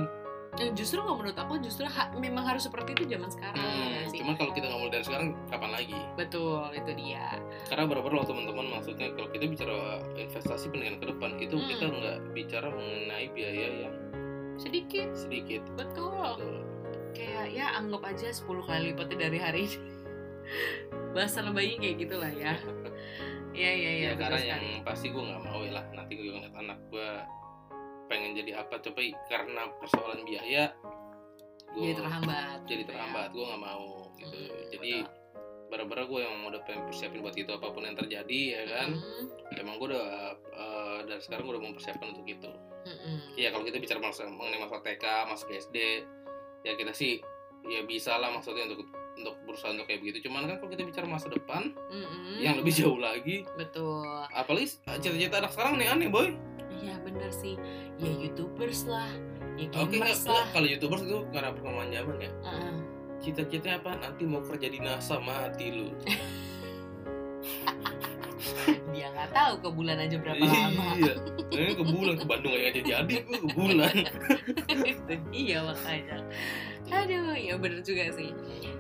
justru 0.73 0.99
kalau 0.99 1.17
menurut 1.17 1.35
aku 1.35 1.59
justru 1.59 1.83
ha- 1.85 2.13
memang 2.13 2.45
harus 2.45 2.63
seperti 2.63 2.93
itu 2.93 3.05
zaman 3.09 3.27
sekarang 3.27 3.59
Hmm, 3.59 3.91
ya 3.93 4.03
sih? 4.07 4.19
cuman 4.19 4.35
kalau 4.35 4.51
kita 4.51 4.67
mulai 4.69 4.91
dari 4.91 5.03
sekarang 5.03 5.29
kapan 5.47 5.71
lagi? 5.73 5.99
Betul 6.15 6.63
itu 6.73 6.91
dia. 6.95 7.27
Karena 7.65 7.85
beberapa 7.85 8.09
loh 8.13 8.23
teman-teman 8.23 8.67
maksudnya 8.71 9.11
kalau 9.11 9.29
kita 9.29 9.45
bicara 9.45 9.77
investasi 10.15 10.65
pendidikan 10.69 10.97
ke 10.97 11.07
depan 11.09 11.31
itu 11.39 11.55
Hmm. 11.55 11.67
kita 11.67 11.85
nggak 11.89 12.19
bicara 12.31 12.69
mengenai 12.69 13.27
biaya 13.29 13.67
yang 13.83 13.95
sedikit. 14.57 15.09
sedikit. 15.13 15.63
Betul. 15.75 16.39
Gitu. 16.39 16.51
kayak 17.15 17.47
ya 17.49 17.71
anggap 17.75 18.03
aja 18.05 18.27
10 18.29 18.43
kali 18.61 18.91
lipatnya 18.91 19.19
dari 19.21 19.39
hari 19.39 19.61
ini. 19.65 19.79
Bahasa 21.15 21.41
lebay 21.41 21.75
kayak 21.77 21.97
gitulah 22.01 22.31
ya. 22.31 22.55
Iya 23.55 23.71
iya 23.71 23.91
iya 23.93 24.03
ya, 24.03 24.11
betul 24.11 24.23
karena 24.27 24.39
sekali. 24.41 24.51
yang 24.51 24.65
pasti 24.83 25.07
gue 25.09 25.23
nggak 25.23 25.43
mau 25.45 25.61
ya 25.63 25.73
lah 25.73 25.85
nanti 25.95 26.13
gue 26.13 26.27
ngeliat 26.27 26.55
anak 26.57 26.79
gue 26.91 27.09
pengen 28.15 28.31
jadi 28.33 28.63
apa 28.63 28.79
coba 28.79 29.03
karena 29.27 29.67
persoalan 29.77 30.23
biaya 30.23 30.71
gue 31.75 31.83
jadi 31.83 31.99
terhambat 31.99 32.59
jadi 32.65 32.79
gitu 32.79 32.87
ya. 32.87 32.91
terhambat 32.95 33.29
gue 33.29 33.43
nggak 33.43 33.59
mau 33.61 33.87
gitu. 34.15 34.37
Hmm, 34.39 34.63
jadi 34.71 34.93
bara-bara 35.65 36.07
gue 36.07 36.21
yang 36.23 36.47
udah 36.47 36.61
pengen 36.63 36.87
persiapin 36.87 37.19
buat 37.19 37.35
itu 37.35 37.51
apa 37.51 37.67
pun 37.67 37.83
yang 37.83 37.99
terjadi 37.99 38.41
ya 38.55 38.63
kan 38.71 38.89
Mm, 38.95 39.25
emang 39.59 39.75
gue 39.77 39.89
udah 39.91 40.07
eh, 40.55 40.99
dari 41.05 41.19
sekarang 41.19 41.45
gue 41.45 41.55
udah 41.59 41.65
mempersiapkan 41.67 42.15
untuk 42.15 42.23
itu. 42.25 42.51
Mm, 42.87 42.95
mm. 42.95 43.19
Iya 43.35 43.49
kalau 43.51 43.65
kita 43.67 43.83
bicara 43.83 43.99
masalah 43.99 44.31
mengenai 44.31 44.61
masalah 44.61 44.83
TK 44.83 45.05
masuk 45.27 45.49
SD 45.51 45.77
ya 46.63 46.73
kita 46.79 46.95
sih 46.95 47.19
ya 47.67 47.83
bisa 47.83 48.15
lah 48.15 48.31
maksudnya 48.31 48.71
untuk 48.71 48.87
untuk 49.15 49.35
berusaha 49.43 49.73
untuk 49.73 49.87
kayak 49.89 49.99
begitu. 49.99 50.29
Cuman 50.29 50.47
kan 50.47 50.57
kalau 50.59 50.71
kita 50.71 50.87
bicara 50.87 51.07
masa 51.09 51.27
depan 51.27 51.75
Mm, 51.91 52.07
mm. 52.07 52.37
yang 52.39 52.55
lebih 52.55 52.71
jauh 52.71 53.01
lagi 53.01 53.43
betul. 53.59 54.07
apalagi 54.31 54.79
cita-cita 55.01 55.43
anak 55.43 55.51
sekarang 55.51 55.75
aneh-aneh 55.75 56.07
boy 56.07 56.29
iya 56.85 56.95
bener 57.01 57.31
sih. 57.33 57.57
Ya 57.97 58.13
youtubers 58.13 58.85
lah. 58.85 59.09
Ya 59.57 59.67
gamers 59.73 60.29
lah 60.29 60.45
kalau 60.53 60.69
youtubers 60.69 61.03
itu 61.09 61.19
karena 61.33 61.51
perkembangan 61.57 61.91
zaman 61.91 62.17
ya. 62.21 62.33
Heeh. 62.45 62.77
cita-citanya 63.25 63.81
apa? 63.81 63.91
Nanti 63.97 64.29
mau 64.29 64.45
kerja 64.45 64.69
di 64.69 64.79
NASA 64.85 65.17
mati 65.17 65.73
lu. 65.73 65.89
Dia 68.93 69.09
nggak 69.11 69.33
tahu 69.33 69.55
ke 69.65 69.69
bulan 69.73 69.97
aja 70.05 70.17
berapa 70.21 70.45
lama. 70.45 70.85
Iya. 71.01 71.15
Eh, 71.57 71.73
ke 71.73 71.85
bulan 71.89 72.15
ke 72.21 72.25
Bandung 72.29 72.53
aja 72.53 72.81
jadi 72.85 73.15
gue 73.25 73.39
ke 73.41 73.49
bulan. 73.57 73.97
Iya 75.35 75.67
makanya 75.67 76.25
aduh 76.93 77.37
ya 77.37 77.55
bener 77.57 77.81
juga 77.81 78.13
sih. 78.13 78.31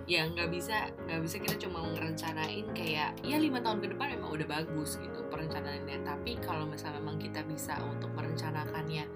Ya 0.05 0.29
nggak 0.29 0.49
bisa 0.53 0.93
nggak 1.09 1.21
bisa 1.25 1.37
kita 1.41 1.57
cuma 1.69 1.89
ngerencanain 1.93 2.67
kayak 2.77 3.17
ya 3.25 3.37
lima 3.41 3.65
tahun 3.65 3.81
ke 3.81 3.97
depan 3.97 4.21
memang 4.21 4.31
udah 4.37 4.49
bagus 4.49 5.01
gitu 5.01 5.25
perencanaannya. 5.33 6.05
Tapi 6.05 6.37
kalau 6.45 6.69
misalnya 6.69 7.01
memang 7.01 7.17
kita 7.17 7.41
bisa 7.49 7.81
untuk 7.81 8.13
merencanakannya 8.13 9.09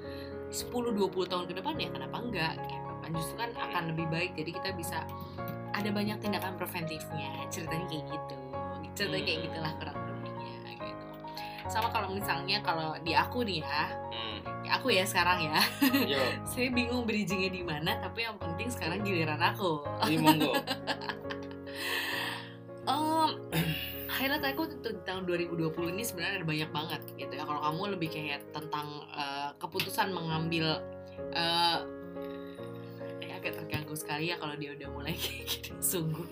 10-20 0.48 1.28
tahun 1.28 1.44
ke 1.44 1.54
depan 1.60 1.76
ya 1.76 1.88
kenapa 1.92 2.16
enggak 2.24 2.56
gitu 2.64 2.92
kan 3.04 3.10
justru 3.12 3.36
kan 3.36 3.50
akan 3.52 3.82
lebih 3.92 4.06
baik 4.08 4.32
jadi 4.32 4.50
kita 4.56 4.70
bisa 4.72 5.04
ada 5.76 5.92
banyak 5.92 6.16
tindakan 6.24 6.56
preventifnya 6.56 7.44
ceritanya 7.52 7.86
kayak 7.86 8.04
gitu. 8.08 8.36
Ceritanya 8.96 9.24
kayak 9.28 9.40
gitulah 9.46 9.72
kurang 9.78 10.07
sama 11.68 11.92
kalau 11.92 12.08
misalnya 12.10 12.58
kalau 12.64 12.96
di 13.04 13.12
aku 13.12 13.44
nih 13.44 13.60
ya. 13.60 13.84
Hmm. 14.08 14.40
aku 14.68 14.92
ya 14.92 15.04
sekarang 15.04 15.48
ya. 15.48 15.60
Yo. 16.04 16.20
Saya 16.50 16.68
bingung 16.72 17.08
bridgingnya 17.08 17.48
di 17.52 17.62
mana 17.64 17.96
tapi 18.00 18.24
yang 18.24 18.36
penting 18.36 18.68
sekarang 18.68 19.04
giliran 19.04 19.40
aku. 19.40 19.84
Monggo. 20.20 20.52
Um, 22.88 23.52
highlight 24.08 24.56
aku 24.56 24.80
tahun 25.04 25.28
2020 25.28 25.92
ini 25.92 26.00
sebenarnya 26.00 26.40
ada 26.40 26.48
banyak 26.48 26.70
banget 26.72 27.00
gitu 27.20 27.32
ya. 27.36 27.44
Kalau 27.44 27.60
kamu 27.60 28.00
lebih 28.00 28.08
kayak 28.08 28.48
tentang 28.48 29.04
uh, 29.12 29.52
keputusan 29.60 30.08
mengambil 30.08 30.80
uh, 31.36 31.84
ya 33.20 33.36
agak 33.36 33.60
terganggu 33.60 33.92
sekali 33.92 34.32
ya 34.32 34.40
kalau 34.40 34.56
dia 34.56 34.72
udah 34.72 34.88
mulai 34.88 35.14
kayak 35.22 35.44
gitu 35.44 35.76
sungguh 35.84 36.26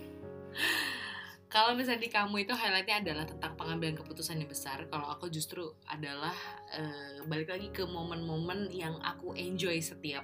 kalau 1.56 1.72
misalnya 1.72 2.04
di 2.04 2.12
kamu 2.12 2.44
itu 2.44 2.52
highlightnya 2.52 3.00
adalah 3.00 3.24
tentang 3.24 3.56
pengambilan 3.56 3.96
keputusan 3.96 4.44
yang 4.44 4.50
besar 4.52 4.84
kalau 4.92 5.08
aku 5.08 5.32
justru 5.32 5.72
adalah 5.88 6.36
uh, 6.76 7.24
balik 7.24 7.48
lagi 7.48 7.72
ke 7.72 7.80
momen-momen 7.80 8.68
yang 8.68 9.00
aku 9.00 9.32
enjoy 9.32 9.80
setiap 9.80 10.20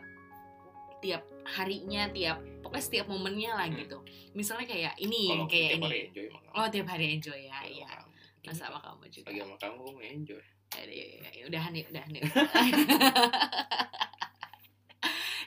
tiap 1.01 1.25
harinya 1.57 2.13
tiap 2.13 2.37
pokoknya 2.61 2.85
setiap 2.85 3.07
momennya 3.09 3.57
lah 3.57 3.67
gitu. 3.73 4.05
Misalnya 4.37 4.69
kayak 4.69 4.95
ini 5.01 5.33
kalau 5.33 5.49
kayak 5.49 5.71
tiap 5.73 5.81
ini. 5.81 5.89
hari 5.89 5.99
enjoy 6.05 6.27
oh 6.53 6.67
tiap 6.69 6.87
hari 6.93 7.07
enjoy 7.17 7.39
ya 7.49 7.57
Kalau 7.65 7.73
iya. 7.73 7.87
kamu. 7.89 8.53
Sama 8.53 8.79
kamu 8.85 9.05
juga. 9.09 9.27
Lagi 9.33 9.41
sama 9.41 9.57
kamu 9.57 9.85
enjoy. 10.05 10.43
Ya, 10.73 10.85
ya, 10.89 11.05
ya, 11.05 11.31
ya, 11.33 11.45
udah 11.49 11.65
nih 11.69 11.85
udah 11.89 12.05
nih 12.13 12.23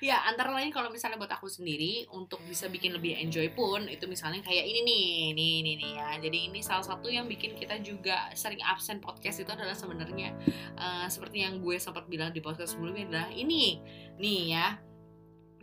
ya 0.05 0.21
antara 0.29 0.53
lain 0.53 0.69
kalau 0.69 0.93
misalnya 0.93 1.17
buat 1.17 1.33
aku 1.33 1.49
sendiri 1.49 2.05
untuk 2.13 2.37
bisa 2.45 2.69
bikin 2.69 2.93
lebih 2.93 3.17
enjoy 3.17 3.49
pun 3.57 3.89
itu 3.89 4.05
misalnya 4.05 4.45
kayak 4.45 4.61
ini 4.61 4.85
nih 4.85 5.05
nih 5.33 5.53
nih 5.65 5.75
nih 5.81 5.91
ya. 5.97 6.09
Jadi 6.21 6.37
ini 6.53 6.59
salah 6.61 6.85
satu 6.85 7.09
yang 7.09 7.25
bikin 7.25 7.57
kita 7.57 7.81
juga 7.81 8.29
sering 8.37 8.61
absen 8.61 9.01
podcast 9.01 9.41
itu 9.41 9.49
adalah 9.49 9.73
sebenarnya 9.73 10.37
eh, 10.77 11.07
seperti 11.09 11.41
yang 11.41 11.57
gue 11.57 11.81
sempat 11.81 12.05
bilang 12.05 12.29
di 12.29 12.37
podcast 12.37 12.77
sebelumnya 12.77 13.09
adalah 13.09 13.29
ini 13.33 13.81
nih 14.21 14.41
ya. 14.53 14.77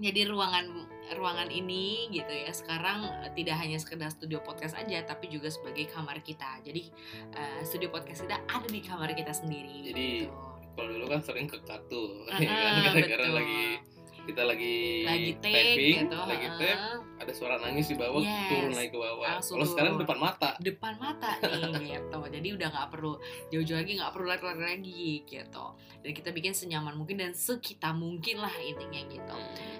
Jadi 0.02 0.26
ruangan 0.26 0.90
ruangan 1.14 1.52
ini 1.52 2.10
gitu 2.10 2.32
ya 2.34 2.50
sekarang 2.50 3.06
eh, 3.22 3.30
tidak 3.38 3.62
hanya 3.62 3.78
sekedar 3.78 4.10
studio 4.10 4.42
podcast 4.42 4.74
aja 4.74 5.06
tapi 5.06 5.30
juga 5.30 5.54
sebagai 5.54 5.86
kamar 5.86 6.18
kita. 6.26 6.58
Jadi 6.66 6.90
eh, 7.30 7.60
studio 7.62 7.94
podcast 7.94 8.26
kita 8.26 8.42
ada 8.42 8.66
di 8.66 8.82
kamar 8.82 9.14
kita 9.14 9.30
sendiri 9.30 9.86
Jadi, 9.94 10.26
gitu. 10.26 10.34
kalau 10.74 10.88
dulu 10.98 11.06
kan 11.14 11.20
sering 11.22 11.46
ke 11.46 11.62
katu 11.62 12.26
Ah, 12.26 12.40
ya 12.42 12.50
kan? 12.50 12.72
Gara-gara 12.90 13.28
lagi 13.30 13.91
kita 14.22 14.42
lagi, 14.46 15.02
lagi 15.02 15.30
take 15.42 15.54
typing 15.74 15.96
gitu 16.06 16.16
lagi 16.16 16.46
heeh. 16.46 16.58
tap 16.58 17.12
ada 17.22 17.32
suara 17.32 17.54
nangis 17.62 17.86
di 17.86 17.94
bawah 17.94 18.18
Yes. 18.18 18.50
turun 18.50 18.72
naik 18.74 18.90
ke 18.90 18.98
bawah. 18.98 19.26
Langsung 19.38 19.54
kalau 19.62 19.66
sekarang 19.70 19.92
depan 19.94 20.18
mata. 20.18 20.50
Depan 20.58 20.94
mata 20.98 21.30
nih 21.38 21.62
gitu. 21.94 22.18
Jadi 22.18 22.48
udah 22.58 22.68
nggak 22.74 22.88
perlu 22.90 23.12
jauh-jauh 23.54 23.78
lagi 23.78 23.92
nggak 23.94 24.10
perlu 24.10 24.26
lari-lari 24.26 24.62
lagi 24.74 25.06
gitu. 25.22 25.66
Dan 26.02 26.10
kita 26.18 26.34
bikin 26.34 26.50
senyaman 26.50 26.98
mungkin 26.98 27.22
dan 27.22 27.30
sekita 27.30 27.94
mungkin 27.94 28.42
lah 28.42 28.50
intinya 28.58 29.00
gitu. 29.06 29.36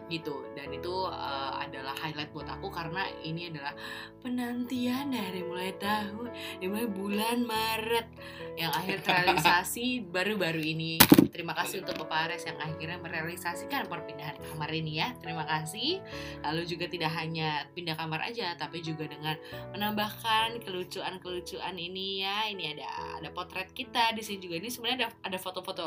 Gitu. 0.07 0.35
Dan 0.55 0.71
itu 0.71 0.95
uh, 1.11 1.59
adalah 1.59 1.99
highlight 1.99 2.31
buat 2.31 2.47
aku 2.47 2.71
karena 2.71 3.11
ini 3.27 3.51
adalah 3.51 3.75
penantian 4.23 5.11
dari 5.11 5.43
mulai 5.43 5.75
tahun 5.83 6.31
dari 6.63 6.69
mulai 6.71 6.89
bulan 6.95 7.39
Maret 7.43 8.07
yang 8.55 8.71
akhir 8.71 9.03
terrealisasi 9.07 10.07
baru-baru 10.07 10.63
ini. 10.63 11.03
Terima 11.35 11.59
kasih 11.59 11.83
untuk 11.83 11.99
Bapak 12.07 12.31
Ares 12.31 12.47
yang 12.47 12.61
akhirnya 12.63 13.03
merealisasikan 13.03 13.91
perpindahan 13.91 14.32
kamar 14.39 14.71
ini 14.73 15.03
ya. 15.03 15.13
Terima 15.21 15.45
kasih. 15.45 16.01
Lalu 16.45 16.63
juga 16.69 16.87
tidak 16.89 17.13
hanya 17.17 17.67
pindah 17.73 17.97
kamar 17.97 18.25
aja 18.29 18.55
tapi 18.57 18.81
juga 18.85 19.09
dengan 19.09 19.37
menambahkan 19.75 20.61
kelucuan-kelucuan 20.63 21.77
ini 21.77 22.25
ya. 22.25 22.49
Ini 22.49 22.79
ada 22.79 22.89
ada 23.23 23.29
potret 23.33 23.71
kita 23.73 24.13
di 24.17 24.23
sini 24.25 24.45
juga. 24.45 24.61
Ini 24.61 24.69
sebenarnya 24.69 24.99
ada 25.07 25.09
ada 25.33 25.39
foto-foto 25.39 25.87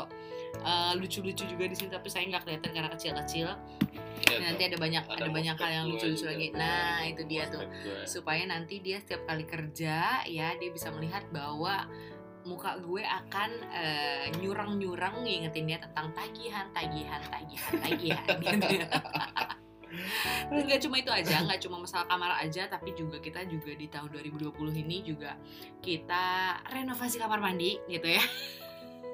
uh, 0.62 0.92
lucu-lucu 0.96 1.44
juga 1.46 1.64
di 1.66 1.76
sini 1.76 1.90
tapi 1.92 2.08
saya 2.08 2.26
nggak 2.28 2.42
kelihatan 2.46 2.70
karena 2.72 2.90
kecil-kecil. 2.92 3.48
Iya, 4.16 4.38
nanti 4.42 4.62
ada 4.64 4.76
banyak 4.80 5.04
ada, 5.06 5.28
banyak 5.28 5.56
hal 5.60 5.70
yang 5.70 5.86
lucu-lucu 5.92 6.24
lagi. 6.24 6.48
Nah 6.56 7.04
itu 7.04 7.22
dia 7.28 7.46
tuh. 7.52 7.68
supaya 8.08 8.42
nanti 8.48 8.80
dia 8.80 8.98
setiap 9.02 9.28
kali 9.28 9.44
kerja 9.44 10.24
ya 10.24 10.48
dia 10.56 10.70
bisa 10.72 10.88
melihat 10.94 11.26
bahwa 11.30 11.84
muka 12.46 12.78
gue 12.78 13.02
akan 13.02 13.50
eh, 13.74 14.26
nyurang-nyurang 14.38 15.26
ngingetin 15.26 15.66
dia 15.66 15.78
tentang 15.82 16.14
tagihan 16.14 16.70
tagihan 16.70 17.20
tagihan 17.26 17.72
tagihan 17.82 18.24
gitu 18.62 18.86
nggak 20.50 20.80
cuma 20.82 20.96
itu 21.00 21.10
aja, 21.12 21.42
nggak 21.46 21.60
cuma 21.62 21.76
masalah 21.80 22.06
kamar 22.10 22.36
aja, 22.42 22.68
tapi 22.68 22.92
juga 22.92 23.22
kita 23.22 23.46
juga 23.48 23.72
di 23.72 23.86
tahun 23.88 24.12
2020 24.12 24.82
ini 24.82 24.96
juga 25.06 25.38
kita 25.80 26.58
renovasi 26.68 27.16
kamar 27.22 27.40
mandi 27.40 27.78
gitu 27.88 28.06
ya. 28.06 28.22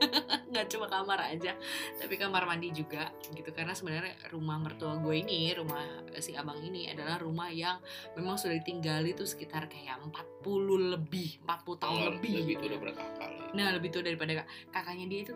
nggak 0.52 0.66
cuma 0.68 0.86
kamar 0.86 1.18
aja, 1.30 1.52
tapi 1.96 2.14
kamar 2.16 2.44
mandi 2.44 2.70
juga 2.70 3.08
gitu 3.30 3.50
karena 3.50 3.72
sebenarnya 3.72 4.14
rumah 4.28 4.58
mertua 4.58 4.98
gue 4.98 5.14
ini, 5.16 5.52
rumah 5.54 5.82
si 6.18 6.34
abang 6.34 6.58
ini 6.60 6.90
adalah 6.90 7.16
rumah 7.16 7.48
yang 7.48 7.78
memang 8.14 8.36
sudah 8.36 8.58
ditinggali 8.58 9.12
tuh 9.12 9.24
sekitar 9.24 9.66
kayak 9.66 9.98
40 10.02 10.92
lebih, 10.92 11.40
40 11.42 11.76
tahun 11.78 11.98
Oh, 11.98 12.06
lebih. 12.14 12.32
lebih 12.42 12.54
itu 12.58 12.64
udah 12.68 12.80
berkakak 12.80 13.30
lah. 13.30 13.48
Nah 13.52 13.68
lebih 13.72 13.88
tua 13.90 14.02
daripada 14.02 14.42
kak- 14.42 14.50
kakaknya 14.70 15.06
dia 15.08 15.20
itu 15.30 15.34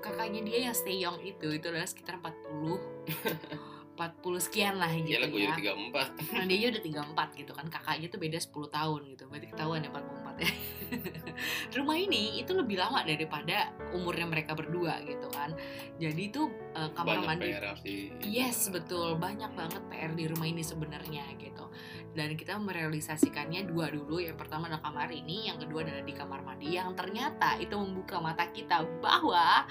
kakaknya 0.00 0.40
dia 0.44 0.58
yang 0.68 0.76
stay 0.76 1.00
young 1.00 1.16
itu 1.20 1.48
itu 1.48 1.64
adalah 1.64 1.88
sekitar 1.88 2.20
40 2.20 2.76
40 3.94 4.46
sekian 4.50 4.74
lah 4.76 4.90
gitu 4.90 5.14
Iyalah 5.14 5.28
gue 5.30 5.38
ya. 5.38 5.44
jadi 5.46 5.54
tiga 5.62 5.72
empat. 5.78 6.08
Nah 6.34 6.44
dia 6.50 6.66
udah 6.70 6.82
34 6.82 7.40
gitu 7.40 7.52
kan 7.54 7.66
kakaknya 7.70 8.06
tuh 8.10 8.20
beda 8.20 8.38
10 8.42 8.76
tahun 8.76 9.00
gitu 9.14 9.22
berarti 9.30 9.46
ketahuan 9.54 9.80
ya 9.86 9.90
44 9.94 10.42
ya 10.42 10.52
rumah 11.78 11.96
ini 11.98 12.42
itu 12.42 12.52
lebih 12.54 12.76
lama 12.78 13.06
daripada 13.06 13.70
umurnya 13.94 14.26
mereka 14.26 14.52
berdua 14.58 14.98
gitu 15.06 15.30
kan 15.30 15.54
jadi 15.94 16.22
itu 16.26 16.50
eh, 16.74 16.90
kamar 16.90 17.22
Banyak 17.22 17.28
mandi 17.30 17.46
PR 17.54 17.76
sih. 17.78 18.10
Yes, 18.26 18.66
betul. 18.74 19.14
Banyak 19.14 19.54
banget 19.54 19.82
PR 19.86 20.12
di 20.12 20.24
rumah 20.26 20.48
ini 20.50 20.62
sebenarnya 20.66 21.24
gitu. 21.38 21.70
Dan 22.14 22.34
kita 22.34 22.58
merealisasikannya 22.58 23.70
dua 23.70 23.94
dulu. 23.94 24.18
Yang 24.18 24.42
pertama 24.42 24.66
adalah 24.66 24.82
kamar 24.82 25.10
ini, 25.14 25.46
yang 25.50 25.58
kedua 25.62 25.86
adalah 25.86 26.02
di 26.02 26.14
kamar 26.14 26.40
mandi. 26.42 26.74
Yang 26.74 26.98
ternyata 26.98 27.58
itu 27.62 27.74
membuka 27.78 28.18
mata 28.18 28.50
kita 28.50 28.82
bahwa 28.98 29.66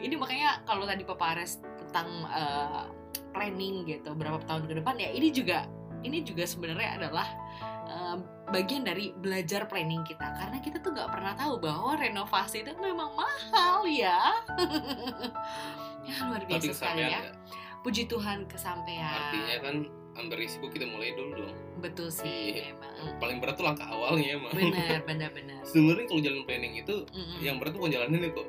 ini 0.00 0.16
makanya 0.16 0.64
kalau 0.64 0.88
tadi 0.88 1.04
Papa 1.04 1.36
Ares 1.36 1.60
tentang 1.60 2.08
eh, 2.24 2.82
planning 3.30 3.84
gitu 3.84 4.12
berapa 4.12 4.38
tahun 4.42 4.66
ke 4.66 4.74
depan 4.76 4.94
ya 4.96 5.10
ini 5.10 5.28
juga 5.30 5.64
ini 6.00 6.20
juga 6.20 6.44
sebenarnya 6.44 6.90
adalah 6.96 7.26
eh, 7.84 8.16
bagian 8.48 8.82
dari 8.82 9.10
belajar 9.12 9.64
planning 9.64 10.02
kita 10.02 10.22
karena 10.34 10.58
kita 10.58 10.78
tuh 10.78 10.92
nggak 10.92 11.08
pernah 11.08 11.34
tahu 11.34 11.58
bahwa 11.58 11.94
renovasi 11.94 12.60
itu 12.60 12.72
memang 12.76 13.10
mahal 13.12 13.82
ya 13.84 14.30
ya 16.02 16.14
luar 16.24 16.40
Tapi 16.40 16.50
biasa 16.52 16.72
sekali 16.72 17.02
ya 17.02 17.20
nggak? 17.20 17.34
puji 17.82 18.02
Tuhan 18.06 18.46
kesampaian 18.46 19.10
Artinya 19.10 19.56
kan 19.60 19.76
ambil 20.16 20.36
risiko 20.38 20.66
kita 20.66 20.86
mulai 20.86 21.12
dulu 21.12 21.32
dong. 21.38 21.54
betul 21.78 22.08
sih 22.08 22.56
Iya. 22.56 22.72
emang 22.72 23.20
Paling 23.20 23.36
berat 23.36 23.54
tuh 23.54 23.64
langkah 23.64 23.84
awalnya 23.84 24.34
emang. 24.34 24.48
benar 24.50 25.04
benar 25.04 25.30
benar 25.30 25.60
Sebenarnya 25.66 26.06
kalau 26.06 26.22
jalan 26.22 26.42
planning 26.42 26.74
itu 26.76 26.94
Mm-mm. 27.06 27.38
yang 27.38 27.58
berat 27.58 27.74
tuh 27.74 27.80
bukan 27.80 27.92
jalannya 27.92 28.30
kok. 28.32 28.46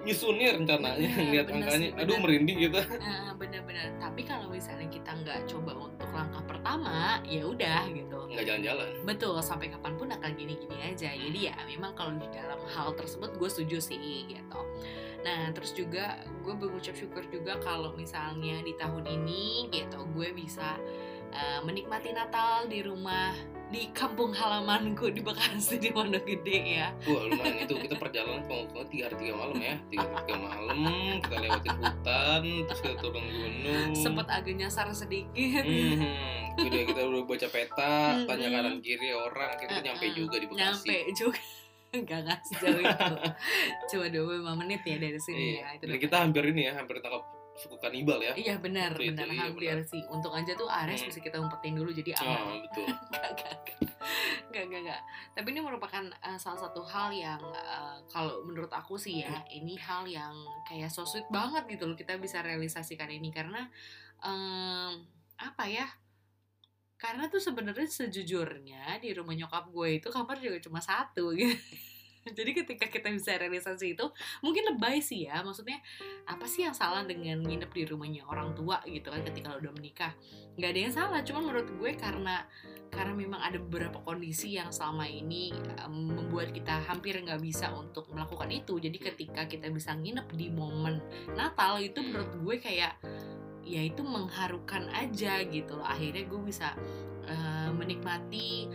Nyusunnya 0.00 0.56
rencananya, 0.56 0.96
Bener, 1.12 1.28
lihat 1.28 1.46
bener 1.46 1.56
angkanya. 1.68 1.88
sih, 1.88 2.00
Aduh 2.00 2.16
merinding 2.18 2.58
gitu. 2.62 2.80
Ah, 2.98 3.30
benar-benar 3.36 3.86
tapi 4.00 4.22
kalau 4.24 4.48
misalnya 4.48 4.88
kita 4.88 5.12
nggak 5.14 5.44
coba 5.46 5.72
untuk 5.78 6.08
langkah 6.10 6.42
pertama 6.42 7.20
ya 7.22 7.44
udah 7.44 7.84
gitu 7.86 8.18
Nggak 8.26 8.44
jalan-jalan. 8.44 8.88
betul 9.02 9.34
sampai 9.38 9.68
kapan 9.68 9.92
pun 9.94 10.08
akan 10.08 10.30
gini-gini 10.34 10.76
aja 10.82 11.10
jadi 11.10 11.40
ya 11.48 11.56
memang 11.64 11.92
kalau 11.94 12.12
di 12.14 12.26
dalam 12.28 12.58
hal 12.66 12.92
tersebut 12.92 13.32
gue 13.34 13.48
setuju 13.48 13.78
sih 13.78 14.00
gitu 14.26 14.60
nah 15.20 15.52
terus 15.52 15.72
juga 15.72 16.16
gue 16.40 16.54
berucap 16.54 16.92
syukur 16.92 17.22
juga 17.28 17.60
kalau 17.60 17.92
misalnya 17.92 18.60
di 18.60 18.72
tahun 18.74 19.04
ini 19.04 19.68
gitu 19.68 20.00
gue 20.10 20.32
bisa 20.32 20.80
eh, 21.30 21.60
menikmati 21.62 22.10
Natal 22.10 22.66
di 22.66 22.80
rumah 22.80 23.32
di 23.70 23.86
kampung 23.90 24.30
halamanku 24.30 25.08
di 25.08 25.22
Bekasi 25.22 25.78
di 25.78 25.88
Pondok 25.88 26.22
Gede 26.22 26.58
ya 26.76 26.90
Wah 27.04 27.22
lumayan 27.22 27.62
itu 27.62 27.74
kita 27.76 27.94
perjalanan 27.94 28.42
kalau 28.44 28.66
kalau 28.66 28.84
tiga 28.84 29.06
hari 29.06 29.16
tiga 29.20 29.34
malam 29.36 29.56
ya 29.56 29.74
tiga 29.86 30.04
hari 30.04 30.26
tiga 30.26 30.38
malam 30.40 30.78
kita 31.20 31.36
lewatin 31.38 31.74
hutan 31.78 32.42
terus 32.66 32.80
kita 32.80 32.94
turun 32.98 33.24
gunung 33.24 33.90
sempat 33.94 34.26
agak 34.28 34.54
nyasar 34.56 34.90
sedikit 34.90 35.62
Hmm, 35.62 36.66
udah 36.66 36.82
kita 36.84 37.00
udah 37.00 37.22
baca 37.24 37.48
peta, 37.48 37.94
Hmm, 38.12 38.26
tanya 38.26 38.48
kanan 38.50 38.76
kiri 38.80 39.10
orang, 39.10 39.54
kita 39.54 39.78
nyampe 39.80 40.02
Uh-uh. 40.04 40.18
juga 40.18 40.36
di 40.36 40.46
Bekasi. 40.46 40.60
nyampe 40.60 40.96
juga 41.14 41.40
Enggak 41.90 42.18
nggak 42.24 42.40
sejauh 42.44 42.80
itu. 42.80 43.14
Cuma 43.88 44.06
25 44.06 44.60
menit 44.60 44.80
ya 44.84 44.96
dari 44.96 45.18
sini 45.18 45.42
Iya. 45.52 45.58
ya. 45.60 45.68
Itu 45.74 45.84
Dan 45.86 45.98
kita 45.98 46.16
hampir 46.20 46.42
ini 46.44 46.62
ya, 46.64 46.72
hampir 46.74 46.98
tangkap 46.98 47.22
suku 47.60 47.76
kanibal 47.76 48.16
ya. 48.18 48.32
Iya 48.32 48.56
benar, 48.56 48.96
itu, 48.96 49.12
benar 49.12 49.28
iya, 49.28 49.40
hampir 49.44 49.76
benar. 49.76 49.84
sih. 49.84 50.00
Untung 50.08 50.32
aja 50.32 50.52
tuh 50.56 50.64
Ares 50.64 51.04
Hmm. 51.04 51.08
bisa 51.12 51.20
kita 51.20 51.36
umpetin 51.36 51.76
dulu 51.76 51.92
jadi 51.92 52.16
aman. 52.16 52.40
Oh, 52.40 52.58
betul. 52.64 52.86
Enggak, 54.50 54.64
enggak, 54.66 54.80
enggak. 54.82 55.02
Tapi 55.36 55.46
ini 55.54 55.60
merupakan 55.62 56.04
eh, 56.10 56.34
salah 56.34 56.58
satu 56.58 56.82
hal 56.82 57.14
yang 57.14 57.38
eh, 57.54 57.96
kalau 58.10 58.42
menurut 58.42 58.72
aku 58.72 58.98
sih 58.98 59.22
ya, 59.22 59.44
ini 59.46 59.78
hal 59.78 60.02
yang 60.08 60.34
kayak 60.66 60.90
so 60.90 61.06
sweet 61.06 61.28
banget 61.30 61.68
gitu 61.70 61.86
loh 61.86 61.94
kita 61.94 62.18
bisa 62.18 62.42
realisasikan 62.42 63.06
ini 63.06 63.30
karena 63.30 63.70
em, 64.24 65.06
apa 65.38 65.64
ya? 65.70 65.86
Karena 66.98 67.30
tuh 67.30 67.38
sebenarnya 67.38 67.86
sejujurnya 67.86 68.98
di 68.98 69.14
rumah 69.14 69.32
nyokap 69.32 69.70
gue 69.70 70.02
itu 70.02 70.08
kamar 70.10 70.36
juga 70.36 70.58
cuma 70.58 70.80
satu 70.82 71.30
gitu. 71.38 71.54
Jadi 72.38 72.50
ketika 72.52 72.86
kita 72.88 73.08
bisa 73.08 73.36
realisasi 73.40 73.96
itu 73.96 74.06
mungkin 74.44 74.68
lebay 74.74 75.00
sih 75.00 75.24
ya. 75.24 75.40
Maksudnya 75.40 75.80
apa 76.28 76.44
sih 76.44 76.68
yang 76.68 76.76
salah 76.76 77.04
dengan 77.08 77.40
nginep 77.40 77.70
di 77.72 77.82
rumahnya 77.88 78.22
orang 78.28 78.52
tua 78.52 78.84
gitu 78.84 79.08
kan 79.08 79.24
ketika 79.24 79.56
lo 79.56 79.64
udah 79.64 79.72
menikah? 79.72 80.12
Nggak 80.60 80.70
ada 80.70 80.80
yang 80.80 80.94
salah. 80.94 81.20
Cuman 81.24 81.42
menurut 81.48 81.68
gue 81.80 81.90
karena 81.96 82.44
karena 82.90 83.14
memang 83.14 83.40
ada 83.40 83.56
beberapa 83.56 84.02
kondisi 84.02 84.58
yang 84.58 84.74
selama 84.74 85.06
ini 85.06 85.54
em, 85.54 86.10
membuat 86.10 86.50
kita 86.50 86.82
hampir 86.90 87.16
nggak 87.22 87.40
bisa 87.40 87.72
untuk 87.72 88.10
melakukan 88.12 88.50
itu. 88.52 88.76
Jadi 88.76 88.98
ketika 89.00 89.48
kita 89.48 89.72
bisa 89.72 89.96
nginep 89.96 90.28
di 90.36 90.52
momen 90.52 91.00
Natal 91.32 91.80
itu 91.80 92.04
menurut 92.04 92.34
gue 92.36 92.56
kayak 92.60 93.00
ya 93.64 93.80
itu 93.86 94.02
mengharukan 94.04 94.92
aja 94.92 95.40
gitu 95.48 95.78
loh. 95.78 95.86
Akhirnya 95.88 96.28
gue 96.28 96.40
bisa 96.44 96.76
eh, 97.24 97.70
menikmati 97.72 98.68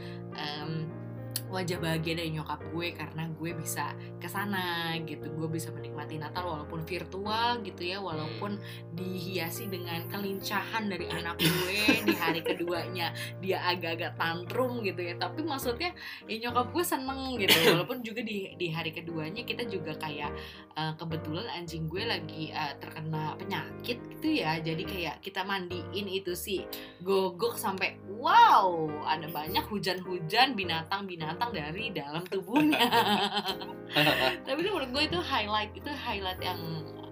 wajah 1.56 1.80
bahagia 1.80 2.20
dari 2.20 2.36
nyokap 2.36 2.60
gue 2.76 2.92
karena 2.92 3.32
gue 3.32 3.52
bisa 3.56 3.96
ke 4.20 4.28
sana 4.28 4.92
gitu. 5.08 5.32
Gue 5.32 5.48
bisa 5.48 5.72
menikmati 5.72 6.20
Natal 6.20 6.44
walaupun 6.44 6.84
virtual 6.84 7.64
gitu 7.64 7.82
ya 7.88 8.04
walaupun 8.04 8.60
dihiasi 8.92 9.72
dengan 9.72 10.04
kelincahan 10.12 10.92
dari 10.92 11.08
anak 11.08 11.40
gue 11.40 12.04
di 12.04 12.16
hari 12.20 12.44
keduanya. 12.44 13.16
Dia 13.40 13.64
agak-agak 13.72 14.20
tantrum 14.20 14.84
gitu 14.84 15.00
ya 15.00 15.16
tapi 15.16 15.48
maksudnya 15.48 15.96
ya 16.28 16.36
nyokap 16.50 16.76
gue 16.76 16.84
seneng 16.84 17.40
gitu. 17.40 17.56
Walaupun 17.72 18.04
juga 18.04 18.20
di 18.22 18.52
di 18.60 18.68
hari 18.70 18.92
keduanya 18.92 19.48
kita 19.48 19.64
juga 19.66 19.96
kayak 19.96 20.36
eh, 20.76 20.94
kebetulan 21.00 21.48
anjing 21.56 21.88
gue 21.88 22.04
lagi 22.04 22.52
eh, 22.52 22.76
terkena 22.84 23.40
penyakit 23.40 24.04
gitu 24.20 24.28
ya. 24.44 24.60
Jadi 24.60 24.84
kayak 24.84 25.24
kita 25.24 25.48
mandiin 25.48 26.08
itu 26.12 26.36
sih 26.36 26.68
gogok 27.00 27.56
sampai 27.56 27.96
wow 28.20 28.88
ada 29.06 29.30
banyak 29.30 29.64
hujan-hujan 29.70 30.58
binatang-binatang 30.58 31.45
dari 31.52 31.92
dalam 31.92 32.24
tubuhnya. 32.26 32.80
Tapi 34.46 34.58
itu 34.62 34.70
menurut 34.72 34.90
gue 34.94 35.04
itu 35.10 35.20
highlight 35.20 35.72
itu 35.76 35.90
highlight 35.92 36.42
yang 36.42 36.60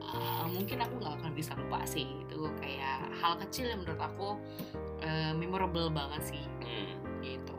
uh, 0.02 0.46
mungkin 0.50 0.82
aku 0.82 0.94
nggak 1.02 1.16
akan 1.22 1.32
bisa 1.34 1.52
lupa 1.58 1.84
sih. 1.84 2.08
Itu 2.26 2.50
kayak 2.58 3.14
hal 3.20 3.38
kecil 3.42 3.70
yang 3.70 3.82
menurut 3.84 4.02
aku 4.02 4.40
uh, 5.02 5.34
memorable 5.36 5.90
banget 5.90 6.34
sih. 6.36 6.44
Hmm. 6.64 6.96
gitu. 7.22 7.56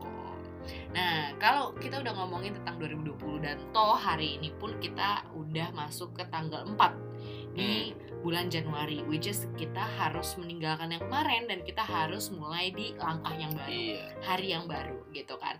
Nah 0.96 1.34
kalau 1.36 1.74
kita 1.76 2.00
udah 2.00 2.12
ngomongin 2.16 2.56
tentang 2.56 2.80
2020 2.80 3.44
dan 3.44 3.56
toh 3.74 3.98
hari 3.98 4.38
ini 4.40 4.54
pun 4.56 4.78
kita 4.80 5.26
udah 5.36 5.68
masuk 5.76 6.16
ke 6.16 6.24
tanggal 6.30 6.64
4 6.64 7.54
di 7.54 7.94
bulan 8.24 8.48
Januari 8.48 9.04
which 9.06 9.28
is 9.28 9.46
kita 9.54 9.84
harus 10.00 10.34
meninggalkan 10.40 10.90
yang 10.90 11.02
kemarin 11.04 11.44
dan 11.46 11.60
kita 11.62 11.84
harus 11.84 12.32
mulai 12.32 12.72
di 12.72 12.96
langkah 12.96 13.30
yang 13.36 13.52
baru 13.52 13.70
Iya. 13.70 14.04
hari 14.24 14.46
yang 14.50 14.64
baru 14.66 14.98
gitu 15.12 15.36
kan 15.38 15.54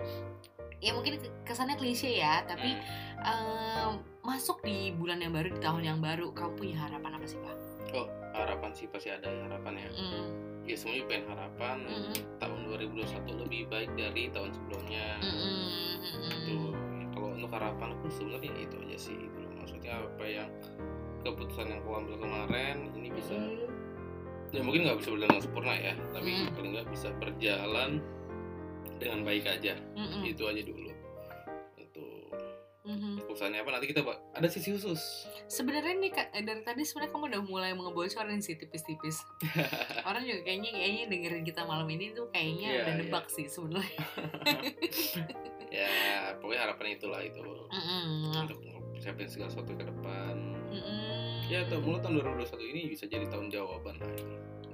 ya 0.78 0.90
mungkin 0.90 1.16
ke- 1.16 1.34
kesannya 1.44 1.74
klise 1.74 2.10
ya 2.10 2.42
tapi 2.42 2.70
Hmm. 2.70 2.82
em, 3.20 3.92
masuk 4.20 4.60
di 4.60 4.90
bulan 4.90 5.18
yang 5.18 5.30
baru 5.30 5.48
di 5.48 5.58
tahun 5.58 5.82
yang 5.82 5.98
baru 5.98 6.30
kamu 6.30 6.52
punya 6.54 6.76
harapan 6.80 7.12
apa 7.12 7.24
sih 7.24 7.38
pak? 7.38 7.56
Oh, 7.92 8.06
harapan 8.32 8.70
sih 8.70 8.86
pasti 8.86 9.08
ada 9.08 9.24
ya, 9.24 9.42
harapan 9.44 9.74
ya. 9.78 9.88
Mm, 9.90 10.26
Ya 10.64 10.74
semuanya 10.74 11.04
pengen 11.06 11.26
harapan 11.28 11.76
mm, 11.84 12.12
tahun 12.38 12.58
2021 12.66 13.36
lebih 13.38 13.68
baik 13.68 13.90
dari 13.92 14.22
tahun 14.28 14.50
sebelumnya. 14.50 15.20
mm, 15.20 15.28
mm, 15.28 15.96
mm, 16.02 16.30
Itu 16.32 16.56
kalau 17.12 17.28
untuk 17.32 17.50
harapan 17.52 17.88
aku 17.92 18.06
sebenarnya 18.10 18.52
itu 18.58 18.76
aja 18.78 18.98
sih 18.98 19.14
itu. 19.14 19.40
Maksudnya 19.54 19.92
apa 20.00 20.24
yang 20.24 20.48
keputusan 21.20 21.66
yang 21.66 21.80
aku 21.80 21.90
ambil 21.94 22.16
kemarin 22.18 22.76
ini 22.92 23.08
bisa 23.10 23.36
ya 24.50 24.60
mungkin 24.60 24.86
nggak 24.86 24.98
bisa 24.98 25.10
berjalan 25.10 25.38
sempurna 25.38 25.74
ya, 25.74 25.94
tapi 26.10 26.30
Hmm. 26.30 26.52
paling 26.52 26.70
nggak 26.74 26.88
bisa 26.88 27.08
berjalan 27.14 27.90
dengan 28.98 29.20
baik 29.22 29.44
aja. 29.44 29.74
mm, 29.94 30.22
Itu 30.26 30.46
aja 30.46 30.62
dulu. 30.62 30.90
Itu 31.76 32.04
mhm. 32.84 33.24
keputusannya 33.24 33.64
apa 33.64 33.70
nanti 33.72 33.86
kita 33.90 34.00
ada 34.06 34.48
sisi 34.48 34.76
khusus. 34.76 35.00
Sebenarnya 35.48 35.94
nih 35.98 36.12
Kak, 36.12 36.28
eh, 36.32 36.44
dari 36.44 36.62
tadi 36.62 36.84
sebenarnya 36.84 37.12
kamu 37.12 37.24
udah 37.32 37.42
mulai 37.44 37.70
ngebocorin 37.72 38.40
sih 38.40 38.54
tipis-tipis. 38.54 39.24
Orang 40.08 40.22
juga 40.24 40.44
kayaknya 40.44 40.70
kayaknya 40.72 41.04
dengerin 41.08 41.44
kita 41.44 41.62
malam 41.64 41.88
ini 41.88 42.12
tuh 42.12 42.28
kayaknya 42.30 42.68
Iya, 42.70 42.80
udah 42.84 42.94
iya. 42.94 43.00
nebak 43.04 43.26
sih 43.32 43.46
sebenarnya. 43.48 44.00
ya 45.82 45.90
pokoknya 46.38 46.60
harapan 46.70 46.86
itulah 46.94 47.18
itu 47.18 47.42
Mm-mm. 47.42 48.30
untuk 48.46 48.58
siapin 49.02 49.26
segala 49.26 49.50
sesuatu 49.50 49.74
ke 49.74 49.84
depan. 49.84 50.34
Mm-mm. 50.70 51.50
Ya 51.50 51.66
tahun 51.68 51.82
mulai 51.84 52.00
tahun 52.00 52.24
2021 52.40 52.72
ini 52.72 52.80
bisa 52.88 53.04
jadi 53.04 53.26
tahun 53.28 53.50
jawaban 53.52 53.98
lah. 54.00 54.12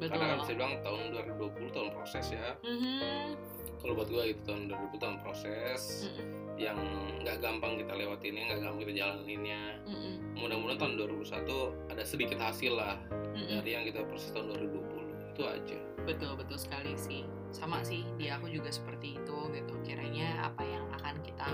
Betul. 0.01 0.17
Karena 0.17 0.27
kan 0.33 0.39
bisa 0.43 0.53
bilang 0.57 0.75
tahun 0.81 1.01
2020 1.13 1.77
tahun 1.77 1.89
proses 1.93 2.27
ya. 2.33 2.49
Mhm. 2.65 3.37
Kalau 3.81 3.97
buat 3.97 4.09
gua 4.13 4.25
itu 4.29 4.41
tahun 4.45 4.69
2020 4.69 5.01
tahun 5.01 5.17
proses 5.25 6.05
Mm-mm. 6.05 6.61
yang 6.61 6.77
nggak 7.25 7.41
gampang 7.41 7.81
kita 7.81 7.97
lewatinnya, 7.97 8.43
nggak 8.53 8.61
gampang 8.61 8.81
kita 8.85 8.93
jalaninnya. 8.93 9.63
Mm-mm. 9.89 10.15
Mudah-mudahan 10.37 10.77
tahun 10.77 10.93
2021 11.17 11.89
ada 11.89 12.03
sedikit 12.05 12.39
hasil 12.45 12.77
lah 12.77 13.01
Mm-mm. 13.09 13.57
dari 13.57 13.71
yang 13.73 13.89
kita 13.89 14.05
proses 14.05 14.37
tahun 14.37 14.53
2020 14.53 15.33
itu 15.33 15.43
aja. 15.49 15.79
Betul 16.05 16.37
betul 16.37 16.61
sekali 16.61 16.93
sih. 16.93 17.25
Sama 17.57 17.81
sih 17.81 18.05
di 18.21 18.29
aku 18.29 18.53
juga 18.53 18.69
seperti 18.69 19.17
itu 19.17 19.37
gitu. 19.49 19.75
Kiranya 19.81 20.53
apa 20.53 20.61
yang 20.61 20.85
akan 21.01 21.17
kita 21.25 21.49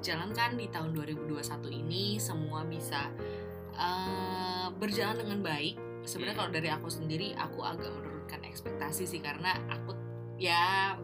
jalankan 0.00 0.56
di 0.56 0.72
tahun 0.72 0.96
2021 0.96 1.44
ini 1.84 2.16
semua 2.16 2.64
bisa 2.64 3.12
eh, 3.76 4.66
berjalan 4.80 5.20
dengan 5.20 5.44
baik. 5.44 5.76
Sebenarnya 6.06 6.32
Hmm. 6.32 6.42
kalau 6.46 6.52
dari 6.54 6.68
aku 6.70 6.88
sendiri 6.88 7.34
aku 7.34 7.60
agak 7.60 7.90
menurunkan 7.90 8.40
ekspektasi 8.42 9.04
sih 9.04 9.18
karena 9.18 9.58
aku 9.66 9.92
ya 10.38 10.94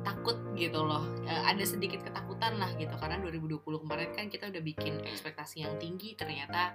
takut 0.00 0.38
gitu 0.54 0.80
loh. 0.80 1.04
Eh, 1.26 1.42
ada 1.44 1.60
sedikit 1.60 2.00
ketakutan 2.00 2.56
lah 2.56 2.70
gitu 2.74 2.94
karena 2.96 3.18
2020 3.18 3.82
kemarin 3.82 4.08
kan 4.14 4.30
kita 4.30 4.46
udah 4.46 4.62
bikin 4.62 5.02
ekspektasi 5.02 5.66
yang 5.66 5.74
tinggi 5.76 6.14
ternyata 6.14 6.72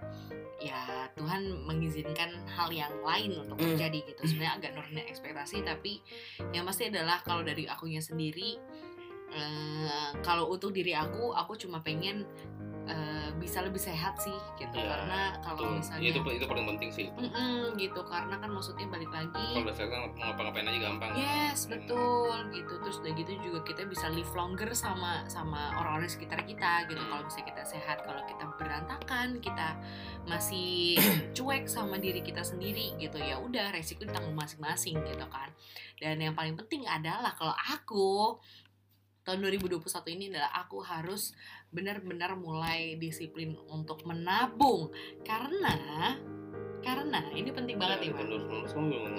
ya 0.59 1.07
Tuhan 1.15 1.65
mengizinkan 1.65 2.29
hal 2.47 2.69
yang 2.69 2.93
lain 3.01 3.35
untuk 3.37 3.57
Hmm. 3.57 3.73
terjadi 3.73 3.99
gitu 4.05 4.21
sebenarnya 4.27 4.53
agak 4.59 4.71
nurunin 4.75 5.07
ekspektasi 5.07 5.63
tapi 5.63 5.99
yang 6.51 6.63
pasti 6.63 6.87
adalah 6.87 7.19
kalau 7.19 7.41
dari 7.41 7.63
akunya 7.65 7.99
sendiri 7.99 8.59
eh, 9.33 9.89
kalau 10.21 10.47
untuk 10.47 10.69
diri 10.69 10.93
aku 10.93 11.33
aku 11.33 11.57
cuma 11.57 11.81
pengen 11.81 12.27
eh, 12.83 13.29
bisa 13.35 13.59
lebih 13.59 13.77
sehat 13.77 14.15
sih 14.17 14.31
gitu 14.55 14.75
Ya, 14.75 14.87
karena 14.95 15.21
Itu, 15.31 15.39
kalau 15.41 15.69
misalnya 15.73 16.09
itu 16.09 16.19
itu 16.31 16.45
paling 16.45 16.65
penting 16.67 16.89
sih. 16.89 17.05
itu. 17.07 17.19
Mm-mm, 17.19 17.75
gitu 17.75 18.01
karena 18.03 18.35
kan 18.35 18.49
maksudnya 18.49 18.85
balik 18.85 19.07
Kalau 19.07 19.23
lagi 19.31 19.61
udah 19.61 19.75
sehat 19.75 19.89
kan 19.89 19.99
mau 20.01 20.09
ngapa-ngapain 20.13 20.65
aja 20.65 20.79
gampang. 20.81 21.09
Yes, 21.15 21.59
Hmm. 21.63 21.71
betul 21.73 22.37
gitu. 22.51 22.73
Terus 22.77 22.97
udah 22.99 23.13
gitu 23.13 23.31
juga 23.39 23.59
kita 23.63 23.81
bisa 23.85 24.05
live 24.09 24.33
longer 24.33 24.69
sama 24.73 25.23
sama 25.25 25.71
orang-orang 25.75 26.07
di 26.07 26.13
sekitar 26.13 26.39
kita 26.43 26.71
gitu. 26.87 26.99
Hmm. 26.99 27.09
Kalau 27.09 27.21
misalnya 27.23 27.47
kita 27.49 27.63
sehat, 27.65 27.97
kalau 28.01 28.21
kita 28.23 28.45
berantakan, 28.55 29.27
kita 29.39 29.67
masih 30.23 30.95
cuek 31.37 31.65
sama 31.65 31.95
diri 31.97 32.19
kita 32.19 32.41
sendiri 32.41 32.95
gitu 32.97 33.15
ya. 33.15 33.37
Udah 33.37 33.71
resiko 33.71 34.03
ditanggung 34.03 34.35
masing-masing 34.35 34.99
gitu 34.99 35.25
kan. 35.27 35.51
Dan 35.95 36.19
yang 36.19 36.33
paling 36.33 36.55
penting 36.55 36.83
adalah 36.83 37.31
kalau 37.31 37.55
aku 37.55 38.39
tahun 39.23 39.39
2021 39.39 39.79
ini 40.11 40.25
adalah 40.29 40.51
aku 40.59 40.83
harus 40.83 41.31
benar-benar 41.73 42.37
mulai 42.37 42.95
disiplin 42.95 43.57
untuk 43.67 44.05
menabung 44.05 44.93
karena 45.25 45.75
karena 46.83 47.23
ini 47.31 47.49
penting 47.49 47.79
banget 47.79 47.97
Ya, 47.97 48.03
nih, 48.03 48.11
tahun 48.11 48.27
Mas. 48.27 48.71
2019 48.71 48.75
kamu 48.75 48.85
belum 48.85 49.01
ngomong. 49.01 49.15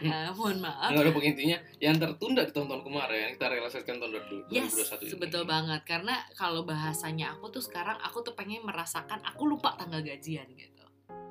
Eh, 0.00 0.28
mohon 0.32 0.58
maaf. 0.64 0.88
Nggak 0.90 1.04
ada 1.04 1.12
pengintinya 1.12 1.58
yang 1.76 1.96
tertunda 2.00 2.40
di 2.40 2.52
tahun-tahun 2.56 2.82
kemarin 2.82 3.36
kita 3.36 3.46
realisasikan 3.52 4.00
tahun 4.00 4.10
2021 4.48 4.48
Yes, 4.48 4.72
ini. 4.96 5.20
betul 5.20 5.44
banget. 5.44 5.80
Karena 5.84 6.24
kalau 6.32 6.64
bahasanya 6.64 7.36
aku 7.36 7.52
tuh 7.52 7.60
sekarang 7.60 8.00
aku 8.00 8.24
tuh 8.24 8.32
pengen 8.32 8.64
merasakan 8.64 9.20
aku 9.20 9.44
lupa 9.44 9.76
tanggal 9.76 10.00
gajian 10.00 10.48
gitu. 10.56 10.84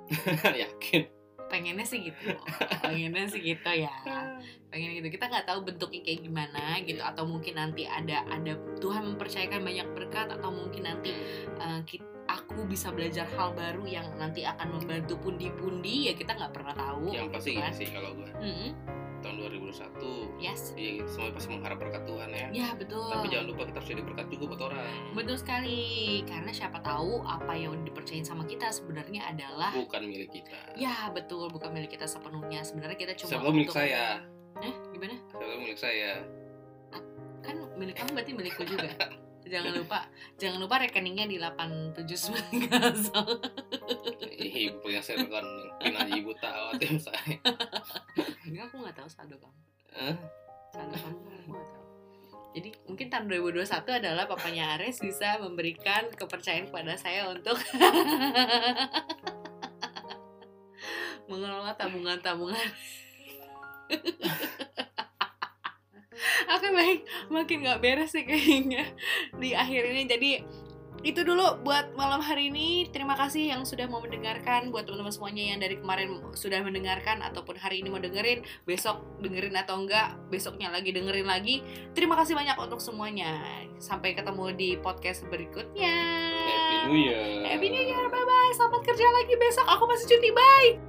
Yakin. 0.62 1.18
Pengennya 1.50 1.82
sih 1.84 2.00
gitu. 2.06 2.30
Pengennya 2.80 3.26
sih 3.26 3.41
gitu 3.41 3.70
ya. 3.74 3.91
Pengen 4.70 5.02
gitu. 5.02 5.10
Kita 5.18 5.26
nggak 5.28 5.45
tahu 5.50 5.66
bentuknya 5.66 6.02
kayak 6.06 6.22
gimana 6.24 6.78
gitu 6.86 7.02
atau 7.02 7.26
mungkin 7.26 7.58
nanti 7.58 7.89
ada 7.89 8.22
ada 8.30 8.54
Tuhan 8.78 9.04
mempercayakan 9.14 9.66
banyak 9.66 9.88
berkat 9.97 10.30
atau 10.30 10.50
mungkin 10.54 10.86
nanti 10.86 11.10
eh, 11.58 11.82
ki- 11.89 12.06
aku 12.30 12.70
bisa 12.70 12.93
belajar 12.93 13.26
hal 13.34 13.58
baru 13.58 13.89
yang 13.89 14.06
nanti 14.22 14.45
akan 14.45 14.78
membantu 14.78 15.18
pundi-pundi 15.18 16.10
ya 16.10 16.14
kita 16.14 16.38
nggak 16.38 16.54
pernah 16.54 16.78
tahu. 16.78 17.10
Yang 17.10 17.34
pasti 17.34 17.52
gitu 17.58 17.62
kan. 17.66 17.74
sih 17.74 17.88
kalau 17.89 18.12
gue 18.14 18.30
Mm-mm. 18.38 18.72
tahun 18.78 19.09
tahun 19.20 19.36
2021 19.41 20.39
Yes. 20.39 20.72
Iya, 20.74 21.03
semuanya 21.05 21.34
pasti 21.34 21.47
mengharap 21.49 21.78
berkat 21.78 22.03
Tuhan 22.03 22.30
ya. 22.30 22.47
Ya 22.49 22.70
betul. 22.74 23.05
Tapi 23.05 23.28
jangan 23.28 23.45
lupa 23.47 23.61
kita 23.63 23.78
harus 23.78 23.89
jadi 23.89 24.01
berkat 24.01 24.28
juga 24.30 24.43
buat 24.47 24.61
orang. 24.67 24.93
Betul 25.11 25.36
sekali, 25.36 25.80
karena 26.24 26.51
siapa 26.51 26.80
tahu 26.80 27.22
apa 27.22 27.53
yang 27.53 27.76
dipercayain 27.82 28.24
sama 28.24 28.43
kita 28.43 28.67
sebenarnya 28.70 29.28
adalah 29.28 29.72
Bukan 29.72 30.01
milik 30.03 30.32
kita. 30.34 30.57
ya 30.74 31.07
betul 31.09 31.47
bukan 31.47 31.70
milik 31.70 31.91
kita 31.91 32.05
sepenuhnya. 32.05 32.61
Sebenarnya 32.61 32.95
kita 32.95 33.13
cuma 33.15 33.30
Siapa 33.30 33.47
milik 33.47 33.67
untuk- 33.67 33.78
saya. 33.78 34.24
Eh, 34.59 34.74
gimana? 34.89 35.15
Siapa 35.30 35.55
milik 35.57 35.78
saya. 35.78 36.11
Kan 37.39 37.55
milik 37.76 37.95
kamu 37.95 38.09
berarti 38.13 38.32
milikku 38.34 38.63
juga. 38.63 38.89
jangan 39.50 39.74
lupa, 39.74 40.06
jangan 40.38 40.62
lupa 40.62 40.78
rekeningnya 40.80 41.26
di 41.26 41.41
8790. 41.41 43.10
Ih, 44.39 44.72
Ibu 44.72 44.80
punya 44.86 45.02
saya 45.04 45.26
kan 45.26 45.43
pin 45.82 45.97
aja 45.97 46.16
ibu 46.16 46.32
tahu 46.38 46.64
ATM 46.78 47.02
saya. 47.02 47.36
Enggak, 48.47 48.72
aku 48.72 48.76
nggak 48.86 48.95
tahu 48.95 49.10
saldo 49.10 49.36
kamu. 49.41 49.60
Hah? 49.97 50.16
Saldo 50.72 50.95
kamu 50.95 51.18
aku 51.18 51.50
nggak 51.52 51.68
tahu. 51.68 51.80
Jadi 52.50 52.74
mungkin 52.89 53.14
tahun 53.14 53.30
2021 53.30 54.02
adalah 54.02 54.26
papanya 54.26 54.74
Ares 54.74 54.97
bisa 55.02 55.38
memberikan 55.38 56.10
kepercayaan 56.10 56.66
kepada 56.70 56.97
saya 56.97 57.30
untuk 57.30 57.58
mengelola 61.30 61.78
tabungan-tabungan. 61.78 62.70
Oke 66.51 66.67
baik, 66.72 66.99
makin 67.32 67.57
nggak 67.63 67.80
beres 67.80 68.11
sih 68.11 68.28
kayaknya 68.28 68.84
di 69.38 69.55
akhir 69.55 69.82
ini. 69.88 70.03
Jadi 70.07 70.32
itu 70.99 71.24
dulu 71.24 71.63
buat 71.63 71.95
malam 71.95 72.20
hari 72.20 72.51
ini. 72.51 72.91
Terima 72.91 73.15
kasih 73.15 73.55
yang 73.55 73.61
sudah 73.63 73.88
mau 73.88 74.03
mendengarkan. 74.03 74.67
Buat 74.72 74.88
teman-teman 74.88 75.13
semuanya 75.15 75.43
yang 75.55 75.59
dari 75.63 75.80
kemarin 75.80 76.20
sudah 76.36 76.59
mendengarkan 76.59 77.24
ataupun 77.24 77.55
hari 77.55 77.80
ini 77.80 77.88
mau 77.88 78.03
dengerin, 78.03 78.43
besok 78.67 78.99
dengerin 79.24 79.55
atau 79.55 79.80
enggak, 79.80 80.20
besoknya 80.28 80.67
lagi 80.67 80.91
dengerin 80.91 81.28
lagi. 81.28 81.63
Terima 81.95 82.20
kasih 82.20 82.36
banyak 82.36 82.59
untuk 82.59 82.84
semuanya. 82.84 83.39
Sampai 83.80 84.11
ketemu 84.11 84.51
di 84.59 84.70
podcast 84.76 85.24
berikutnya. 85.32 85.95
Happy 86.36 86.76
New 86.91 86.99
Year. 86.99 87.47
Happy 87.47 87.67
New 87.72 87.86
Year, 87.86 88.05
bye 88.11 88.26
bye. 88.28 88.51
Selamat 88.51 88.84
kerja 88.84 89.07
lagi 89.07 89.34
besok. 89.39 89.65
Aku 89.72 89.88
masih 89.88 90.05
cuti, 90.11 90.30
bye. 90.36 90.88